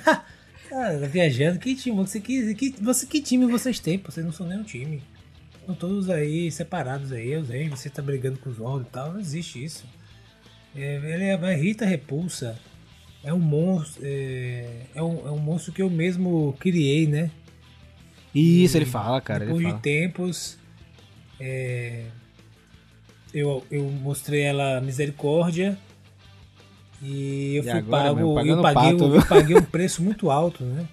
ah, 0.73 0.99
tá 1.01 1.07
viajando, 1.07 1.59
que 1.59 1.75
time? 1.75 1.97
Você, 1.97 2.21
que, 2.21 2.55
que, 2.55 2.75
você, 2.81 3.07
que 3.07 3.21
time 3.21 3.47
vocês 3.47 3.79
têm? 3.79 3.99
Vocês 3.99 4.25
não 4.25 4.33
são 4.33 4.47
nem 4.47 4.59
um 4.59 4.63
time. 4.63 5.03
Estão 5.61 5.75
todos 5.75 6.09
aí 6.09 6.51
separados 6.51 7.13
aí, 7.13 7.37
os 7.37 7.51
aí, 7.51 7.69
você 7.69 7.91
tá 7.91 8.01
brigando 8.01 8.39
com 8.39 8.51
os 8.51 8.57
Zorros 8.57 8.87
e 8.87 8.91
tal. 8.91 9.13
Não 9.13 9.21
existe 9.21 9.63
isso. 9.63 9.85
É, 10.75 10.97
ele 10.97 11.25
é 11.25 11.37
uma 11.37 11.53
Rita 11.53 11.85
Repulsa. 11.85 12.59
É 13.23 13.33
um 13.33 13.39
monstro. 13.39 14.03
É, 14.05 14.83
é, 14.95 15.03
um, 15.03 15.27
é 15.27 15.31
um 15.31 15.39
monstro 15.39 15.73
que 15.73 15.83
eu 15.83 15.91
mesmo 15.91 16.57
criei, 16.59 17.07
né? 17.07 17.31
Isso, 18.35 18.77
ele 18.77 18.87
fala, 18.87 19.21
cara. 19.21 19.45
Depois 19.45 19.65
de 19.65 19.71
fala. 19.71 19.83
tempos, 19.83 20.59
é, 21.41 22.05
eu, 23.35 23.65
eu 23.71 23.85
mostrei 23.85 24.43
ela 24.43 24.81
misericórdia 24.81 25.79
e 27.03 27.57
eu 27.57 27.61
E 27.63 27.63
fui 27.63 27.71
agora, 27.73 28.05
pago, 28.15 28.17
meu, 28.17 28.47
eu 28.47 28.63
paguei, 28.63 28.93
pato, 28.93 29.15
eu 29.15 29.27
paguei 29.27 29.57
um 29.57 29.63
preço 29.63 30.03
muito 30.03 30.31
alto, 30.31 30.65
né? 30.65 30.87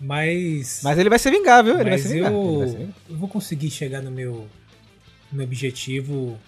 Mas, 0.00 0.80
Mas 0.84 0.98
ele 0.98 1.08
vai 1.08 1.18
se 1.18 1.30
vingar, 1.30 1.62
viu? 1.64 1.74
Ele 1.74 1.82
vai 1.84 1.92
mas 1.92 2.02
se 2.02 2.08
vingar. 2.08 2.32
Eu, 2.32 2.58
vai 2.58 2.68
se 2.68 2.76
vingar. 2.76 2.94
eu 3.10 3.16
vou 3.16 3.28
conseguir 3.28 3.70
chegar 3.70 4.00
no 4.00 4.10
meu, 4.10 4.46
no 5.30 5.38
meu 5.38 5.44
objetivo, 5.46 6.38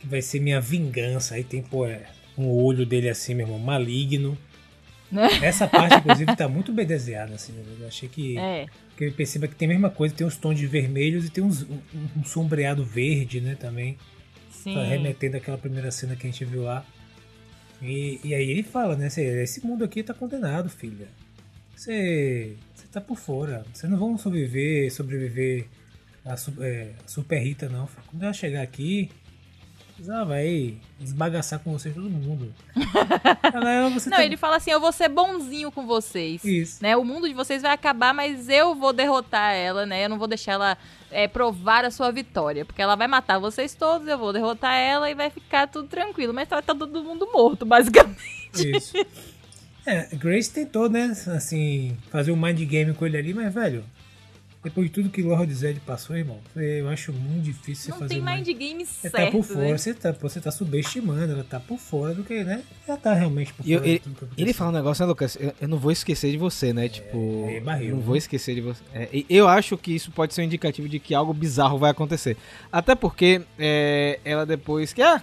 que 0.00 0.06
vai 0.06 0.22
ser 0.22 0.40
minha 0.40 0.60
vingança. 0.60 1.34
Aí 1.34 1.42
tem, 1.42 1.60
pô, 1.60 1.86
é, 1.86 2.02
um 2.36 2.46
olho 2.48 2.86
dele 2.86 3.08
assim, 3.08 3.34
meu 3.34 3.46
irmão, 3.46 3.58
maligno. 3.58 4.38
Essa 5.42 5.66
parte, 5.66 5.96
inclusive, 5.96 6.36
tá 6.36 6.48
muito 6.48 6.72
bem 6.72 6.86
desenhada, 6.86 7.34
assim. 7.34 7.52
né? 7.52 7.62
Eu 7.80 7.88
achei 7.88 8.08
que 8.08 8.38
É. 8.38 8.66
que 8.96 9.04
ele 9.04 9.12
perceba 9.12 9.48
que 9.48 9.54
tem 9.56 9.66
a 9.66 9.72
mesma 9.72 9.90
coisa, 9.90 10.14
tem 10.14 10.26
uns 10.26 10.36
tons 10.36 10.56
de 10.58 10.66
vermelhos 10.66 11.24
e 11.26 11.30
tem 11.30 11.42
uns, 11.42 11.62
um, 11.62 11.78
um 12.16 12.24
sombreado 12.24 12.84
verde, 12.84 13.40
né, 13.40 13.56
também. 13.58 13.96
Sim. 14.50 14.74
Tá 14.74 14.84
remetendo 14.84 15.36
àquela 15.36 15.56
primeira 15.58 15.90
cena 15.90 16.14
que 16.14 16.26
a 16.26 16.30
gente 16.30 16.44
viu 16.44 16.62
lá. 16.62 16.84
E, 17.80 18.20
e 18.24 18.34
aí 18.34 18.50
ele 18.50 18.62
fala, 18.62 18.96
né, 18.96 19.08
"Cê- 19.08 19.42
esse 19.42 19.64
mundo 19.64 19.84
aqui 19.84 20.02
tá 20.02 20.12
condenado, 20.14 20.68
filha. 20.68 21.08
Você 21.76 22.56
você 22.74 22.86
tá 22.88 23.00
por 23.00 23.16
fora. 23.16 23.64
Vocês 23.72 23.90
não 23.90 23.98
vão 23.98 24.18
sobreviver, 24.18 24.92
sobreviver 24.92 25.66
a, 26.24 26.34
é, 26.64 26.92
a 27.04 27.08
Super 27.08 27.38
Rita, 27.38 27.68
não. 27.68 27.88
Quando 28.08 28.22
ela 28.22 28.32
chegar 28.32 28.62
aqui, 28.62 29.10
ela 30.06 30.24
vai 30.24 30.76
esbagaçar 31.00 31.60
com 31.60 31.72
vocês 31.72 31.94
todo 31.94 32.08
mundo. 32.10 32.52
ela, 33.52 33.90
você 33.90 34.10
Não, 34.10 34.16
tá... 34.18 34.24
ele 34.24 34.36
fala 34.36 34.56
assim: 34.56 34.70
eu 34.70 34.80
vou 34.80 34.92
ser 34.92 35.08
bonzinho 35.08 35.70
com 35.70 35.86
vocês. 35.86 36.42
Isso. 36.44 36.82
Né? 36.82 36.96
O 36.96 37.04
mundo 37.04 37.28
de 37.28 37.34
vocês 37.34 37.62
vai 37.62 37.72
acabar, 37.72 38.12
mas 38.14 38.48
eu 38.48 38.74
vou 38.74 38.92
derrotar 38.92 39.54
ela, 39.54 39.86
né? 39.86 40.04
Eu 40.04 40.08
não 40.08 40.18
vou 40.18 40.28
deixar 40.28 40.52
ela 40.52 40.78
é, 41.10 41.28
provar 41.28 41.84
a 41.84 41.90
sua 41.90 42.10
vitória. 42.10 42.64
Porque 42.64 42.82
ela 42.82 42.96
vai 42.96 43.06
matar 43.06 43.38
vocês 43.38 43.74
todos, 43.74 44.06
eu 44.08 44.18
vou 44.18 44.32
derrotar 44.32 44.74
ela 44.74 45.10
e 45.10 45.14
vai 45.14 45.30
ficar 45.30 45.66
tudo 45.68 45.88
tranquilo. 45.88 46.34
Mas 46.34 46.48
vai 46.48 46.60
estar 46.60 46.74
todo 46.74 47.04
mundo 47.04 47.28
morto, 47.32 47.64
basicamente. 47.66 48.18
Isso. 48.54 48.94
É, 49.86 50.14
Grace 50.16 50.52
tentou, 50.52 50.90
né, 50.90 51.16
assim, 51.34 51.96
fazer 52.10 52.30
um 52.30 52.36
mind 52.36 52.60
game 52.64 52.92
com 52.92 53.06
ele 53.06 53.16
ali, 53.16 53.32
mas, 53.32 53.54
velho, 53.54 53.82
depois 54.68 54.86
de 54.88 54.92
tudo 54.92 55.08
que 55.08 55.22
Lord 55.22 55.52
Zed 55.52 55.80
passou, 55.80 56.16
irmão, 56.16 56.38
eu 56.54 56.88
acho 56.88 57.12
muito 57.12 57.44
difícil 57.44 57.90
Não 57.90 57.98
fazer 58.00 58.14
tem 58.14 58.22
um 58.22 58.24
mind 58.24 58.46
game 58.46 58.84
Você 58.84 59.08
certo, 59.08 59.24
tá 59.24 59.30
por 59.30 59.42
fora, 59.42 59.60
né? 59.68 59.78
você, 59.78 59.94
tá, 59.94 60.12
você 60.12 60.40
tá 60.40 60.50
subestimando, 60.50 61.32
ela 61.32 61.44
tá 61.44 61.58
por 61.58 61.78
fora 61.78 62.14
do 62.14 62.22
que, 62.22 62.44
né? 62.44 62.62
Ela 62.86 62.98
tá 62.98 63.14
realmente 63.14 63.52
por 63.54 63.66
eu- 63.66 63.78
fora 63.78 63.90
de 63.90 63.94
ele, 63.96 64.02
ele 64.36 64.52
fala 64.52 64.70
um 64.70 64.74
negócio, 64.74 65.02
né, 65.02 65.08
Lucas? 65.08 65.36
Eu, 65.40 65.54
eu 65.60 65.68
não 65.68 65.78
vou 65.78 65.90
esquecer 65.90 66.30
de 66.30 66.36
você, 66.36 66.72
né? 66.72 66.88
Tipo, 66.88 67.46
é 67.48 67.60
barril, 67.60 67.90
não 67.92 67.96
né? 67.98 68.02
vou 68.04 68.16
esquecer 68.16 68.54
de 68.54 68.60
você. 68.60 68.82
É, 68.92 69.08
e 69.12 69.24
eu 69.30 69.48
acho 69.48 69.76
que 69.78 69.94
isso 69.94 70.10
pode 70.10 70.34
ser 70.34 70.42
um 70.42 70.44
indicativo 70.44 70.88
de 70.88 70.98
que 70.98 71.14
algo 71.14 71.32
bizarro 71.32 71.78
vai 71.78 71.90
acontecer. 71.90 72.36
Até 72.70 72.94
porque 72.94 73.40
é, 73.58 74.20
ela 74.24 74.44
depois 74.44 74.92
que, 74.92 75.00
ah, 75.00 75.22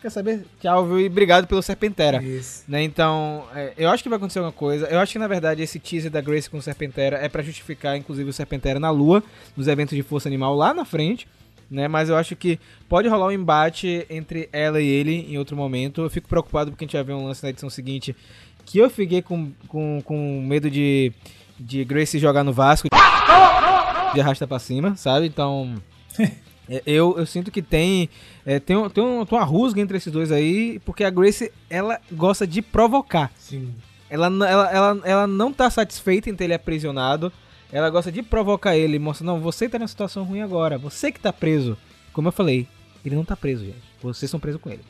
quer 0.00 0.10
saber? 0.10 0.44
Tchau, 0.60 0.86
viu? 0.86 1.00
E 1.00 1.06
obrigado 1.06 1.46
pelo 1.46 1.62
Serpentera. 1.62 2.22
Isso. 2.22 2.64
Né, 2.68 2.82
então, 2.82 3.44
é, 3.54 3.72
eu 3.76 3.88
acho 3.90 4.02
que 4.02 4.08
vai 4.08 4.16
acontecer 4.16 4.38
alguma 4.38 4.52
coisa. 4.52 4.86
Eu 4.86 4.98
acho 4.98 5.12
que, 5.12 5.18
na 5.18 5.28
verdade, 5.28 5.62
esse 5.62 5.78
teaser 5.78 6.10
da 6.10 6.20
Grace 6.20 6.48
com 6.48 6.58
o 6.58 6.62
Serpentera 6.62 7.16
é 7.18 7.28
pra 7.28 7.42
justificar, 7.42 7.96
inclusive, 7.96 8.28
o 8.28 8.32
Serpentera 8.32 8.78
na 8.78 8.90
Lua, 8.90 9.22
nos 9.56 9.68
eventos 9.68 9.96
de 9.96 10.02
Força 10.02 10.28
Animal 10.28 10.54
lá 10.54 10.72
na 10.72 10.84
frente. 10.84 11.26
Né, 11.68 11.88
mas 11.88 12.08
eu 12.08 12.16
acho 12.16 12.36
que 12.36 12.60
pode 12.88 13.08
rolar 13.08 13.26
um 13.26 13.32
embate 13.32 14.06
entre 14.08 14.48
ela 14.52 14.80
e 14.80 14.86
ele 14.86 15.26
em 15.28 15.36
outro 15.36 15.56
momento. 15.56 16.02
Eu 16.02 16.10
fico 16.10 16.28
preocupado 16.28 16.70
porque 16.70 16.84
a 16.84 16.86
gente 16.86 16.94
vai 16.94 17.02
ver 17.02 17.14
um 17.14 17.26
lance 17.26 17.42
na 17.42 17.50
edição 17.50 17.68
seguinte 17.68 18.14
que 18.64 18.78
eu 18.78 18.88
fiquei 18.90 19.20
com, 19.22 19.50
com, 19.66 20.00
com 20.04 20.44
medo 20.46 20.70
de, 20.70 21.12
de 21.58 21.84
Grace 21.84 22.18
jogar 22.18 22.44
no 22.44 22.52
Vasco 22.52 22.88
de 24.14 24.20
arrasta 24.20 24.46
pra 24.46 24.58
cima, 24.58 24.96
sabe? 24.96 25.26
Então. 25.26 25.74
é, 26.68 26.82
Eu, 26.86 27.16
eu 27.18 27.26
sinto 27.26 27.50
que 27.50 27.62
tem, 27.62 28.08
é, 28.44 28.58
tem, 28.60 28.76
um- 28.76 28.88
tem, 28.88 29.02
um- 29.04 29.24
tem 29.24 29.38
uma 29.38 29.44
rusga 29.44 29.80
entre 29.80 29.96
esses 29.96 30.12
dois 30.12 30.30
aí, 30.32 30.78
porque 30.84 31.04
a 31.04 31.10
Grace, 31.10 31.52
ela 31.70 32.00
gosta 32.12 32.46
de 32.46 32.60
provocar. 32.62 33.30
Sim. 33.36 33.74
Ela, 34.08 34.26
ela, 34.26 34.70
ela, 34.70 35.00
ela 35.04 35.26
não 35.26 35.52
tá 35.52 35.68
satisfeita 35.70 36.30
em 36.30 36.34
ter 36.36 36.44
ele 36.44 36.54
aprisionado. 36.54 37.32
Ela 37.72 37.90
gosta 37.90 38.12
de 38.12 38.22
provocar 38.22 38.76
ele, 38.76 38.98
mostra, 38.98 39.26
não, 39.26 39.40
você 39.40 39.68
tá 39.68 39.78
numa 39.78 39.88
situação 39.88 40.22
ruim 40.22 40.40
agora, 40.40 40.78
você 40.78 41.10
que 41.10 41.18
tá 41.18 41.32
preso. 41.32 41.76
Como 42.12 42.28
eu 42.28 42.32
falei, 42.32 42.68
ele 43.04 43.16
não 43.16 43.24
tá 43.24 43.36
preso, 43.36 43.64
gente. 43.64 43.82
Vocês 44.00 44.22
estão 44.24 44.38
presos 44.38 44.60
com 44.60 44.70
ele. 44.70 44.82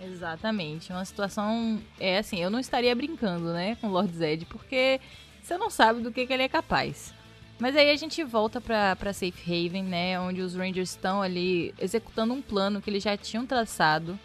Exatamente. 0.00 0.92
Uma 0.92 1.04
situação. 1.04 1.80
É 1.98 2.18
assim, 2.18 2.40
eu 2.42 2.50
não 2.50 2.58
estaria 2.58 2.94
brincando, 2.94 3.52
né, 3.52 3.76
com 3.80 3.86
o 3.88 3.90
Lord 3.90 4.12
Zed, 4.14 4.44
porque 4.46 5.00
você 5.42 5.56
não 5.56 5.70
sabe 5.70 6.00
do 6.02 6.10
que, 6.12 6.26
que 6.26 6.32
ele 6.32 6.42
é 6.42 6.48
capaz. 6.48 7.14
Mas 7.62 7.76
aí 7.76 7.92
a 7.92 7.96
gente 7.96 8.24
volta 8.24 8.60
pra, 8.60 8.96
pra 8.96 9.12
Safe 9.12 9.40
Haven, 9.46 9.84
né, 9.84 10.18
onde 10.18 10.40
os 10.40 10.56
Rangers 10.56 10.90
estão 10.90 11.22
ali 11.22 11.72
executando 11.80 12.34
um 12.34 12.42
plano 12.42 12.82
que 12.82 12.90
eles 12.90 13.04
já 13.04 13.16
tinham 13.16 13.46
traçado, 13.46 14.18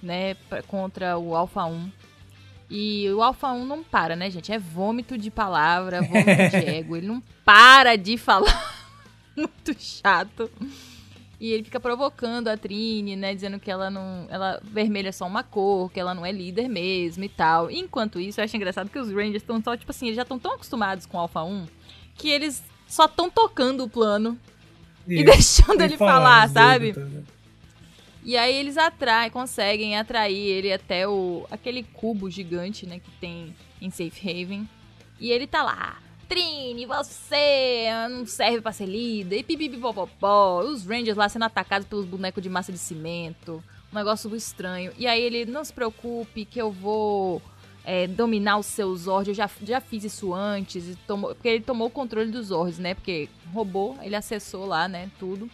né, 0.00 0.34
pra- 0.48 0.62
contra 0.62 1.18
o 1.18 1.34
Alpha 1.34 1.64
1. 1.64 1.90
E 2.70 3.10
o 3.10 3.20
Alpha 3.20 3.48
1 3.48 3.64
não 3.66 3.82
para, 3.82 4.14
né, 4.14 4.30
gente? 4.30 4.52
É 4.52 4.60
vômito 4.60 5.18
de 5.18 5.28
palavra, 5.28 6.02
vômito 6.02 6.50
de 6.50 6.56
ego. 6.70 6.94
Ele 6.94 7.08
não 7.08 7.20
para 7.44 7.96
de 7.96 8.16
falar. 8.16 8.86
Muito 9.36 9.74
chato. 9.76 10.48
E 11.40 11.50
ele 11.50 11.64
fica 11.64 11.80
provocando 11.80 12.46
a 12.46 12.56
Trini, 12.56 13.16
né? 13.16 13.34
Dizendo 13.34 13.58
que 13.58 13.72
ela 13.72 13.90
não. 13.90 14.28
Ela 14.30 14.60
vermelha 14.62 15.08
é 15.08 15.12
só 15.12 15.26
uma 15.26 15.42
cor, 15.42 15.90
que 15.90 15.98
ela 15.98 16.14
não 16.14 16.24
é 16.24 16.30
líder 16.30 16.68
mesmo 16.68 17.24
e 17.24 17.28
tal. 17.28 17.72
Enquanto 17.72 18.20
isso, 18.20 18.40
eu 18.40 18.44
acho 18.44 18.56
engraçado 18.56 18.88
que 18.88 19.00
os 19.00 19.08
Rangers 19.10 19.42
estão 19.42 19.60
só, 19.60 19.76
tipo 19.76 19.90
assim, 19.90 20.06
eles 20.06 20.16
já 20.16 20.22
estão 20.22 20.38
tão 20.38 20.52
acostumados 20.52 21.06
com 21.06 21.16
o 21.16 21.20
Alpha 21.20 21.42
1 21.42 21.66
que 22.16 22.28
eles 22.30 22.62
só 22.86 23.06
estão 23.06 23.28
tocando 23.30 23.84
o 23.84 23.88
plano 23.88 24.38
e 25.06 25.14
Isso. 25.16 25.24
deixando 25.24 25.76
Sem 25.78 25.86
ele 25.86 25.96
falar, 25.96 26.46
os 26.46 26.52
sabe? 26.52 26.92
tá? 26.92 27.02
E 28.24 28.38
aí 28.38 28.54
eles 28.54 28.78
atraem, 28.78 29.30
conseguem 29.30 29.98
atrair 29.98 30.48
ele 30.48 30.72
até 30.72 31.06
o 31.06 31.46
aquele 31.50 31.82
cubo 31.82 32.30
gigante, 32.30 32.86
né, 32.86 32.98
que 32.98 33.10
tem 33.20 33.54
em 33.80 33.90
Safe 33.90 34.18
Haven. 34.18 34.68
E 35.20 35.30
ele 35.30 35.46
tá 35.46 35.62
lá. 35.62 35.98
Trini, 36.26 36.86
você 36.86 37.86
não 38.10 38.26
serve 38.26 38.62
pra 38.62 38.72
ser 38.72 38.86
líder. 38.86 39.38
E 39.38 39.42
pipipipopopó. 39.42 40.60
Os 40.60 40.86
Rangers 40.86 41.16
lá 41.16 41.28
sendo 41.28 41.44
atacados 41.44 41.86
pelos 41.86 42.06
bonecos 42.06 42.42
de 42.42 42.48
massa 42.48 42.72
de 42.72 42.78
cimento. 42.78 43.62
Um 43.92 43.96
negócio 43.96 44.34
estranho. 44.34 44.92
E 44.98 45.06
aí 45.06 45.20
ele, 45.20 45.44
não 45.44 45.62
se 45.62 45.72
preocupe 45.72 46.46
que 46.46 46.60
eu 46.60 46.72
vou 46.72 47.42
é, 47.84 48.06
dominar 48.06 48.58
os 48.58 48.66
seus 48.66 49.00
Zords. 49.02 49.28
Eu 49.28 49.34
já, 49.34 49.50
já 49.62 49.80
fiz 49.80 50.04
isso 50.04 50.32
antes. 50.32 50.88
E 50.88 50.96
tomou, 51.06 51.34
porque 51.34 51.48
ele 51.48 51.64
tomou 51.64 51.88
o 51.88 51.90
controle 51.90 52.30
dos 52.30 52.46
Zords, 52.46 52.78
né? 52.78 52.94
Porque 52.94 53.28
roubou, 53.52 53.96
ele 54.02 54.16
acessou 54.16 54.66
lá, 54.66 54.88
né? 54.88 55.10
Tudo. 55.18 55.48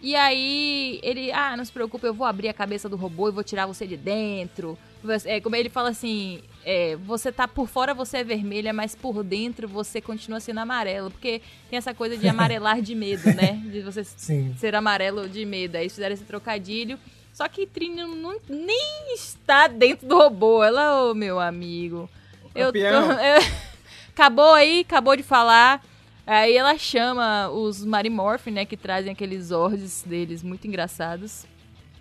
E 0.00 0.14
aí 0.14 1.00
ele, 1.02 1.32
ah, 1.32 1.56
não 1.56 1.64
se 1.64 1.72
preocupe, 1.72 2.06
eu 2.06 2.14
vou 2.14 2.26
abrir 2.26 2.48
a 2.48 2.54
cabeça 2.54 2.88
do 2.88 2.96
robô 2.96 3.28
e 3.28 3.32
vou 3.32 3.42
tirar 3.42 3.66
você 3.66 3.86
de 3.86 3.96
dentro. 3.96 4.78
É, 5.24 5.40
como 5.40 5.56
ele 5.56 5.68
fala 5.68 5.88
assim, 5.88 6.40
é, 6.64 6.96
você 6.96 7.32
tá 7.32 7.48
por 7.48 7.68
fora 7.68 7.94
você 7.94 8.18
é 8.18 8.24
vermelha, 8.24 8.72
mas 8.72 8.94
por 8.94 9.22
dentro 9.22 9.66
você 9.66 10.00
continua 10.00 10.40
sendo 10.40 10.58
amarelo, 10.58 11.10
porque 11.10 11.40
tem 11.70 11.76
essa 11.76 11.94
coisa 11.94 12.16
de 12.16 12.26
amarelar 12.28 12.80
de 12.82 12.94
medo, 12.94 13.32
né? 13.34 13.60
De 13.64 13.80
você 13.80 14.04
Sim. 14.04 14.54
ser 14.58 14.74
amarelo 14.74 15.28
de 15.28 15.44
medo. 15.44 15.76
Aí 15.76 15.82
eles 15.82 15.94
fizeram 15.94 16.14
esse 16.14 16.24
trocadilho. 16.24 16.98
Só 17.36 17.46
que 17.48 17.66
Trini 17.66 18.02
não, 18.02 18.34
nem 18.48 19.12
está 19.14 19.66
dentro 19.66 20.08
do 20.08 20.16
robô. 20.16 20.64
Ela, 20.64 21.02
ô 21.04 21.12
meu 21.14 21.38
amigo. 21.38 22.08
Eu 22.54 22.68
tô, 22.72 22.78
Campeão. 22.78 23.12
eu- 23.12 23.42
acabou 24.08 24.54
aí, 24.54 24.80
acabou 24.80 25.14
de 25.14 25.22
falar. 25.22 25.84
Aí 26.26 26.56
ela 26.56 26.78
chama 26.78 27.50
os 27.50 27.84
Marimorph, 27.84 28.46
né, 28.46 28.64
que 28.64 28.74
trazem 28.74 29.12
aqueles 29.12 29.48
Zords 29.48 30.02
deles 30.06 30.42
muito 30.42 30.66
engraçados, 30.66 31.44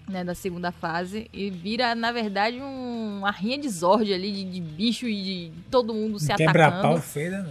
né, 0.08 0.24
da 0.24 0.34
segunda 0.34 0.72
fase. 0.72 1.30
E 1.34 1.50
vira, 1.50 1.94
na 1.94 2.14
verdade, 2.14 2.62
um, 2.62 3.18
uma 3.20 3.30
rinha 3.32 3.58
de 3.58 3.68
Zord 3.68 4.14
ali, 4.14 4.32
de, 4.32 4.46
de 4.46 4.62
bicho 4.62 5.06
e 5.06 5.22
de 5.22 5.52
todo 5.70 5.94
mundo 5.94 6.18
se 6.18 6.34
Quebra-pau 6.34 6.80
atacando. 6.80 7.02
feira, 7.02 7.44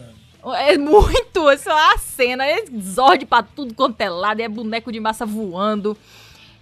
não. 0.43 0.55
É 0.55 0.79
muito, 0.79 1.51
essa 1.51 1.71
é 1.71 1.95
a 1.95 1.99
cena, 1.99 2.47
é 2.47 2.65
Zord 2.81 3.27
pra 3.27 3.43
tudo 3.43 3.75
quanto 3.75 4.01
é 4.01 4.09
lado, 4.09 4.41
é 4.41 4.49
boneco 4.49 4.91
de 4.91 5.01
massa 5.01 5.27
voando. 5.27 5.95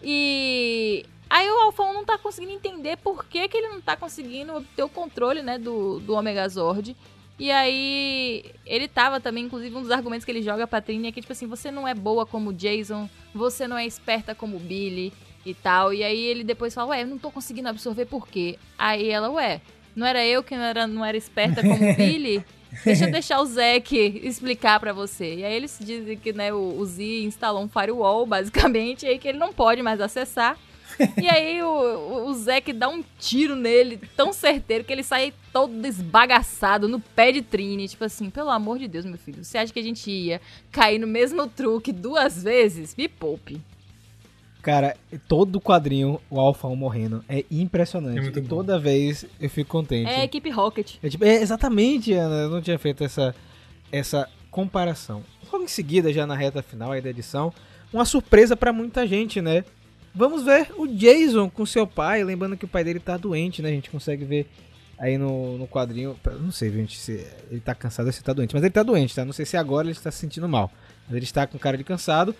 E 0.02 1.04
aí 1.30 1.48
o 1.50 1.60
Alphon 1.60 1.92
não 1.92 2.04
tá 2.04 2.18
conseguindo 2.18 2.52
entender 2.52 2.96
por 2.98 3.24
que, 3.24 3.48
que 3.48 3.56
ele 3.56 3.68
não 3.68 3.80
tá 3.80 3.96
conseguindo 3.96 4.60
ter 4.76 4.82
o 4.82 4.88
controle, 4.88 5.42
né, 5.42 5.58
do, 5.58 6.00
do 6.00 6.14
Omega 6.14 6.48
Zord. 6.48 6.96
E 7.38 7.50
aí, 7.50 8.44
ele 8.64 8.86
tava 8.86 9.20
também, 9.20 9.44
inclusive, 9.44 9.74
um 9.74 9.82
dos 9.82 9.90
argumentos 9.90 10.24
que 10.24 10.30
ele 10.30 10.42
joga 10.42 10.66
pra 10.66 10.80
Trini 10.80 11.08
é 11.08 11.12
que, 11.12 11.20
tipo 11.20 11.32
assim, 11.32 11.46
você 11.46 11.70
não 11.70 11.88
é 11.88 11.94
boa 11.94 12.24
como 12.24 12.52
Jason, 12.52 13.08
você 13.34 13.66
não 13.66 13.76
é 13.76 13.86
esperta 13.86 14.34
como 14.34 14.58
Billy 14.58 15.12
e 15.44 15.54
tal. 15.54 15.92
E 15.92 16.04
aí 16.04 16.20
ele 16.20 16.44
depois 16.44 16.74
fala, 16.74 16.90
ué, 16.90 17.02
eu 17.02 17.06
não 17.06 17.18
tô 17.18 17.30
conseguindo 17.30 17.68
absorver 17.68 18.06
por 18.06 18.28
quê? 18.28 18.58
Aí 18.78 19.08
ela, 19.08 19.30
ué, 19.30 19.60
não 19.96 20.06
era 20.06 20.24
eu 20.24 20.42
que 20.42 20.54
não 20.54 20.62
era, 20.62 20.86
não 20.86 21.04
era 21.04 21.16
esperta 21.16 21.62
como 21.62 21.78
Billy? 21.96 22.44
Deixa 22.84 23.04
eu 23.06 23.10
deixar 23.12 23.40
o 23.40 23.46
Zack 23.46 24.20
explicar 24.22 24.80
para 24.80 24.92
você. 24.92 25.36
E 25.36 25.44
aí 25.44 25.54
eles 25.54 25.78
dizem 25.80 26.16
que 26.16 26.32
né, 26.32 26.52
o, 26.52 26.78
o 26.78 26.84
Z 26.84 27.22
instalou 27.22 27.62
um 27.62 27.68
firewall, 27.68 28.26
basicamente, 28.26 29.04
e 29.04 29.08
aí 29.08 29.18
que 29.18 29.28
ele 29.28 29.38
não 29.38 29.52
pode 29.52 29.82
mais 29.82 30.00
acessar. 30.00 30.58
E 31.20 31.28
aí 31.28 31.62
o, 31.62 32.26
o 32.26 32.34
Zack 32.34 32.72
dá 32.72 32.88
um 32.88 33.02
tiro 33.18 33.56
nele, 33.56 33.98
tão 34.16 34.32
certeiro, 34.32 34.84
que 34.84 34.92
ele 34.92 35.02
sai 35.02 35.32
todo 35.52 35.72
desbagaçado 35.80 36.88
no 36.88 37.00
pé 37.00 37.32
de 37.32 37.42
Trini. 37.42 37.88
Tipo 37.88 38.04
assim, 38.04 38.30
pelo 38.30 38.50
amor 38.50 38.78
de 38.78 38.88
Deus, 38.88 39.04
meu 39.04 39.18
filho, 39.18 39.44
você 39.44 39.58
acha 39.58 39.72
que 39.72 39.80
a 39.80 39.82
gente 39.82 40.10
ia 40.10 40.40
cair 40.70 40.98
no 40.98 41.06
mesmo 41.06 41.46
truque 41.48 41.92
duas 41.92 42.42
vezes? 42.42 42.94
Me 42.96 43.08
poupe. 43.08 43.60
Cara, 44.62 44.96
todo 45.26 45.60
quadrinho, 45.60 46.20
o 46.30 46.38
Alpha 46.38 46.68
1 46.68 46.76
morrendo, 46.76 47.24
é 47.28 47.44
impressionante. 47.50 48.38
É 48.38 48.42
toda 48.42 48.78
vez 48.78 49.26
eu 49.40 49.50
fico 49.50 49.68
contente. 49.68 50.08
É 50.08 50.20
a 50.20 50.24
equipe 50.24 50.48
Rocket. 50.50 50.94
É, 51.02 51.08
tipo, 51.08 51.24
é 51.24 51.42
exatamente, 51.42 52.12
Ana. 52.12 52.42
Eu 52.42 52.50
não 52.50 52.62
tinha 52.62 52.78
feito 52.78 53.02
essa, 53.02 53.34
essa 53.90 54.28
comparação. 54.52 55.24
Logo 55.52 55.64
em 55.64 55.68
seguida, 55.68 56.12
já 56.12 56.26
na 56.28 56.36
reta 56.36 56.62
final 56.62 56.92
aí 56.92 57.00
da 57.00 57.10
edição, 57.10 57.52
uma 57.92 58.04
surpresa 58.04 58.56
para 58.56 58.72
muita 58.72 59.04
gente, 59.04 59.42
né? 59.42 59.64
Vamos 60.14 60.44
ver 60.44 60.68
o 60.76 60.86
Jason 60.86 61.50
com 61.50 61.66
seu 61.66 61.86
pai, 61.86 62.22
lembrando 62.22 62.56
que 62.56 62.64
o 62.64 62.68
pai 62.68 62.84
dele 62.84 63.00
tá 63.00 63.16
doente, 63.16 63.62
né? 63.62 63.70
A 63.70 63.72
gente 63.72 63.90
consegue 63.90 64.24
ver 64.24 64.46
aí 64.96 65.18
no, 65.18 65.58
no 65.58 65.66
quadrinho. 65.66 66.16
Não 66.40 66.52
sei, 66.52 66.70
gente, 66.70 66.96
se 66.98 67.26
ele 67.50 67.60
tá 67.60 67.74
cansado 67.74 68.06
ou 68.06 68.12
se 68.12 68.22
tá 68.22 68.32
doente. 68.32 68.54
Mas 68.54 68.62
ele 68.62 68.70
tá 68.70 68.84
doente, 68.84 69.12
tá? 69.12 69.24
Não 69.24 69.32
sei 69.32 69.44
se 69.44 69.56
agora 69.56 69.88
ele 69.88 69.96
está 69.96 70.12
se 70.12 70.18
sentindo 70.18 70.48
mal. 70.48 70.70
Mas 71.08 71.16
ele 71.16 71.24
está 71.24 71.48
com 71.48 71.58
cara 71.58 71.76
de 71.76 71.82
cansado. 71.82 72.32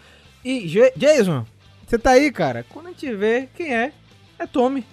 E, 0.45 0.68
Jason, 0.97 1.45
você 1.87 1.99
tá 1.99 2.12
aí, 2.12 2.30
cara? 2.30 2.64
Quando 2.68 2.87
a 2.87 2.91
gente 2.91 3.14
vê 3.14 3.49
quem 3.55 3.74
é, 3.74 3.93
é 4.39 4.47
Tommy. 4.47 4.85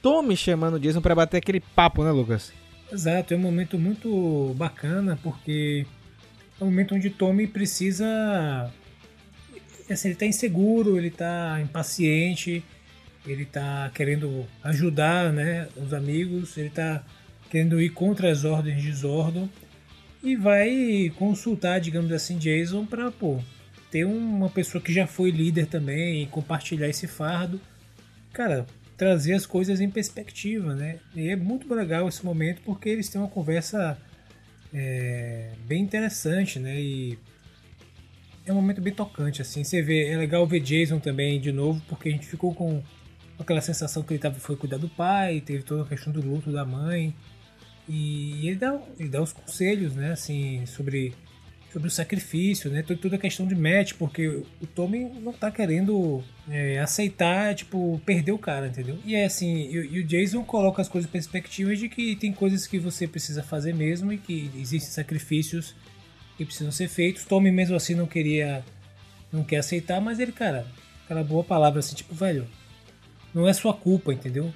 Tommy 0.00 0.36
chamando 0.36 0.74
o 0.74 0.80
Jason 0.80 1.00
para 1.00 1.14
bater 1.14 1.38
aquele 1.38 1.60
papo, 1.60 2.02
né, 2.02 2.10
Lucas? 2.10 2.52
Exato, 2.90 3.32
é 3.32 3.36
um 3.36 3.40
momento 3.40 3.78
muito 3.78 4.52
bacana, 4.56 5.18
porque 5.22 5.86
é 6.60 6.64
um 6.64 6.66
momento 6.66 6.94
onde 6.94 7.08
Tommy 7.08 7.46
precisa 7.46 8.70
assim, 9.90 10.08
ele 10.08 10.16
tá 10.16 10.26
inseguro, 10.26 10.96
ele 10.96 11.10
tá 11.10 11.60
impaciente, 11.60 12.64
ele 13.26 13.44
tá 13.44 13.90
querendo 13.94 14.46
ajudar 14.62 15.32
né, 15.32 15.68
os 15.76 15.92
amigos, 15.92 16.56
ele 16.56 16.70
tá 16.70 17.04
querendo 17.50 17.80
ir 17.80 17.90
contra 17.90 18.30
as 18.30 18.44
ordens 18.44 18.82
de 18.82 18.92
Zordon 18.92 19.48
e 20.22 20.36
vai 20.36 21.12
consultar, 21.16 21.80
digamos 21.80 22.12
assim, 22.12 22.38
Jason 22.38 22.86
para 22.86 23.10
pô, 23.10 23.40
ter 23.92 24.06
uma 24.06 24.48
pessoa 24.48 24.82
que 24.82 24.90
já 24.90 25.06
foi 25.06 25.30
líder 25.30 25.66
também 25.66 26.22
e 26.22 26.26
compartilhar 26.26 26.88
esse 26.88 27.06
fardo. 27.06 27.60
Cara, 28.32 28.66
trazer 28.96 29.34
as 29.34 29.44
coisas 29.44 29.82
em 29.82 29.90
perspectiva, 29.90 30.74
né? 30.74 30.98
E 31.14 31.28
é 31.28 31.36
muito 31.36 31.72
legal 31.72 32.08
esse 32.08 32.24
momento 32.24 32.62
porque 32.64 32.88
eles 32.88 33.10
têm 33.10 33.20
uma 33.20 33.28
conversa 33.28 33.98
é, 34.72 35.50
bem 35.66 35.82
interessante, 35.82 36.58
né? 36.58 36.80
E 36.80 37.18
é 38.46 38.52
um 38.52 38.56
momento 38.56 38.80
bem 38.80 38.94
tocante, 38.94 39.42
assim. 39.42 39.62
Você 39.62 39.82
vê, 39.82 40.08
é 40.08 40.16
legal 40.16 40.46
ver 40.46 40.60
Jason 40.60 40.98
também 40.98 41.38
de 41.38 41.52
novo, 41.52 41.82
porque 41.86 42.08
a 42.08 42.12
gente 42.12 42.26
ficou 42.26 42.54
com 42.54 42.82
aquela 43.38 43.60
sensação 43.60 44.02
que 44.02 44.14
ele 44.14 44.20
tava, 44.20 44.36
foi 44.36 44.56
cuidar 44.56 44.78
do 44.78 44.88
pai, 44.88 45.42
teve 45.42 45.64
toda 45.64 45.82
a 45.82 45.86
questão 45.86 46.10
do 46.10 46.22
luto 46.22 46.50
da 46.50 46.64
mãe. 46.64 47.14
E 47.86 48.48
ele 48.48 48.56
dá, 48.56 48.80
ele 48.98 49.10
dá 49.10 49.20
os 49.20 49.34
conselhos, 49.34 49.94
né, 49.94 50.12
assim, 50.12 50.64
sobre, 50.64 51.12
sobre 51.72 51.88
o 51.88 51.90
sacrifício, 51.90 52.70
né, 52.70 52.82
toda, 52.82 53.16
a 53.16 53.18
questão 53.18 53.46
de 53.46 53.54
match, 53.54 53.94
porque 53.94 54.28
o 54.28 54.66
Tommy 54.74 55.04
não 55.20 55.32
tá 55.32 55.50
querendo 55.50 56.22
é, 56.50 56.78
aceitar, 56.78 57.54
tipo, 57.54 58.00
perder 58.04 58.32
o 58.32 58.38
cara, 58.38 58.66
entendeu? 58.66 58.98
E 59.04 59.14
é 59.14 59.24
assim, 59.24 59.68
e, 59.68 59.96
e 59.96 60.00
o 60.00 60.04
Jason 60.04 60.44
coloca 60.44 60.82
as 60.82 60.88
coisas 60.88 61.08
em 61.08 61.12
perspectiva 61.12 61.74
de 61.74 61.88
que 61.88 62.14
tem 62.16 62.32
coisas 62.32 62.66
que 62.66 62.78
você 62.78 63.08
precisa 63.08 63.42
fazer 63.42 63.74
mesmo 63.74 64.12
e 64.12 64.18
que 64.18 64.50
existem 64.56 64.90
sacrifícios 64.90 65.74
que 66.36 66.44
precisam 66.44 66.70
ser 66.70 66.88
feitos. 66.88 67.24
Tommy 67.24 67.50
mesmo 67.50 67.74
assim 67.74 67.94
não 67.94 68.06
queria, 68.06 68.62
não 69.32 69.42
quer 69.42 69.58
aceitar, 69.58 70.00
mas 70.00 70.18
ele, 70.20 70.32
cara, 70.32 70.66
aquela 71.04 71.24
boa 71.24 71.42
palavra 71.42 71.80
assim, 71.80 71.94
tipo, 71.94 72.14
velho, 72.14 72.46
não 73.32 73.48
é 73.48 73.52
sua 73.54 73.72
culpa, 73.72 74.12
entendeu? 74.12 74.52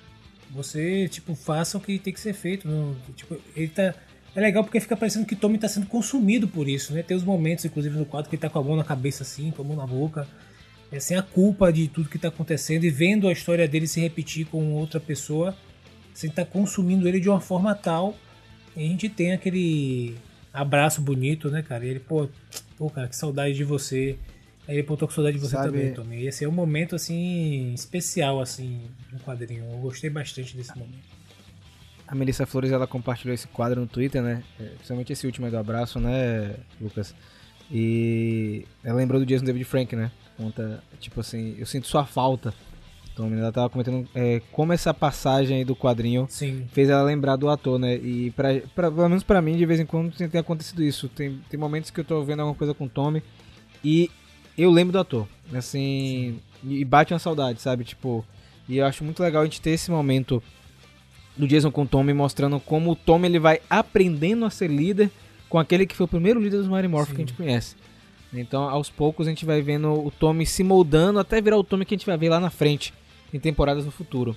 Você, 0.51 1.09
tipo, 1.09 1.35
faça 1.35 1.77
o 1.77 1.81
que 1.81 1.99
tem 1.99 2.12
que 2.12 2.21
ser 2.21 2.33
feito. 2.33 2.69
Não, 2.69 2.97
tipo, 3.14 3.37
ele 3.55 3.69
tá. 3.69 3.95
É 4.37 4.41
legal 4.41 4.62
porque 4.62 4.78
fica 4.78 4.95
parecendo 4.95 5.24
que 5.24 5.34
Tommy 5.34 5.57
tá 5.57 5.66
sendo 5.66 5.87
consumido 5.87 6.47
por 6.47 6.68
isso, 6.68 6.93
né? 6.93 7.03
Tem 7.03 7.16
os 7.16 7.24
momentos, 7.24 7.64
inclusive, 7.64 7.97
no 7.97 8.05
quadro 8.05 8.28
que 8.28 8.37
ele 8.37 8.43
tá 8.43 8.51
com 8.51 8.59
a 8.59 8.62
mão 8.62 8.76
na 8.76 8.84
cabeça 8.84 9.22
assim, 9.22 9.51
com 9.51 9.62
a 9.62 9.64
mão 9.64 9.74
na 9.74 9.87
boca. 9.87 10.28
É 10.93 11.01
sem 11.01 11.16
a 11.16 11.22
culpa 11.22 11.72
de 11.72 11.89
tudo 11.89 12.11
que 12.11 12.18
tá 12.18 12.28
acontecendo 12.28 12.84
e 12.84 12.91
vendo 12.91 13.28
a 13.28 13.32
história 13.32 13.66
dele 13.66 13.87
se 13.87 13.99
repetir 13.99 14.45
com 14.47 14.74
outra 14.74 15.01
pessoa, 15.01 15.57
estar 16.14 16.45
tá 16.45 16.45
consumindo 16.45 17.09
ele 17.09 17.18
de 17.18 17.30
uma 17.30 17.41
forma 17.41 17.74
tal. 17.74 18.14
E 18.76 18.84
a 18.84 18.87
gente 18.87 19.09
tem 19.09 19.32
aquele 19.32 20.16
abraço 20.53 21.01
bonito, 21.01 21.51
né, 21.51 21.62
cara? 21.62 21.87
E 21.87 21.89
ele, 21.89 22.01
pô, 22.01 22.28
pô, 22.76 22.91
cara, 22.91 23.09
que 23.09 23.16
saudade 23.16 23.55
de 23.55 23.64
você. 23.64 24.18
Aí 24.68 24.76
ele, 24.76 24.82
pô, 24.82 24.99
tô 24.99 25.07
com 25.07 25.14
saudade 25.14 25.39
de 25.39 25.43
você 25.43 25.57
Sabe... 25.57 25.78
também, 25.78 25.95
Tommy. 25.95 26.18
E 26.18 26.26
esse 26.26 26.45
é 26.45 26.49
um 26.49 26.53
momento, 26.53 26.95
assim, 26.95 27.72
especial, 27.72 28.39
assim, 28.43 28.82
no 29.11 29.18
quadrinho. 29.20 29.64
Eu 29.64 29.78
gostei 29.78 30.11
bastante 30.11 30.55
desse 30.55 30.76
momento. 30.76 31.16
A 32.07 32.15
Melissa 32.15 32.47
Flores, 32.47 32.71
ela 32.71 32.87
compartilhou 32.87 33.35
esse 33.35 33.49
quadro 33.49 33.81
no 33.81 33.87
Twitter, 33.87 34.23
né? 34.23 34.43
É, 34.61 34.65
principalmente 34.65 35.13
esse 35.13 35.27
último 35.27 35.47
aí 35.47 35.53
do 35.53 35.59
abraço, 35.59 35.99
né, 35.99 36.55
Lucas? 36.81 37.15
E 37.71 38.65
ela 38.85 38.97
lembrou 38.97 39.21
do 39.21 39.27
Jason 39.27 39.45
David 39.45 39.65
Frank, 39.65 39.95
né? 39.97 40.11
Conta, 40.37 40.83
tipo 41.01 41.21
assim, 41.21 41.57
eu 41.59 41.67
sinto 41.67 41.87
sua 41.87 42.05
falta 42.05 42.55
então, 43.17 43.33
ela 43.33 43.51
tava 43.51 43.71
comentando 43.71 44.07
é, 44.15 44.43
como 44.53 44.75
essa 44.75 44.93
passagem 44.93 45.57
aí 45.57 45.65
do 45.65 45.75
quadrinho 45.75 46.27
Sim. 46.29 46.69
fez 46.71 46.91
ela 46.91 47.03
lembrar 47.03 47.37
do 47.37 47.49
ator, 47.49 47.79
né? 47.79 47.95
E 47.95 48.31
pra, 48.33 48.61
pra, 48.75 48.91
pelo 48.91 49.09
menos 49.09 49.23
pra 49.23 49.41
mim, 49.41 49.57
de 49.57 49.65
vez 49.65 49.81
em 49.81 49.87
quando 49.87 50.15
tem, 50.15 50.29
tem 50.29 50.39
acontecido 50.39 50.83
isso. 50.83 51.09
Tem, 51.09 51.41
tem 51.49 51.59
momentos 51.59 51.91
que 51.91 51.99
eu 51.99 52.05
tô 52.05 52.23
vendo 52.23 52.41
alguma 52.41 52.55
coisa 52.55 52.75
com 52.75 52.85
o 52.85 52.89
Tommy 52.91 53.23
e 53.83 54.11
eu 54.57 54.71
lembro 54.71 54.93
do 54.93 54.99
ator. 54.99 55.27
Assim, 55.55 56.41
e 56.63 56.85
bate 56.85 57.15
uma 57.15 57.19
saudade, 57.19 57.59
sabe? 57.59 57.85
Tipo, 57.85 58.23
e 58.69 58.77
eu 58.77 58.85
acho 58.85 59.03
muito 59.03 59.23
legal 59.23 59.41
a 59.41 59.45
gente 59.47 59.63
ter 59.63 59.71
esse 59.71 59.91
momento 59.91 60.43
do 61.37 61.47
Jason 61.47 61.70
com 61.70 61.82
o 61.82 61.87
Tommy 61.87 62.12
mostrando 62.12 62.59
como 62.59 62.93
o 62.93 62.97
Tommy 62.97 63.28
ele 63.28 63.39
vai 63.39 63.61
aprendendo 63.68 64.45
a 64.45 64.51
ser 64.51 64.70
líder 64.70 65.11
com 65.49 65.59
aquele 65.59 65.87
que 65.87 65.95
foi 65.95 66.05
o 66.05 66.09
primeiro 66.09 66.41
líder 66.41 66.59
dos 66.59 66.68
Mighty 66.68 66.89
Morphin 66.89 67.14
que 67.14 67.22
a 67.22 67.26
gente 67.26 67.34
conhece. 67.34 67.76
Então, 68.32 68.68
aos 68.68 68.91
poucos, 68.91 69.26
a 69.26 69.30
gente 69.30 69.47
vai 69.47 69.62
vendo 69.62 69.93
o 69.93 70.11
Tommy 70.11 70.45
se 70.45 70.62
moldando 70.62 71.18
até 71.18 71.41
virar 71.41 71.57
o 71.57 71.64
Tommy 71.64 71.84
que 71.84 71.95
a 71.95 71.99
gente 71.99 72.07
vai 72.07 72.18
ver 72.18 72.28
lá 72.28 72.41
na 72.41 72.51
frente 72.51 72.93
em 73.32 73.39
temporadas 73.39 73.84
no 73.84 73.91
futuro. 73.91 74.37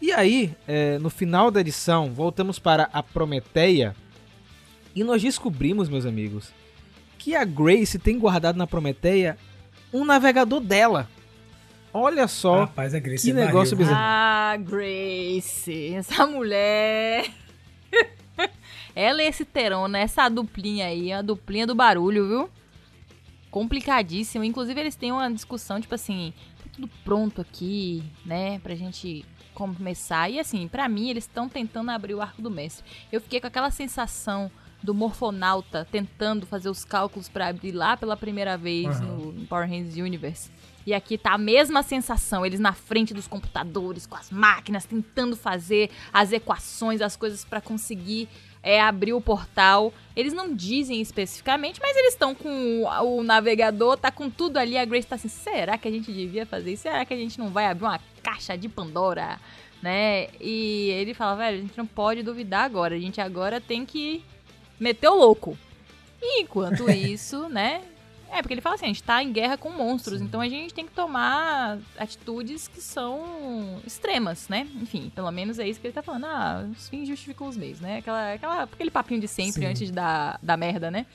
E 0.00 0.12
aí, 0.12 0.54
é, 0.66 0.98
no 0.98 1.10
final 1.10 1.50
da 1.50 1.60
edição, 1.60 2.12
voltamos 2.12 2.58
para 2.58 2.88
a 2.92 3.02
Prometeia 3.02 3.94
e 4.94 5.02
nós 5.02 5.22
descobrimos, 5.22 5.88
meus 5.88 6.06
amigos, 6.06 6.52
que 7.18 7.34
a 7.34 7.44
Grace 7.44 7.98
tem 7.98 8.18
guardado 8.18 8.56
na 8.56 8.66
Prometeia 8.66 9.36
um 9.92 10.04
navegador 10.04 10.60
dela. 10.60 11.08
Olha 11.96 12.26
só 12.26 12.62
Rapaz, 12.62 12.92
a 12.92 12.98
Grace 12.98 13.24
que 13.24 13.30
é 13.30 13.46
negócio 13.46 13.76
barril, 13.76 13.94
bizarro. 13.94 14.04
Ah, 14.04 14.56
Grace, 14.58 15.94
essa 15.94 16.26
mulher. 16.26 17.30
Ela 18.96 19.22
e 19.22 19.26
esse 19.26 19.44
Terona, 19.44 20.00
essa 20.00 20.28
duplinha 20.28 20.86
aí, 20.86 21.12
a 21.12 21.22
duplinha 21.22 21.68
do 21.68 21.74
barulho, 21.74 22.26
viu? 22.26 22.50
Complicadíssimo. 23.48 24.42
Inclusive, 24.42 24.80
eles 24.80 24.96
têm 24.96 25.12
uma 25.12 25.30
discussão, 25.30 25.80
tipo 25.80 25.94
assim, 25.94 26.34
tudo 26.74 26.90
pronto 27.04 27.40
aqui, 27.40 28.02
né, 28.26 28.58
pra 28.58 28.74
gente 28.74 29.24
começar. 29.54 30.28
E 30.28 30.40
assim, 30.40 30.66
para 30.66 30.88
mim, 30.88 31.10
eles 31.10 31.24
estão 31.24 31.48
tentando 31.48 31.92
abrir 31.92 32.14
o 32.14 32.20
arco 32.20 32.42
do 32.42 32.50
mestre. 32.50 32.84
Eu 33.12 33.20
fiquei 33.20 33.40
com 33.40 33.46
aquela 33.46 33.70
sensação 33.70 34.50
do 34.82 34.92
morfonauta 34.92 35.86
tentando 35.90 36.44
fazer 36.44 36.68
os 36.68 36.84
cálculos 36.84 37.28
para 37.28 37.46
abrir 37.46 37.70
lá 37.70 37.96
pela 37.96 38.16
primeira 38.16 38.58
vez 38.58 39.00
uhum. 39.00 39.32
no 39.32 39.46
Power 39.46 39.68
Rangers 39.68 39.96
Universe. 39.96 40.50
E 40.86 40.92
aqui 40.92 41.16
tá 41.16 41.32
a 41.32 41.38
mesma 41.38 41.82
sensação, 41.82 42.44
eles 42.44 42.60
na 42.60 42.72
frente 42.72 43.14
dos 43.14 43.26
computadores, 43.26 44.06
com 44.06 44.16
as 44.16 44.30
máquinas, 44.30 44.84
tentando 44.84 45.34
fazer 45.34 45.90
as 46.12 46.30
equações, 46.30 47.00
as 47.00 47.16
coisas 47.16 47.44
para 47.44 47.60
conseguir 47.60 48.28
é, 48.62 48.80
abrir 48.80 49.12
o 49.12 49.20
portal. 49.20 49.92
Eles 50.16 50.32
não 50.32 50.54
dizem 50.54 51.00
especificamente, 51.00 51.80
mas 51.80 51.96
eles 51.96 52.14
estão 52.14 52.34
com 52.34 52.82
o, 52.82 53.22
navegador, 53.22 53.96
tá 53.96 54.10
com 54.10 54.28
tudo 54.28 54.58
ali. 54.58 54.76
A 54.76 54.84
Grace 54.84 55.06
tá 55.06 55.16
assim: 55.16 55.28
será 55.28 55.78
que 55.78 55.86
a 55.86 55.90
gente 55.90 56.12
devia 56.12 56.46
fazer 56.46 56.72
isso? 56.72 56.82
Será 56.82 57.04
que 57.04 57.14
a 57.14 57.16
gente 57.16 57.38
não 57.38 57.48
vai 57.48 57.66
abrir 57.66 57.84
uma 57.84 58.00
caixa 58.22 58.56
de 58.56 58.68
Pandora? 58.68 59.38
Né? 59.82 60.28
E 60.40 60.90
ele 60.90 61.14
fala: 61.14 61.36
velho, 61.36 61.58
a 61.58 61.60
gente 61.60 61.78
não 61.78 61.86
pode 61.86 62.22
duvidar 62.22 62.64
agora. 62.64 62.94
A 62.94 62.98
gente 62.98 63.20
agora 63.20 63.60
tem 63.60 63.84
que 63.84 64.24
meter 64.80 65.08
o 65.08 65.14
louco. 65.14 65.56
E 66.20 66.40
enquanto 66.40 66.88
isso, 66.92 67.48
né? 67.48 67.82
É, 68.34 68.42
porque 68.42 68.52
ele 68.52 68.60
fala 68.60 68.74
assim, 68.74 68.86
a 68.86 68.88
gente 68.88 69.02
tá 69.02 69.22
em 69.22 69.32
guerra 69.32 69.56
com 69.56 69.70
monstros, 69.70 70.18
Sim. 70.18 70.24
então 70.24 70.40
a 70.40 70.48
gente 70.48 70.74
tem 70.74 70.84
que 70.84 70.90
tomar 70.90 71.78
atitudes 71.96 72.66
que 72.66 72.80
são 72.80 73.80
extremas, 73.86 74.48
né? 74.48 74.66
Enfim, 74.82 75.12
pelo 75.14 75.30
menos 75.30 75.60
é 75.60 75.68
isso 75.68 75.80
que 75.80 75.86
ele 75.86 75.94
tá 75.94 76.02
falando. 76.02 76.24
Ah, 76.24 76.68
os 76.76 76.88
fins 76.88 77.06
justificam 77.06 77.46
os 77.46 77.56
meios, 77.56 77.78
né? 77.78 77.98
Aquela, 77.98 78.32
aquela, 78.32 78.62
aquele 78.64 78.90
papinho 78.90 79.20
de 79.20 79.28
sempre 79.28 79.62
Sim. 79.62 79.66
antes 79.66 79.90
da, 79.92 80.36
da 80.42 80.56
merda, 80.56 80.90
né? 80.90 81.06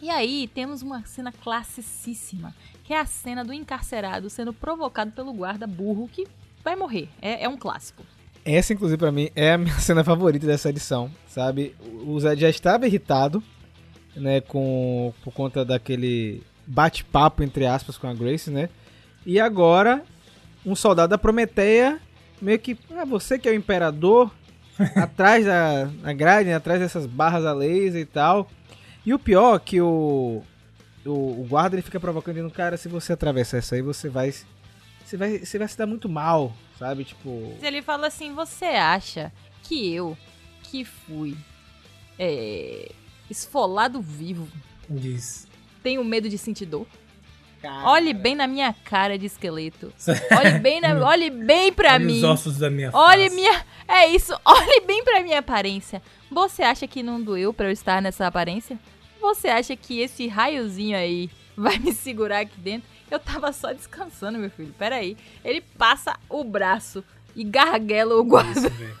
E 0.00 0.08
aí 0.08 0.48
temos 0.48 0.80
uma 0.80 1.04
cena 1.04 1.30
classicíssima, 1.30 2.54
que 2.84 2.94
é 2.94 3.00
a 3.00 3.04
cena 3.04 3.44
do 3.44 3.52
encarcerado 3.52 4.30
sendo 4.30 4.52
provocado 4.52 5.12
pelo 5.12 5.32
guarda 5.32 5.66
burro 5.66 6.08
que 6.10 6.26
vai 6.64 6.74
morrer. 6.74 7.10
É, 7.20 7.44
é 7.44 7.48
um 7.50 7.56
clássico. 7.58 8.02
Essa, 8.44 8.72
inclusive, 8.72 8.98
pra 8.98 9.12
mim, 9.12 9.28
é 9.36 9.52
a 9.52 9.58
minha 9.58 9.74
cena 9.80 10.02
favorita 10.02 10.46
dessa 10.46 10.70
edição, 10.70 11.10
sabe? 11.28 11.74
O 12.06 12.18
Zed 12.18 12.40
já 12.40 12.48
estava 12.48 12.86
irritado, 12.86 13.42
né, 14.16 14.40
com, 14.40 15.12
por 15.22 15.32
conta 15.32 15.64
daquele 15.64 16.42
bate-papo, 16.66 17.42
entre 17.42 17.66
aspas, 17.66 17.98
com 17.98 18.06
a 18.06 18.14
Grace, 18.14 18.50
né? 18.50 18.68
E 19.26 19.40
agora, 19.40 20.02
um 20.64 20.74
soldado 20.74 21.10
da 21.10 21.18
Prometeia, 21.18 22.00
meio 22.40 22.58
que, 22.58 22.78
ah, 22.96 23.04
você 23.04 23.38
que 23.38 23.48
é 23.48 23.52
o 23.52 23.54
imperador, 23.54 24.30
atrás 24.96 25.44
da, 25.44 25.84
da 25.84 26.12
grade, 26.12 26.48
né, 26.48 26.54
atrás 26.54 26.80
dessas 26.80 27.06
barras 27.06 27.44
a 27.44 27.52
laser 27.52 28.00
e 28.00 28.06
tal. 28.06 28.48
E 29.04 29.12
o 29.12 29.18
pior 29.18 29.56
é 29.56 29.58
que 29.58 29.80
o, 29.80 30.42
o, 31.04 31.10
o 31.10 31.46
guarda 31.48 31.76
ele 31.76 31.82
fica 31.82 32.00
provocando, 32.00 32.36
dizendo, 32.36 32.52
cara, 32.52 32.76
se 32.76 32.88
você 32.88 33.12
atravessar 33.12 33.58
isso 33.58 33.74
aí, 33.74 33.82
você 33.82 34.08
vai, 34.08 34.32
você 35.04 35.16
vai, 35.16 35.38
você 35.38 35.58
vai 35.58 35.68
se 35.68 35.76
dar 35.78 35.86
muito 35.86 36.08
mal, 36.08 36.52
sabe? 36.78 37.04
Tipo... 37.04 37.54
Ele 37.62 37.82
fala 37.82 38.06
assim: 38.06 38.34
você 38.34 38.66
acha 38.66 39.32
que 39.62 39.94
eu, 39.94 40.16
que 40.62 40.84
fui 40.84 41.36
é, 42.18 42.92
esfolado 43.30 44.00
vivo, 44.00 44.48
Diz. 44.88 45.46
tenho 45.82 46.04
medo 46.04 46.28
de 46.28 46.36
sentir 46.38 46.66
dor? 46.66 46.86
Cara, 47.62 47.88
Olhe 47.88 48.12
bem 48.12 48.34
na 48.34 48.46
minha 48.46 48.74
cara 48.84 49.18
de 49.18 49.24
esqueleto. 49.24 49.90
Olhe 50.38 50.58
bem, 50.58 50.80
na, 50.82 50.94
olhe 51.06 51.30
bem 51.30 51.72
pra 51.72 51.98
mim. 51.98 52.18
os 52.18 52.24
ossos 52.24 52.58
da 52.58 52.68
minha 52.68 52.90
Olhe 52.92 53.24
face. 53.24 53.34
minha. 53.36 53.64
É 53.88 54.06
isso, 54.08 54.34
olhe 54.44 54.80
bem 54.86 55.02
pra 55.02 55.22
minha 55.22 55.38
aparência. 55.38 56.02
Você 56.30 56.62
acha 56.62 56.86
que 56.86 57.02
não 57.02 57.22
doeu 57.22 57.54
pra 57.54 57.66
eu 57.66 57.72
estar 57.72 58.02
nessa 58.02 58.26
aparência? 58.26 58.78
Você 59.18 59.48
acha 59.48 59.74
que 59.76 60.00
esse 60.00 60.28
raiozinho 60.28 60.94
aí 60.94 61.30
vai 61.56 61.78
me 61.78 61.92
segurar 61.94 62.40
aqui 62.40 62.58
dentro? 62.60 62.86
Eu 63.10 63.18
tava 63.18 63.50
só 63.52 63.72
descansando, 63.72 64.38
meu 64.38 64.50
filho. 64.50 64.74
Pera 64.78 64.96
aí. 64.96 65.16
Ele 65.42 65.62
passa 65.62 66.18
o 66.28 66.44
braço 66.44 67.02
e 67.34 67.44
garguela 67.44 68.14
o 68.16 68.24
guarda 68.24 68.50
Isso, 68.60 68.68
velho. 68.68 68.98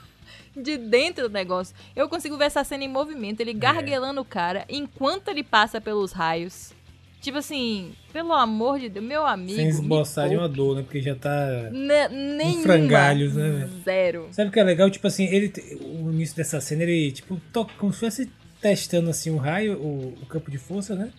De 0.56 0.76
dentro 0.76 1.28
do 1.28 1.32
negócio. 1.32 1.74
Eu 1.94 2.08
consigo 2.08 2.36
ver 2.36 2.44
essa 2.46 2.64
cena 2.64 2.84
em 2.84 2.88
movimento, 2.88 3.40
É. 3.40 3.42
ele 3.42 3.52
garguelando 3.54 4.20
o 4.20 4.24
cara 4.24 4.64
enquanto 4.68 5.28
ele 5.28 5.42
passa 5.42 5.80
pelos 5.80 6.12
raios. 6.12 6.72
Tipo 7.20 7.38
assim, 7.38 7.92
pelo 8.12 8.34
amor 8.34 8.78
de 8.78 8.90
Deus, 8.90 9.04
meu 9.06 9.24
amigo. 9.24 9.56
Sem 9.56 9.68
esboçar 9.68 10.28
de 10.28 10.36
uma 10.36 10.46
dor, 10.46 10.76
né? 10.76 10.82
Porque 10.82 11.00
já 11.00 11.14
tá. 11.14 11.70
Ne- 11.72 12.08
nenhuma. 12.08 12.62
frangalhos, 12.64 13.34
né? 13.34 13.66
Zero. 13.82 14.28
Sabe 14.30 14.50
o 14.50 14.52
que 14.52 14.60
é 14.60 14.62
legal? 14.64 14.90
Tipo 14.90 15.06
assim, 15.06 15.24
ele. 15.24 15.50
O 15.80 16.10
início 16.10 16.36
dessa 16.36 16.60
cena, 16.60 16.82
ele, 16.82 17.10
tipo, 17.12 17.40
toca 17.50 17.72
como 17.78 17.94
se 17.94 18.00
fosse 18.00 18.30
testando 18.60 19.08
assim 19.08 19.30
um 19.30 19.38
raio, 19.38 19.78
o, 19.78 20.18
o 20.20 20.26
campo 20.26 20.50
de 20.50 20.58
força, 20.58 20.94
né? 20.94 21.10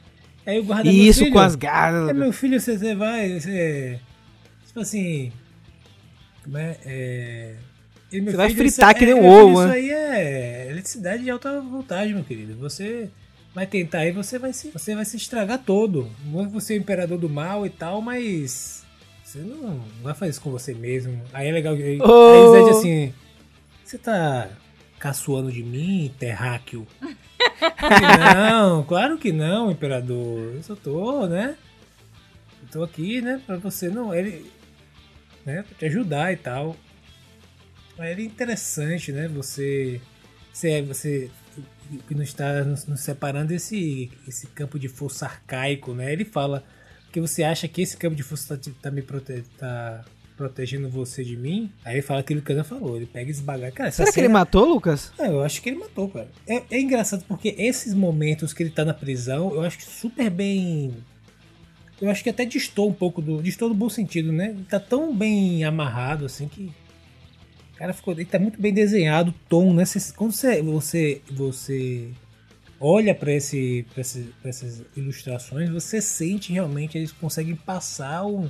Aí 0.46 0.60
o 0.60 0.64
guarda 0.64 0.92
Isso 0.92 1.22
filho, 1.22 1.34
com 1.34 1.40
as 1.40 1.56
garras. 1.56 2.08
É 2.08 2.14
meu 2.14 2.32
filho, 2.32 2.60
você, 2.60 2.78
você 2.78 2.94
vai. 2.94 3.40
Você, 3.40 4.00
tipo 4.68 4.80
assim. 4.82 5.32
Como 6.44 6.56
é? 6.60 6.78
é 6.86 7.56
Você 8.10 8.22
vai 8.22 8.50
fritar 8.52 8.90
isso- 8.92 9.00
que 9.00 9.06
nem 9.06 9.16
é, 9.18 9.22
um 9.22 9.26
ovo, 9.26 9.60
Isso 9.60 9.68
né? 9.68 9.74
aí 9.74 9.90
é 9.90 10.68
eletricidade 10.70 11.24
de 11.24 11.30
alta 11.30 11.60
voltagem, 11.62 12.14
meu 12.14 12.24
querido. 12.24 12.56
Você 12.58 13.10
vai 13.54 13.66
tentar 13.66 14.00
aí, 14.00 14.12
você 14.12 14.38
vai 14.40 14.54
se, 14.54 14.70
você 14.70 14.96
vai 14.96 15.04
se 15.06 15.18
estragar 15.18 15.60
todo. 15.60 16.10
Você 16.52 16.76
é 16.76 16.78
o 16.78 16.80
imperador 16.82 17.18
do 17.18 17.30
mal 17.30 17.66
e 17.66 17.70
tal, 17.70 18.02
mas. 18.02 18.84
Você 19.24 19.40
não, 19.40 19.82
vai 20.04 20.14
fazer 20.14 20.32
isso 20.32 20.42
com 20.42 20.52
você 20.52 20.74
mesmo. 20.74 21.22
Aí 21.34 21.48
é 21.48 21.52
legal. 21.52 21.74
Aí, 21.74 21.84
aí 21.84 22.00
Oh. 22.02 22.52
Zed 22.52 22.70
assim. 22.78 23.14
Você 23.84 23.98
tá 23.98 24.50
caçoando 25.00 25.52
de 25.52 25.64
mim, 25.64 26.14
terráqueo? 26.18 26.88
não, 28.36 28.84
claro 28.84 29.18
que 29.18 29.32
não, 29.32 29.72
imperador. 29.72 30.54
Eu 30.56 30.64
só 30.64 30.76
tô, 30.76 31.26
né? 31.28 31.56
Eu 32.64 32.70
tô 32.72 32.84
aqui, 32.84 33.22
né? 33.22 33.42
Pra 33.46 33.58
você 33.58 33.90
não. 33.90 34.14
Ele. 34.14 34.46
Né? 35.46 35.64
Pra 35.64 35.78
te 35.78 35.86
ajudar 35.86 36.32
e 36.34 36.38
tal. 36.38 36.76
Mas 37.98 38.18
é 38.18 38.22
interessante, 38.22 39.12
né? 39.12 39.28
Você. 39.30 40.02
Você. 40.54 40.82
você 40.82 41.30
que 42.08 42.16
não 42.16 42.24
está 42.24 42.64
nos, 42.64 42.88
nos 42.88 43.00
separando 43.02 43.54
esse, 43.54 44.12
esse 44.28 44.48
campo 44.48 44.80
de 44.80 44.88
força 44.88 45.26
arcaico, 45.26 45.94
né? 45.94 46.12
Ele 46.12 46.26
fala 46.26 46.64
que 47.12 47.22
você 47.22 47.44
acha 47.44 47.68
que 47.68 47.82
esse 47.82 47.96
campo 47.96 48.16
de 48.16 48.24
força 48.24 48.56
tá, 48.56 48.62
te- 48.62 48.72
tá 48.72 48.90
me 48.90 49.04
prote, 49.04 49.44
tá 49.58 50.04
protegendo 50.36 50.90
você 50.90 51.24
de 51.24 51.38
mim. 51.38 51.72
Aí 51.86 51.96
ele 51.96 52.02
fala 52.02 52.22
aquilo 52.22 52.42
que 52.42 52.52
o 52.52 52.56
Ana 52.56 52.64
falou, 52.64 52.98
ele 52.98 53.06
pega 53.06 53.30
e 53.30 53.32
esbaga. 53.32 53.72
Cara, 53.72 53.92
Será 53.92 54.12
que 54.12 54.20
ele 54.20 54.28
cena- 54.28 54.40
matou, 54.40 54.66
Lucas? 54.66 55.14
é, 55.20 55.28
eu 55.28 55.42
acho 55.44 55.62
que 55.62 55.70
ele 55.70 55.78
matou, 55.78 56.10
cara. 56.10 56.28
É, 56.48 56.64
é 56.72 56.80
engraçado 56.82 57.24
porque 57.28 57.54
esses 57.58 57.94
momentos 57.94 58.52
que 58.52 58.64
ele 58.64 58.72
tá 58.72 58.84
na 58.84 58.94
prisão, 58.94 59.54
eu 59.54 59.62
acho 59.62 59.78
que 59.78 59.86
super 59.86 60.30
bem. 60.32 60.92
Eu 62.02 62.10
acho 62.10 62.24
que 62.24 62.30
até 62.32 62.44
distou 62.46 62.90
um 62.90 62.94
pouco 62.94 63.22
do. 63.22 63.42
Distou 63.44 63.70
no 63.70 63.76
bom 63.76 63.90
sentido, 63.90 64.34
né? 64.34 64.50
Ele 64.50 64.66
tá 64.68 64.80
tão 64.80 65.16
bem 65.16 65.64
amarrado 65.64 66.26
assim 66.26 66.48
que. 66.48 66.72
O 67.76 67.78
cara 67.78 67.94
ficou. 67.94 68.14
Ele 68.14 68.26
tá 68.26 68.40
muito 68.40 68.60
bem 68.60 68.74
desenhado, 68.74 69.32
o 69.32 69.34
tom, 69.50 69.74
né? 69.74 69.86
Você- 69.86 70.14
quando 70.14 70.32
você, 70.32 70.62
você, 70.62 71.22
você 71.30 72.10
olha 72.80 73.14
pra 73.14 73.34
esse, 73.34 73.86
pra 73.94 74.02
esse, 74.02 74.34
pra 74.42 74.50
essas 74.50 74.82
ilustrações, 74.96 75.70
você 75.70 76.02
sente 76.02 76.54
realmente 76.54 76.98
eles 76.98 77.12
conseguem 77.12 77.56
passar 77.56 78.26
um- 78.26 78.50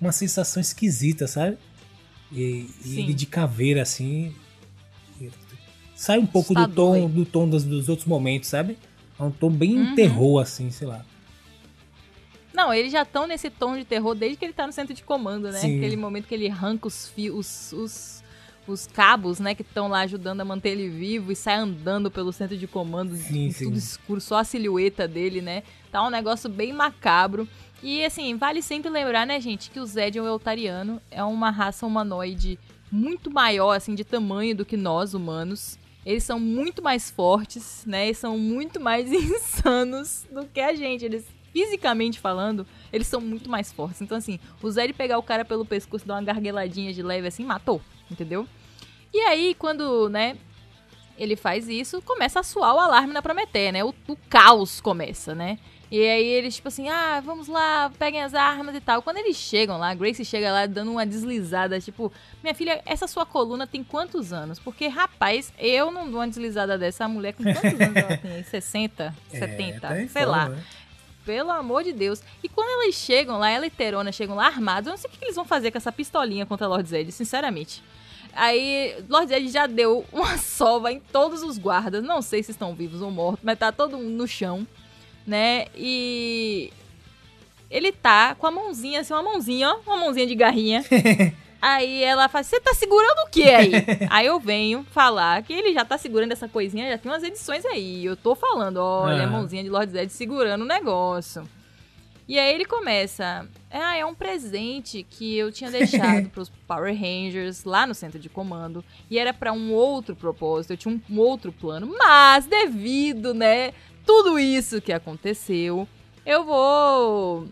uma 0.00 0.12
sensação 0.12 0.60
esquisita, 0.60 1.26
sabe? 1.26 1.58
E, 2.32 2.66
e 2.84 2.98
ele 3.00 3.12
de 3.14 3.26
caveira 3.26 3.82
assim. 3.82 4.34
Sai 5.94 6.18
um 6.18 6.26
pouco 6.26 6.52
do 6.54 6.60
Assustador, 6.60 6.96
tom, 7.02 7.08
do 7.10 7.24
tom 7.24 7.48
dos, 7.48 7.64
dos 7.64 7.88
outros 7.88 8.08
momentos, 8.08 8.48
sabe? 8.48 8.76
É 9.18 9.22
um 9.22 9.30
tom 9.30 9.50
bem 9.50 9.78
Uhum. 9.78 9.94
terror, 9.94 10.40
assim, 10.42 10.70
sei 10.70 10.88
lá. 10.88 11.04
Não, 12.52 12.72
eles 12.74 12.90
já 12.92 13.02
estão 13.02 13.26
nesse 13.26 13.48
tom 13.50 13.76
de 13.76 13.84
terror 13.84 14.14
desde 14.14 14.36
que 14.38 14.44
ele 14.44 14.52
tá 14.52 14.66
no 14.66 14.72
centro 14.72 14.94
de 14.94 15.02
comando, 15.02 15.50
né? 15.52 15.60
Sim. 15.60 15.76
Aquele 15.76 15.96
momento 15.96 16.26
que 16.26 16.34
ele 16.34 16.48
arranca 16.48 16.88
os 16.88 17.08
fios, 17.08 17.72
os, 17.72 17.72
os, 17.72 18.23
os 18.72 18.86
cabos, 18.86 19.38
né? 19.40 19.54
Que 19.54 19.62
estão 19.62 19.88
lá 19.88 20.00
ajudando 20.00 20.40
a 20.40 20.44
manter 20.44 20.70
ele 20.70 20.88
vivo 20.88 21.32
e 21.32 21.36
sai 21.36 21.56
andando 21.56 22.10
pelo 22.10 22.32
centro 22.32 22.56
de 22.56 22.66
comando, 22.66 23.14
Sim, 23.16 23.48
tudo 23.48 23.54
sim. 23.54 23.72
escuro, 23.72 24.20
só 24.20 24.38
a 24.38 24.44
silhueta 24.44 25.06
dele, 25.06 25.40
né? 25.40 25.62
Tá 25.90 26.02
um 26.06 26.10
negócio 26.10 26.48
bem 26.48 26.72
macabro. 26.72 27.48
E 27.82 28.04
assim, 28.04 28.36
vale 28.36 28.62
sempre 28.62 28.90
lembrar, 28.90 29.26
né, 29.26 29.38
gente, 29.40 29.70
que 29.70 29.78
o 29.78 29.84
Zed 29.84 30.16
é 30.16 30.22
o 30.22 30.26
Eltariano, 30.26 31.00
é 31.10 31.22
uma 31.22 31.50
raça 31.50 31.84
humanoide 31.84 32.58
muito 32.90 33.30
maior, 33.30 33.72
assim, 33.76 33.94
de 33.94 34.04
tamanho 34.04 34.56
do 34.56 34.64
que 34.64 34.76
nós, 34.76 35.14
humanos. 35.14 35.78
Eles 36.06 36.22
são 36.24 36.38
muito 36.38 36.82
mais 36.82 37.10
fortes, 37.10 37.84
né? 37.86 38.06
Eles 38.06 38.18
são 38.18 38.38
muito 38.38 38.80
mais 38.80 39.10
insanos 39.12 40.26
do 40.30 40.46
que 40.46 40.60
a 40.60 40.74
gente. 40.74 41.04
Eles, 41.04 41.26
fisicamente 41.52 42.20
falando, 42.20 42.66
eles 42.92 43.06
são 43.06 43.20
muito 43.20 43.50
mais 43.50 43.72
fortes. 43.72 44.00
Então, 44.00 44.16
assim, 44.16 44.38
o 44.62 44.70
Zed 44.70 44.92
pegar 44.92 45.18
o 45.18 45.22
cara 45.22 45.44
pelo 45.44 45.64
pescoço 45.64 46.04
e 46.04 46.08
dar 46.08 46.14
uma 46.14 46.22
gargueladinha 46.22 46.92
de 46.92 47.02
leve 47.02 47.26
assim, 47.28 47.44
matou, 47.44 47.80
entendeu? 48.10 48.46
E 49.12 49.18
aí, 49.20 49.54
quando, 49.54 50.08
né, 50.08 50.36
ele 51.16 51.36
faz 51.36 51.68
isso, 51.68 52.02
começa 52.02 52.40
a 52.40 52.42
soar 52.42 52.74
o 52.74 52.80
alarme 52.80 53.12
na 53.12 53.22
Prometeia, 53.22 53.70
né? 53.72 53.84
O, 53.84 53.94
o 54.08 54.16
caos 54.28 54.80
começa, 54.80 55.34
né? 55.34 55.58
E 55.90 56.00
aí 56.00 56.26
eles, 56.26 56.56
tipo 56.56 56.66
assim, 56.66 56.88
ah, 56.88 57.20
vamos 57.24 57.46
lá, 57.46 57.88
peguem 57.96 58.20
as 58.20 58.34
armas 58.34 58.74
e 58.74 58.80
tal. 58.80 59.00
Quando 59.00 59.18
eles 59.18 59.36
chegam 59.36 59.78
lá, 59.78 59.90
a 59.90 59.94
Grace 59.94 60.24
chega 60.24 60.50
lá 60.50 60.66
dando 60.66 60.90
uma 60.90 61.06
deslizada, 61.06 61.80
tipo, 61.80 62.12
minha 62.42 62.54
filha, 62.54 62.82
essa 62.84 63.06
sua 63.06 63.24
coluna 63.24 63.64
tem 63.64 63.84
quantos 63.84 64.32
anos? 64.32 64.58
Porque, 64.58 64.88
rapaz, 64.88 65.52
eu 65.56 65.92
não 65.92 66.10
dou 66.10 66.18
uma 66.18 66.26
deslizada 66.26 66.76
dessa. 66.76 67.04
A 67.04 67.08
mulher 67.08 67.34
com 67.34 67.44
quantos 67.44 67.80
anos 67.80 67.96
ela 67.96 68.16
tem? 68.18 68.32
aí? 68.32 68.44
60, 68.44 69.14
70, 69.30 69.80
tá 69.80 70.00
em 70.00 70.08
sei 70.08 70.24
lá. 70.24 70.48
né? 70.48 70.64
Pelo 71.24 71.52
amor 71.52 71.84
de 71.84 71.92
Deus. 71.92 72.20
E 72.42 72.48
quando 72.48 72.82
elas 72.82 72.94
chegam 72.96 73.38
lá, 73.38 73.48
ela 73.48 73.66
e 73.66 73.70
Terona 73.70 74.10
chegam 74.10 74.34
lá 74.34 74.46
armados, 74.46 74.88
eu 74.88 74.90
não 74.90 74.98
sei 74.98 75.08
o 75.08 75.12
que 75.12 75.18
que 75.20 75.24
eles 75.26 75.36
vão 75.36 75.44
fazer 75.44 75.70
com 75.70 75.78
essa 75.78 75.92
pistolinha 75.92 76.44
contra 76.44 76.66
Lord 76.66 76.88
Zed, 76.88 77.12
sinceramente. 77.12 77.82
Aí, 78.36 78.94
Lord 79.08 79.28
Zed 79.28 79.48
já 79.48 79.66
deu 79.66 80.04
uma 80.12 80.36
sova 80.38 80.90
em 80.92 81.00
todos 81.00 81.42
os 81.42 81.58
guardas. 81.58 82.02
Não 82.04 82.20
sei 82.22 82.42
se 82.42 82.50
estão 82.50 82.74
vivos 82.74 83.00
ou 83.02 83.10
mortos, 83.10 83.40
mas 83.44 83.58
tá 83.58 83.70
todo 83.72 83.96
mundo 83.98 84.10
no 84.10 84.26
chão, 84.28 84.66
né? 85.26 85.66
E. 85.76 86.72
Ele 87.70 87.90
tá 87.90 88.34
com 88.36 88.46
a 88.46 88.50
mãozinha, 88.50 89.00
assim, 89.00 89.12
uma 89.12 89.22
mãozinha, 89.22 89.68
ó, 89.70 89.78
uma 89.86 89.96
mãozinha 89.96 90.26
de 90.26 90.34
garrinha. 90.34 90.84
Aí 91.60 92.04
ela 92.04 92.28
fala, 92.28 92.44
você 92.44 92.60
tá 92.60 92.74
segurando 92.74 93.20
o 93.26 93.30
que 93.30 93.44
aí? 93.44 93.72
aí 94.10 94.26
eu 94.26 94.38
venho 94.38 94.84
falar 94.92 95.42
que 95.42 95.50
ele 95.50 95.72
já 95.72 95.82
tá 95.82 95.96
segurando 95.96 96.30
essa 96.32 96.46
coisinha, 96.46 96.90
já 96.90 96.98
tem 96.98 97.10
umas 97.10 97.22
edições 97.22 97.64
aí. 97.64 98.04
Eu 98.04 98.14
tô 98.18 98.34
falando, 98.34 98.76
olha, 98.76 99.22
a 99.22 99.24
Ah. 99.24 99.30
mãozinha 99.30 99.62
de 99.62 99.70
Lord 99.70 99.90
Zed 99.90 100.12
segurando 100.12 100.60
o 100.60 100.66
negócio. 100.66 101.48
E 102.26 102.38
aí 102.38 102.54
ele 102.54 102.64
começa, 102.64 103.46
ah, 103.70 103.96
é 103.96 104.04
um 104.04 104.14
presente 104.14 105.02
que 105.02 105.36
eu 105.36 105.52
tinha 105.52 105.70
deixado 105.70 106.28
pros 106.32 106.48
Power 106.48 106.94
Rangers 106.94 107.64
lá 107.64 107.86
no 107.86 107.94
centro 107.94 108.18
de 108.18 108.30
comando. 108.30 108.82
E 109.10 109.18
era 109.18 109.34
pra 109.34 109.52
um 109.52 109.72
outro 109.72 110.16
propósito, 110.16 110.72
eu 110.72 110.76
tinha 110.76 111.00
um, 111.10 111.18
outro 111.18 111.52
plano. 111.52 111.94
Mas 111.98 112.46
devido, 112.46 113.34
né, 113.34 113.72
tudo 114.06 114.38
isso 114.38 114.80
que 114.80 114.92
aconteceu, 114.92 115.86
eu 116.24 116.44
vou 116.44 117.46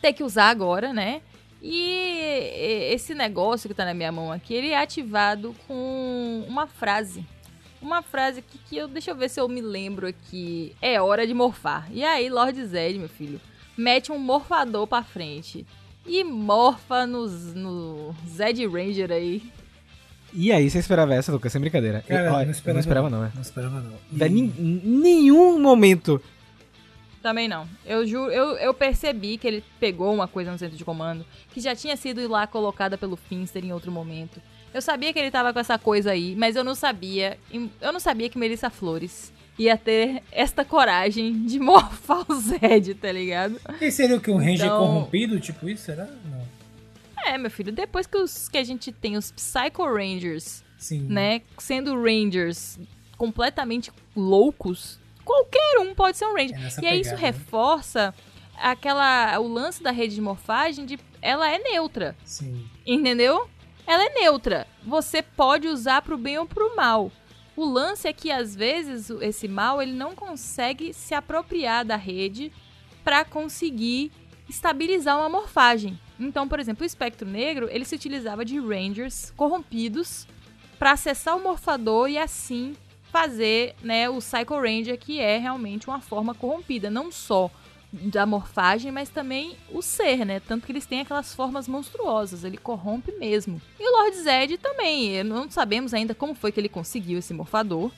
ter 0.00 0.12
que 0.12 0.22
usar 0.22 0.50
agora, 0.50 0.92
né? 0.92 1.20
E 1.62 2.88
esse 2.92 3.12
negócio 3.12 3.68
que 3.68 3.74
tá 3.74 3.84
na 3.84 3.92
minha 3.92 4.12
mão 4.12 4.32
aqui, 4.32 4.54
ele 4.54 4.70
é 4.70 4.78
ativado 4.78 5.54
com 5.66 6.44
uma 6.48 6.66
frase. 6.66 7.26
Uma 7.82 8.02
frase 8.02 8.38
aqui 8.38 8.58
que 8.66 8.76
eu. 8.76 8.88
Deixa 8.88 9.10
eu 9.10 9.14
ver 9.14 9.28
se 9.28 9.40
eu 9.40 9.48
me 9.48 9.60
lembro 9.60 10.06
aqui. 10.06 10.74
É 10.80 11.00
hora 11.00 11.26
de 11.26 11.34
morfar. 11.34 11.88
E 11.90 12.04
aí, 12.04 12.30
Lord 12.30 12.64
Zed, 12.64 12.98
meu 12.98 13.08
filho, 13.08 13.40
mete 13.76 14.10
um 14.12 14.18
morfador 14.18 14.86
pra 14.86 15.02
frente. 15.02 15.66
E 16.06 16.24
morfa 16.24 17.06
nos, 17.06 17.54
no 17.54 18.14
Zed 18.28 18.66
Ranger 18.66 19.10
aí. 19.12 19.42
E 20.32 20.52
aí, 20.52 20.70
você 20.70 20.78
esperava 20.78 21.14
essa, 21.14 21.32
Lucas? 21.32 21.52
Sem 21.52 21.60
brincadeira. 21.60 22.02
Cara, 22.06 22.26
eu, 22.26 22.32
ó, 22.32 22.36
não 22.36 22.42
eu 22.42 22.50
esperava 22.50 22.74
não 22.74 22.80
esperava, 22.80 23.10
não, 23.10 23.24
é. 23.24 23.30
Não 23.34 23.42
esperava, 23.42 23.80
não. 23.80 24.26
E- 24.26 24.28
nin- 24.28 24.80
nenhum 24.84 25.58
momento. 25.60 26.20
Também 27.22 27.48
não. 27.48 27.68
Eu 27.84 28.06
juro, 28.06 28.30
eu, 28.30 28.56
eu 28.56 28.72
percebi 28.72 29.36
que 29.36 29.46
ele 29.46 29.64
pegou 29.78 30.14
uma 30.14 30.26
coisa 30.26 30.50
no 30.50 30.58
centro 30.58 30.76
de 30.76 30.84
comando 30.84 31.24
que 31.52 31.60
já 31.60 31.74
tinha 31.76 31.96
sido 31.96 32.26
lá 32.28 32.46
colocada 32.46 32.96
pelo 32.96 33.16
Finster 33.16 33.62
em 33.64 33.72
outro 33.72 33.92
momento. 33.92 34.40
Eu 34.72 34.80
sabia 34.80 35.12
que 35.12 35.18
ele 35.18 35.30
tava 35.30 35.52
com 35.52 35.58
essa 35.58 35.78
coisa 35.78 36.12
aí, 36.12 36.34
mas 36.36 36.56
eu 36.56 36.64
não 36.64 36.74
sabia. 36.74 37.36
Eu 37.80 37.92
não 37.92 38.00
sabia 38.00 38.28
que 38.30 38.38
Melissa 38.38 38.70
Flores 38.70 39.32
ia 39.62 39.76
ter 39.76 40.22
esta 40.32 40.64
coragem 40.64 41.44
de 41.44 41.58
morfar 41.60 42.24
o 42.28 42.34
Zed, 42.34 42.94
tá 42.94 43.12
ligado? 43.12 43.60
E 43.80 43.90
seria 43.90 44.16
o 44.16 44.20
que? 44.20 44.30
Um 44.30 44.38
Ranger 44.38 44.66
Então- 44.66 44.78
corrompido? 44.78 45.38
Tipo 45.40 45.68
isso? 45.68 45.84
Será? 45.84 46.04
Não. 46.06 46.40
É, 47.26 47.36
meu 47.36 47.50
filho, 47.50 47.70
depois 47.70 48.06
que, 48.06 48.16
os, 48.16 48.48
que 48.48 48.56
a 48.56 48.64
gente 48.64 48.90
tem 48.90 49.16
os 49.16 49.30
Psycho 49.30 49.84
Rangers, 49.84 50.64
Sim. 50.78 51.00
né, 51.02 51.42
sendo 51.58 51.94
Rangers 51.94 52.78
completamente 53.18 53.92
loucos, 54.16 54.98
qualquer 55.24 55.78
um 55.80 55.94
pode 55.94 56.16
ser 56.16 56.24
um 56.24 56.34
Ranger. 56.34 56.56
É 56.56 56.82
E 56.82 56.86
aí 56.86 57.00
isso 57.00 57.10
pegada, 57.10 57.16
né? 57.16 57.16
reforça 57.26 58.14
aquela 58.58 59.38
o 59.38 59.46
lance 59.48 59.82
da 59.82 59.90
rede 59.90 60.14
de 60.14 60.20
morfagem 60.20 60.86
de 60.86 60.98
ela 61.20 61.50
é 61.50 61.58
neutra, 61.58 62.16
Sim. 62.24 62.64
entendeu? 62.86 63.46
Ela 63.86 64.04
é 64.04 64.14
neutra. 64.20 64.66
Você 64.86 65.20
pode 65.22 65.68
usar 65.68 66.00
pro 66.00 66.16
bem 66.16 66.38
ou 66.38 66.46
pro 66.46 66.74
mal. 66.74 67.12
O 67.56 67.64
lance 67.64 68.06
é 68.08 68.12
que 68.12 68.30
às 68.30 68.54
vezes 68.54 69.10
esse 69.20 69.48
mal 69.48 69.82
ele 69.82 69.92
não 69.92 70.14
consegue 70.14 70.92
se 70.94 71.14
apropriar 71.14 71.84
da 71.84 71.96
rede 71.96 72.52
para 73.04 73.24
conseguir 73.24 74.12
estabilizar 74.48 75.18
uma 75.18 75.28
morfagem. 75.28 75.98
Então, 76.18 76.46
por 76.46 76.60
exemplo, 76.60 76.82
o 76.82 76.86
espectro 76.86 77.28
negro 77.28 77.68
ele 77.70 77.84
se 77.84 77.94
utilizava 77.94 78.44
de 78.44 78.58
rangers 78.58 79.32
corrompidos 79.36 80.26
para 80.78 80.92
acessar 80.92 81.36
o 81.36 81.42
morfador 81.42 82.08
e 82.08 82.18
assim 82.18 82.74
fazer 83.10 83.74
né, 83.82 84.08
o 84.08 84.18
Psycho 84.18 84.54
Ranger, 84.54 84.98
que 84.98 85.20
é 85.20 85.36
realmente 85.36 85.88
uma 85.88 86.00
forma 86.00 86.34
corrompida, 86.34 86.88
não 86.90 87.10
só 87.10 87.50
da 87.92 88.24
morfagem, 88.24 88.92
mas 88.92 89.08
também 89.08 89.56
o 89.70 89.82
ser, 89.82 90.24
né? 90.24 90.40
Tanto 90.40 90.64
que 90.64 90.72
eles 90.72 90.86
têm 90.86 91.00
aquelas 91.00 91.34
formas 91.34 91.66
monstruosas, 91.66 92.44
ele 92.44 92.56
corrompe 92.56 93.12
mesmo. 93.12 93.60
E 93.78 93.88
o 93.88 93.98
Lord 93.98 94.16
Zed 94.16 94.58
também, 94.58 95.18
eh, 95.18 95.24
não 95.24 95.50
sabemos 95.50 95.92
ainda 95.92 96.14
como 96.14 96.34
foi 96.34 96.52
que 96.52 96.60
ele 96.60 96.68
conseguiu 96.68 97.18
esse 97.18 97.34
morfador, 97.34 97.90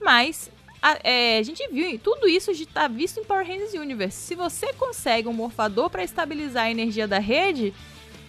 mas 0.00 0.50
a, 0.80 0.98
é, 1.02 1.38
a 1.38 1.42
gente 1.42 1.66
viu, 1.68 1.98
tudo 1.98 2.28
isso 2.28 2.50
está 2.50 2.88
visto 2.88 3.18
em 3.18 3.24
Power 3.24 3.46
Rangers 3.46 3.74
Universe. 3.74 4.18
Se 4.18 4.34
você 4.34 4.72
consegue 4.74 5.28
um 5.28 5.32
morfador 5.32 5.88
para 5.90 6.04
estabilizar 6.04 6.64
a 6.64 6.70
energia 6.70 7.08
da 7.08 7.18
rede, 7.18 7.72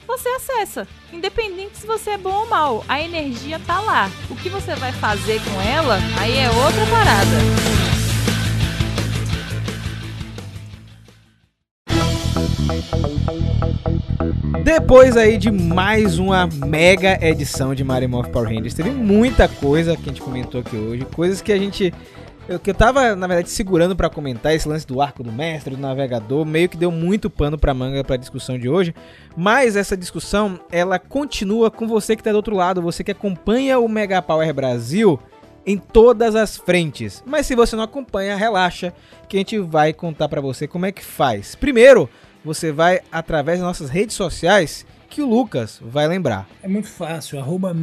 você 0.07 0.29
acessa. 0.29 0.87
Independente 1.11 1.77
se 1.77 1.87
você 1.87 2.11
é 2.11 2.17
bom 2.17 2.33
ou 2.33 2.47
mal, 2.47 2.85
a 2.87 3.01
energia 3.01 3.59
tá 3.59 3.79
lá. 3.81 4.09
O 4.29 4.35
que 4.35 4.49
você 4.49 4.75
vai 4.75 4.91
fazer 4.93 5.41
com 5.43 5.61
ela, 5.61 5.97
aí 6.19 6.37
é 6.37 6.49
outra 6.49 6.85
parada. 6.85 7.84
Depois 14.63 15.15
aí 15.15 15.37
de 15.37 15.51
mais 15.51 16.17
uma 16.19 16.47
mega 16.47 17.17
edição 17.21 17.75
de 17.75 17.83
Mario 17.83 18.09
Morph 18.09 18.29
Power 18.29 18.49
Rangers, 18.49 18.73
teve 18.73 18.89
muita 18.89 19.47
coisa 19.47 19.95
que 19.95 20.03
a 20.03 20.07
gente 20.07 20.21
comentou 20.21 20.61
aqui 20.61 20.75
hoje, 20.75 21.05
coisas 21.05 21.41
que 21.41 21.51
a 21.51 21.57
gente 21.57 21.93
eu, 22.47 22.59
que 22.59 22.69
eu 22.69 22.75
tava, 22.75 23.15
na 23.15 23.25
verdade, 23.25 23.49
segurando 23.49 23.95
pra 23.95 24.07
comentar 24.07 24.53
esse 24.53 24.67
lance 24.67 24.85
do 24.85 25.01
arco 25.01 25.23
do 25.23 25.31
mestre, 25.31 25.75
do 25.75 25.81
navegador, 25.81 26.45
meio 26.45 26.69
que 26.69 26.77
deu 26.77 26.91
muito 26.91 27.27
pano 27.27 27.57
pra 27.57 27.73
manga 27.73 28.03
pra 28.03 28.17
discussão 28.17 28.57
de 28.57 28.69
hoje, 28.69 28.93
mas 29.35 29.75
essa 29.75 29.97
discussão, 29.97 30.59
ela 30.71 30.99
continua 30.99 31.71
com 31.71 31.87
você 31.87 32.15
que 32.15 32.21
tá 32.21 32.31
do 32.31 32.35
outro 32.35 32.55
lado, 32.55 32.83
você 32.83 33.03
que 33.03 33.11
acompanha 33.11 33.79
o 33.79 33.89
Mega 33.89 34.21
Power 34.21 34.53
Brasil 34.53 35.19
em 35.65 35.77
todas 35.77 36.35
as 36.35 36.55
frentes. 36.55 37.23
Mas 37.25 37.47
se 37.47 37.55
você 37.55 37.75
não 37.75 37.83
acompanha, 37.83 38.35
relaxa, 38.35 38.93
que 39.27 39.37
a 39.37 39.39
gente 39.39 39.57
vai 39.57 39.91
contar 39.91 40.29
pra 40.29 40.39
você 40.39 40.67
como 40.67 40.85
é 40.85 40.91
que 40.91 41.03
faz. 41.03 41.55
Primeiro, 41.55 42.07
você 42.45 42.71
vai 42.71 43.01
através 43.11 43.59
das 43.59 43.67
nossas 43.67 43.89
redes 43.89 44.15
sociais, 44.15 44.85
que 45.09 45.21
o 45.21 45.27
Lucas 45.27 45.81
vai 45.83 46.07
lembrar. 46.07 46.47
É 46.61 46.67
muito 46.67 46.87
fácil. 46.87 47.39
Arroba 47.39 47.73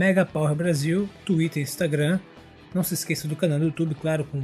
Brasil, 0.56 1.08
Twitter 1.26 1.60
e 1.60 1.64
Instagram. 1.64 2.20
Não 2.72 2.84
se 2.84 2.94
esqueça 2.94 3.26
do 3.26 3.36
canal 3.36 3.58
do 3.58 3.66
YouTube, 3.66 3.94
claro, 3.96 4.24
com 4.24 4.40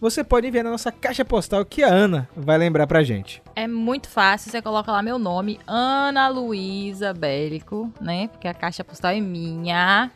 você 0.01 0.23
pode 0.23 0.47
enviar 0.47 0.63
na 0.65 0.71
nossa 0.71 0.93
caixa 0.93 1.25
postal 1.25 1.65
que 1.65 1.83
a 1.83 1.89
Ana 1.89 2.29
vai 2.37 2.57
lembrar 2.59 2.87
pra 2.87 3.03
gente. 3.03 3.43
É 3.55 3.67
muito 3.67 4.09
fácil, 4.09 4.51
você 4.51 4.63
coloca 4.63 4.93
lá 4.93 5.03
meu 5.03 5.19
nome, 5.19 5.59
Ana 5.67 6.29
Luísa 6.29 7.15
Bélico, 7.15 7.91
né? 8.01 8.29
Porque 8.29 8.49
a 8.49 8.55
caixa 8.55 8.85
postal 8.85 9.13
é 9.13 9.21
minha. 9.21 10.11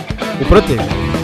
o 0.42 0.46
proteja. 0.46 1.23